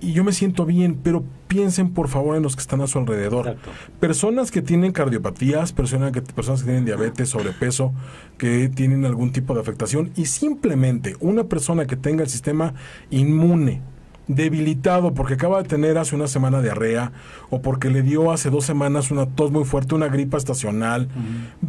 Y 0.00 0.12
yo 0.12 0.22
me 0.22 0.32
siento 0.32 0.64
bien, 0.64 0.96
pero 1.02 1.24
piensen 1.48 1.92
por 1.92 2.06
favor 2.06 2.36
en 2.36 2.44
los 2.44 2.54
que 2.54 2.60
están 2.60 2.80
a 2.82 2.86
su 2.86 3.00
alrededor. 3.00 3.56
Personas 3.98 4.52
que 4.52 4.62
tienen 4.62 4.92
cardiopatías, 4.92 5.72
personas 5.72 6.12
que, 6.12 6.22
personas 6.22 6.60
que 6.60 6.66
tienen 6.66 6.84
diabetes, 6.84 7.30
sobrepeso, 7.30 7.92
que 8.38 8.68
tienen 8.68 9.04
algún 9.04 9.32
tipo 9.32 9.54
de 9.54 9.60
afectación 9.60 10.12
y 10.14 10.26
simplemente 10.26 11.16
una 11.18 11.42
persona 11.42 11.86
que 11.86 11.96
tenga 11.96 12.22
el 12.22 12.30
sistema 12.30 12.74
inmune 13.10 13.80
debilitado 14.28 15.14
porque 15.14 15.34
acaba 15.34 15.62
de 15.62 15.68
tener 15.68 15.98
hace 15.98 16.14
una 16.14 16.28
semana 16.28 16.62
diarrea 16.62 17.12
o 17.50 17.60
porque 17.60 17.90
le 17.90 18.02
dio 18.02 18.30
hace 18.32 18.50
dos 18.50 18.64
semanas 18.64 19.10
una 19.10 19.26
tos 19.26 19.50
muy 19.50 19.64
fuerte, 19.64 19.94
una 19.94 20.08
gripa 20.08 20.36
estacional, 20.36 21.08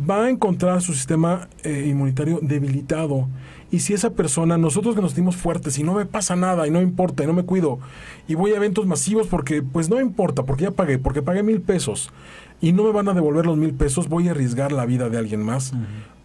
va 0.09 0.25
a 0.25 0.29
encontrar 0.29 0.81
su 0.81 0.93
sistema 0.93 1.47
eh, 1.63 1.85
inmunitario 1.87 2.39
debilitado. 2.41 3.27
Y 3.71 3.79
si 3.79 3.93
esa 3.93 4.11
persona, 4.11 4.57
nosotros 4.57 4.95
que 4.95 5.01
nos 5.01 5.11
sentimos 5.11 5.35
fuertes 5.35 5.79
y 5.79 5.83
no 5.83 5.93
me 5.95 6.05
pasa 6.05 6.35
nada 6.35 6.67
y 6.67 6.71
no 6.71 6.79
importa 6.79 7.23
y 7.23 7.27
no 7.27 7.33
me 7.33 7.43
cuido 7.43 7.79
y 8.27 8.35
voy 8.35 8.51
a 8.51 8.57
eventos 8.57 8.85
masivos 8.85 9.27
porque 9.27 9.63
pues 9.63 9.89
no 9.89 9.99
importa, 9.99 10.43
porque 10.43 10.65
ya 10.65 10.71
pagué, 10.71 10.99
porque 10.99 11.23
pagué 11.23 11.41
mil 11.41 11.61
pesos 11.61 12.11
y 12.61 12.71
no 12.71 12.83
me 12.83 12.91
van 12.91 13.09
a 13.09 13.13
devolver 13.13 13.45
los 13.45 13.57
mil 13.57 13.73
pesos, 13.73 14.09
voy 14.09 14.27
a 14.27 14.31
arriesgar 14.31 14.71
la 14.71 14.85
vida 14.85 15.09
de 15.09 15.17
alguien 15.17 15.41
más 15.41 15.73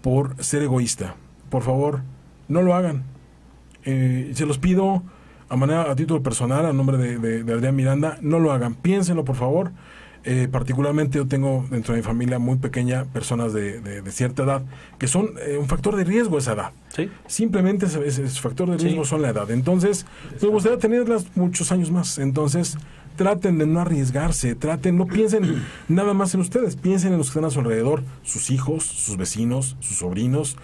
por 0.02 0.42
ser 0.44 0.62
egoísta. 0.62 1.16
Por 1.48 1.62
favor, 1.62 2.02
no 2.48 2.62
lo 2.62 2.74
hagan. 2.74 3.04
Eh, 3.84 4.30
se 4.34 4.44
los 4.44 4.58
pido 4.58 5.02
a 5.48 5.56
manera 5.56 5.90
a 5.90 5.96
título 5.96 6.22
personal, 6.22 6.66
a 6.66 6.72
nombre 6.72 6.98
de, 6.98 7.52
Adrián 7.52 7.74
Miranda, 7.74 8.18
no 8.20 8.38
lo 8.38 8.52
hagan. 8.52 8.74
Piénsenlo, 8.74 9.24
por 9.24 9.36
favor. 9.36 9.70
Eh, 10.24 10.48
particularmente 10.50 11.16
yo 11.16 11.26
tengo 11.26 11.64
dentro 11.70 11.94
de 11.94 12.00
mi 12.00 12.04
familia 12.04 12.38
muy 12.38 12.56
pequeña 12.56 13.04
personas 13.04 13.52
de, 13.52 14.02
cierta 14.10 14.42
edad 14.42 14.62
que 14.98 15.06
son 15.06 15.30
eh, 15.46 15.56
un 15.56 15.68
factor 15.68 15.96
de 15.96 16.04
riesgo 16.04 16.38
esa 16.38 16.52
edad. 16.52 16.72
¿Sí? 16.88 17.08
Simplemente 17.26 17.86
ese, 17.86 18.26
factor 18.28 18.68
de 18.70 18.76
riesgo 18.76 19.04
son 19.04 19.22
la 19.22 19.30
edad. 19.30 19.50
Entonces, 19.50 20.06
me 20.42 20.48
gustaría 20.48 20.78
tenerlas 20.78 21.26
muchos 21.36 21.72
años 21.72 21.90
más. 21.90 22.18
Entonces, 22.18 22.76
traten 23.18 23.58
de 23.58 23.66
no 23.66 23.80
arriesgarse, 23.80 24.54
traten, 24.54 24.96
no 24.96 25.06
piensen 25.06 25.62
nada 25.88 26.14
más 26.14 26.34
en 26.34 26.40
ustedes, 26.40 26.76
piensen 26.76 27.12
en 27.12 27.18
los 27.18 27.28
que 27.28 27.32
están 27.32 27.44
a 27.44 27.50
su 27.50 27.60
alrededor, 27.60 28.02
sus 28.22 28.50
hijos, 28.50 28.84
sus 28.84 29.16
vecinos, 29.18 29.76
sus 29.80 29.98
sobrinos, 29.98 30.56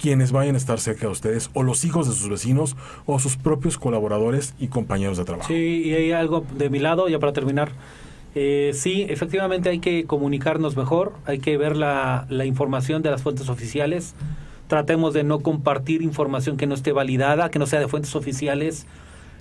quienes 0.00 0.32
vayan 0.32 0.54
a 0.54 0.58
estar 0.58 0.80
cerca 0.80 1.02
de 1.02 1.12
ustedes, 1.12 1.50
o 1.52 1.62
los 1.62 1.84
hijos 1.84 2.08
de 2.08 2.14
sus 2.14 2.28
vecinos, 2.28 2.76
o 3.06 3.18
sus 3.18 3.36
propios 3.36 3.76
colaboradores 3.76 4.54
y 4.58 4.68
compañeros 4.68 5.18
de 5.18 5.24
trabajo. 5.24 5.48
Sí, 5.48 5.82
y 5.84 5.92
hay 5.92 6.12
algo 6.12 6.44
de 6.56 6.70
mi 6.70 6.78
lado, 6.78 7.08
ya 7.08 7.18
para 7.18 7.32
terminar. 7.32 7.72
Eh, 8.34 8.70
sí, 8.74 9.04
efectivamente 9.08 9.68
hay 9.68 9.80
que 9.80 10.04
comunicarnos 10.04 10.76
mejor, 10.76 11.12
hay 11.26 11.40
que 11.40 11.56
ver 11.58 11.76
la, 11.76 12.26
información 12.46 13.02
de 13.02 13.10
las 13.10 13.22
fuentes 13.22 13.48
oficiales. 13.48 14.14
Tratemos 14.68 15.12
de 15.12 15.24
no 15.24 15.40
compartir 15.40 16.00
información 16.00 16.56
que 16.56 16.66
no 16.66 16.74
esté 16.74 16.92
validada, 16.92 17.50
que 17.50 17.58
no 17.58 17.66
sea 17.66 17.80
de 17.80 17.88
fuentes 17.88 18.16
oficiales. 18.16 18.86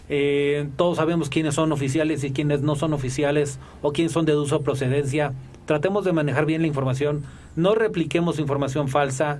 Eh, 0.09 0.67
todos 0.75 0.97
sabemos 0.97 1.29
quiénes 1.29 1.53
son 1.53 1.71
oficiales 1.71 2.23
y 2.23 2.31
quiénes 2.31 2.61
no 2.61 2.75
son 2.75 2.93
oficiales 2.93 3.59
o 3.81 3.93
quiénes 3.93 4.11
son 4.11 4.25
de 4.25 4.33
o 4.33 4.61
procedencia. 4.61 5.33
Tratemos 5.65 6.03
de 6.03 6.13
manejar 6.13 6.47
bien 6.47 6.61
la 6.61 6.67
información. 6.67 7.23
No 7.55 7.75
repliquemos 7.75 8.39
información 8.39 8.87
falsa 8.87 9.39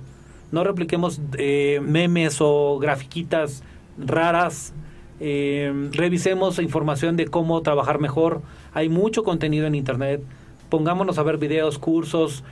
no 0.52 0.64
repliquemos 0.64 1.20
eh, 1.36 1.80
memes 1.82 2.38
o 2.40 2.78
grafiquitas 2.78 3.62
raras. 3.98 4.72
Eh, 5.20 5.90
revisemos 5.92 6.58
información 6.58 7.16
de 7.16 7.26
cómo 7.26 7.60
trabajar 7.62 7.98
mejor. 7.98 8.42
Hay 8.72 8.88
mucho 8.88 9.22
contenido 9.22 9.66
en 9.66 9.74
Internet. 9.74 10.22
Pongámonos 10.68 11.18
a 11.18 11.22
ver 11.22 11.36
videos, 11.36 11.78
cursos, 11.78 12.44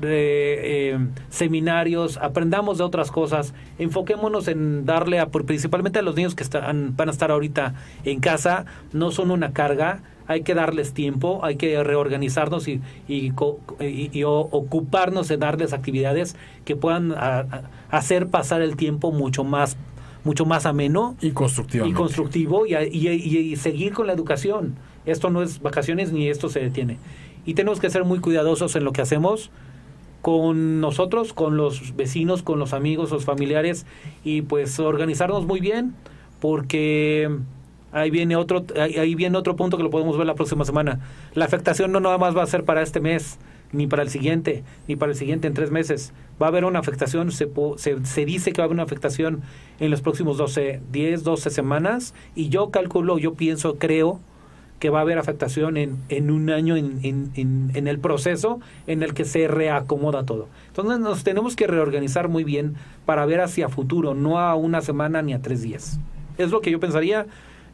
de, 0.00 0.92
eh, 0.92 0.98
seminarios, 1.30 2.18
aprendamos 2.18 2.78
de 2.78 2.84
otras 2.84 3.10
cosas, 3.10 3.54
enfoquémonos 3.78 4.48
en 4.48 4.84
darle 4.84 5.20
a, 5.20 5.26
principalmente 5.26 5.98
a 5.98 6.02
los 6.02 6.16
niños 6.16 6.34
que 6.34 6.42
están, 6.42 6.96
van 6.96 7.08
a 7.08 7.12
estar 7.12 7.30
ahorita 7.30 7.74
en 8.04 8.20
casa, 8.20 8.66
no 8.92 9.10
son 9.10 9.30
una 9.30 9.52
carga, 9.52 10.02
hay 10.26 10.42
que 10.42 10.54
darles 10.54 10.92
tiempo, 10.92 11.40
hay 11.44 11.56
que 11.56 11.82
reorganizarnos 11.82 12.68
y, 12.68 12.80
y, 13.08 13.32
ocuparnos 14.24 15.28
de 15.28 15.36
darles 15.36 15.72
actividades 15.72 16.36
que 16.64 16.76
puedan 16.76 17.14
hacer 17.90 18.28
pasar 18.28 18.62
el 18.62 18.76
tiempo 18.76 19.12
mucho 19.12 19.44
más 19.44 19.76
mucho 20.24 20.44
más 20.44 20.66
ameno 20.66 21.16
y 21.20 21.30
constructivo 21.30 21.86
y 21.86 21.92
constructivo 21.92 22.66
y, 22.66 23.56
seguir 23.56 23.92
con 23.92 24.08
la 24.08 24.12
educación. 24.12 24.74
Esto 25.04 25.30
no 25.30 25.40
es 25.40 25.60
vacaciones 25.60 26.12
ni 26.12 26.28
esto 26.28 26.48
se 26.48 26.58
detiene. 26.58 26.98
Y 27.44 27.54
tenemos 27.54 27.78
que 27.78 27.90
ser 27.90 28.04
muy 28.04 28.18
cuidadosos 28.18 28.74
en 28.74 28.82
lo 28.82 28.92
que 28.92 29.02
hacemos 29.02 29.50
con 30.22 30.80
nosotros, 30.80 31.32
con 31.32 31.56
los 31.56 31.94
vecinos, 31.94 32.42
con 32.42 32.58
los 32.58 32.72
amigos, 32.72 33.12
los 33.12 33.24
familiares 33.24 33.86
y 34.24 34.42
pues 34.42 34.80
organizarnos 34.80 35.46
muy 35.46 35.60
bien 35.60 35.94
porque 36.40 37.30
ahí 37.96 38.10
viene 38.10 38.36
otro 38.36 38.64
ahí 38.78 39.14
viene 39.14 39.38
otro 39.38 39.56
punto 39.56 39.76
que 39.76 39.82
lo 39.82 39.90
podemos 39.90 40.16
ver 40.16 40.26
la 40.26 40.34
próxima 40.34 40.64
semana. 40.64 41.00
La 41.34 41.44
afectación 41.44 41.92
no 41.92 42.00
nada 42.00 42.18
más 42.18 42.36
va 42.36 42.42
a 42.42 42.46
ser 42.46 42.64
para 42.64 42.82
este 42.82 43.00
mes, 43.00 43.38
ni 43.72 43.86
para 43.86 44.02
el 44.02 44.10
siguiente, 44.10 44.64
ni 44.86 44.96
para 44.96 45.12
el 45.12 45.18
siguiente 45.18 45.48
en 45.48 45.54
tres 45.54 45.70
meses. 45.70 46.12
Va 46.40 46.46
a 46.46 46.48
haber 46.50 46.64
una 46.64 46.78
afectación, 46.78 47.32
se, 47.32 47.48
se, 47.76 48.24
dice 48.24 48.52
que 48.52 48.58
va 48.60 48.64
a 48.64 48.66
haber 48.66 48.74
una 48.74 48.82
afectación 48.82 49.42
en 49.80 49.90
los 49.90 50.02
próximos 50.02 50.36
12, 50.36 50.80
10, 50.92 51.24
12 51.24 51.50
semanas, 51.50 52.14
y 52.34 52.48
yo 52.48 52.70
calculo, 52.70 53.18
yo 53.18 53.34
pienso, 53.34 53.76
creo, 53.76 54.20
que 54.78 54.90
va 54.90 54.98
a 54.98 55.02
haber 55.02 55.18
afectación 55.18 55.78
en, 55.78 55.96
en 56.10 56.30
un 56.30 56.50
año 56.50 56.76
en, 56.76 57.00
en, 57.02 57.70
en, 57.74 57.88
el 57.88 57.98
proceso 57.98 58.60
en 58.86 59.02
el 59.02 59.14
que 59.14 59.24
se 59.24 59.48
reacomoda 59.48 60.26
todo. 60.26 60.48
Entonces 60.68 60.98
nos 60.98 61.24
tenemos 61.24 61.56
que 61.56 61.66
reorganizar 61.66 62.28
muy 62.28 62.44
bien 62.44 62.74
para 63.06 63.24
ver 63.24 63.40
hacia 63.40 63.70
futuro, 63.70 64.14
no 64.14 64.38
a 64.38 64.54
una 64.54 64.82
semana 64.82 65.22
ni 65.22 65.32
a 65.32 65.40
tres 65.40 65.62
días. 65.62 65.98
Es 66.36 66.50
lo 66.50 66.60
que 66.60 66.70
yo 66.70 66.78
pensaría, 66.78 67.26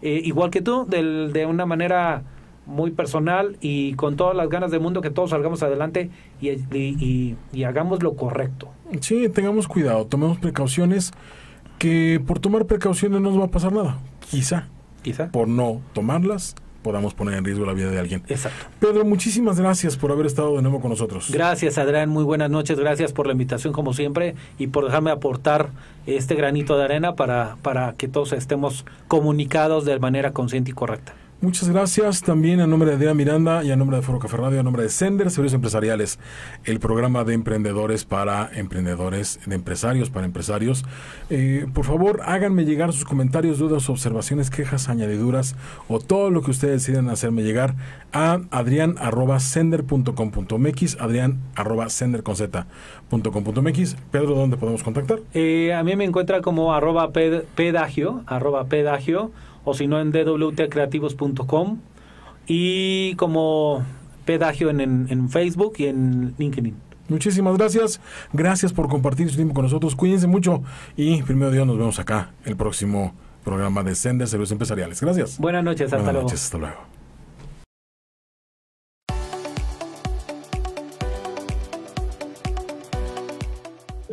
eh, 0.02 0.20
igual 0.24 0.50
que 0.50 0.60
tú, 0.60 0.86
del, 0.86 1.32
de 1.32 1.46
una 1.46 1.66
manera 1.66 2.22
muy 2.66 2.92
personal 2.92 3.56
y 3.60 3.94
con 3.94 4.16
todas 4.16 4.36
las 4.36 4.48
ganas 4.48 4.70
del 4.70 4.80
mundo 4.80 5.00
que 5.00 5.10
todos 5.10 5.30
salgamos 5.30 5.62
adelante 5.62 6.10
y, 6.40 6.50
y, 6.50 7.36
y 7.52 7.64
hagamos 7.64 8.02
lo 8.02 8.14
correcto. 8.14 8.68
Sí, 9.00 9.28
tengamos 9.28 9.66
cuidado, 9.66 10.06
tomemos 10.06 10.38
precauciones, 10.38 11.12
que 11.78 12.22
por 12.24 12.38
tomar 12.38 12.66
precauciones 12.66 13.20
no 13.20 13.30
nos 13.30 13.40
va 13.40 13.46
a 13.46 13.50
pasar 13.50 13.72
nada, 13.72 13.98
quizá. 14.30 14.68
Quizá. 15.02 15.32
Por 15.32 15.48
no 15.48 15.80
tomarlas, 15.92 16.54
podamos 16.82 17.14
poner 17.14 17.34
en 17.34 17.44
riesgo 17.44 17.64
la 17.64 17.72
vida 17.72 17.90
de 17.90 17.98
alguien. 17.98 18.22
Exacto. 18.28 18.66
Pedro, 18.80 19.04
muchísimas 19.04 19.58
gracias 19.58 19.96
por 19.96 20.12
haber 20.12 20.26
estado 20.26 20.56
de 20.56 20.62
nuevo 20.62 20.80
con 20.80 20.90
nosotros. 20.90 21.30
Gracias, 21.30 21.78
Adrián. 21.78 22.08
Muy 22.08 22.24
buenas 22.24 22.50
noches. 22.50 22.78
Gracias 22.78 23.12
por 23.12 23.26
la 23.26 23.32
invitación, 23.32 23.72
como 23.72 23.92
siempre, 23.92 24.34
y 24.58 24.66
por 24.66 24.84
dejarme 24.84 25.10
aportar 25.10 25.70
este 26.06 26.34
granito 26.34 26.76
de 26.76 26.84
arena 26.84 27.14
para, 27.14 27.56
para 27.62 27.94
que 27.94 28.08
todos 28.08 28.32
estemos 28.32 28.84
comunicados 29.08 29.84
de 29.84 29.98
manera 29.98 30.32
consciente 30.32 30.70
y 30.70 30.74
correcta. 30.74 31.14
Muchas 31.42 31.68
gracias 31.68 32.22
también 32.22 32.60
a 32.60 32.66
nombre 32.68 32.90
de 32.90 32.94
Adrián 32.94 33.16
Miranda 33.16 33.64
y 33.64 33.72
a 33.72 33.76
nombre 33.76 33.96
de 33.96 34.04
Foro 34.04 34.20
Café 34.20 34.36
Radio, 34.36 34.60
a 34.60 34.62
nombre 34.62 34.84
de 34.84 34.88
Sender 34.88 35.28
Servicios 35.28 35.54
Empresariales, 35.54 36.20
el 36.62 36.78
programa 36.78 37.24
de 37.24 37.34
emprendedores 37.34 38.04
para 38.04 38.48
emprendedores, 38.54 39.40
de 39.44 39.56
empresarios 39.56 40.08
para 40.08 40.24
empresarios. 40.24 40.84
Eh, 41.30 41.66
por 41.74 41.84
favor, 41.84 42.20
háganme 42.24 42.64
llegar 42.64 42.92
sus 42.92 43.04
comentarios, 43.04 43.58
dudas, 43.58 43.90
observaciones, 43.90 44.50
quejas, 44.50 44.88
añadiduras 44.88 45.56
o 45.88 45.98
todo 45.98 46.30
lo 46.30 46.42
que 46.42 46.52
ustedes 46.52 46.86
decidan 46.86 47.08
hacerme 47.08 47.42
llegar 47.42 47.74
a 48.12 48.38
adrian.sender.com.mx, 48.52 51.00
adrián 51.00 51.40
arroba 51.56 51.88
Pedro, 54.12 54.36
¿dónde 54.36 54.56
podemos 54.58 54.84
contactar? 54.84 55.18
Eh, 55.34 55.74
a 55.74 55.82
mí 55.82 55.96
me 55.96 56.04
encuentra 56.04 56.40
como 56.40 56.72
arroba 56.72 57.10
pedagio, 57.10 58.22
arroba 58.26 58.66
pedagio 58.66 59.32
o 59.64 59.74
si 59.74 59.86
no 59.86 60.00
en 60.00 60.12
dwtcreativos.com 60.12 61.78
y 62.46 63.14
como 63.16 63.84
pedagio 64.24 64.70
en, 64.70 64.80
en, 64.80 65.28
Facebook 65.28 65.74
y 65.78 65.86
en 65.86 66.34
LinkedIn. 66.38 66.74
Muchísimas 67.08 67.56
gracias. 67.56 68.00
Gracias 68.32 68.72
por 68.72 68.88
compartir 68.88 69.28
su 69.30 69.36
tiempo 69.36 69.54
con 69.54 69.64
nosotros. 69.64 69.94
Cuídense 69.94 70.26
mucho 70.26 70.62
y 70.96 71.22
primero 71.22 71.50
Dios 71.50 71.66
nos 71.66 71.78
vemos 71.78 71.98
acá 71.98 72.30
el 72.44 72.56
próximo 72.56 73.14
programa 73.44 73.82
de 73.82 73.94
Sender 73.94 74.28
Servicios 74.28 74.52
Empresariales. 74.52 75.00
Gracias. 75.00 75.38
Buenas 75.38 75.64
noches, 75.64 75.86
hasta 75.86 75.96
Buenas 75.96 76.12
luego. 76.14 76.28
Noches, 76.28 76.44
hasta 76.44 76.58
luego. 76.58 76.76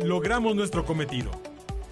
Logramos 0.02 0.56
nuestro 0.56 0.84
cometido. 0.84 1.30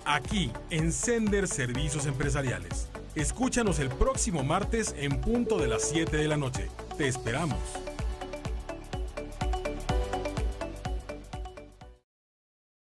Aquí 0.05 0.51
en 0.71 0.93
Sender 0.93 1.47
Servicios 1.47 2.07
Empresariales. 2.07 2.88
Escúchanos 3.19 3.81
el 3.81 3.89
próximo 3.89 4.45
martes 4.45 4.95
en 4.97 5.21
punto 5.21 5.59
de 5.59 5.67
las 5.67 5.89
7 5.89 6.17
de 6.17 6.29
la 6.29 6.37
noche. 6.37 6.69
Te 6.97 7.09
esperamos. 7.09 7.59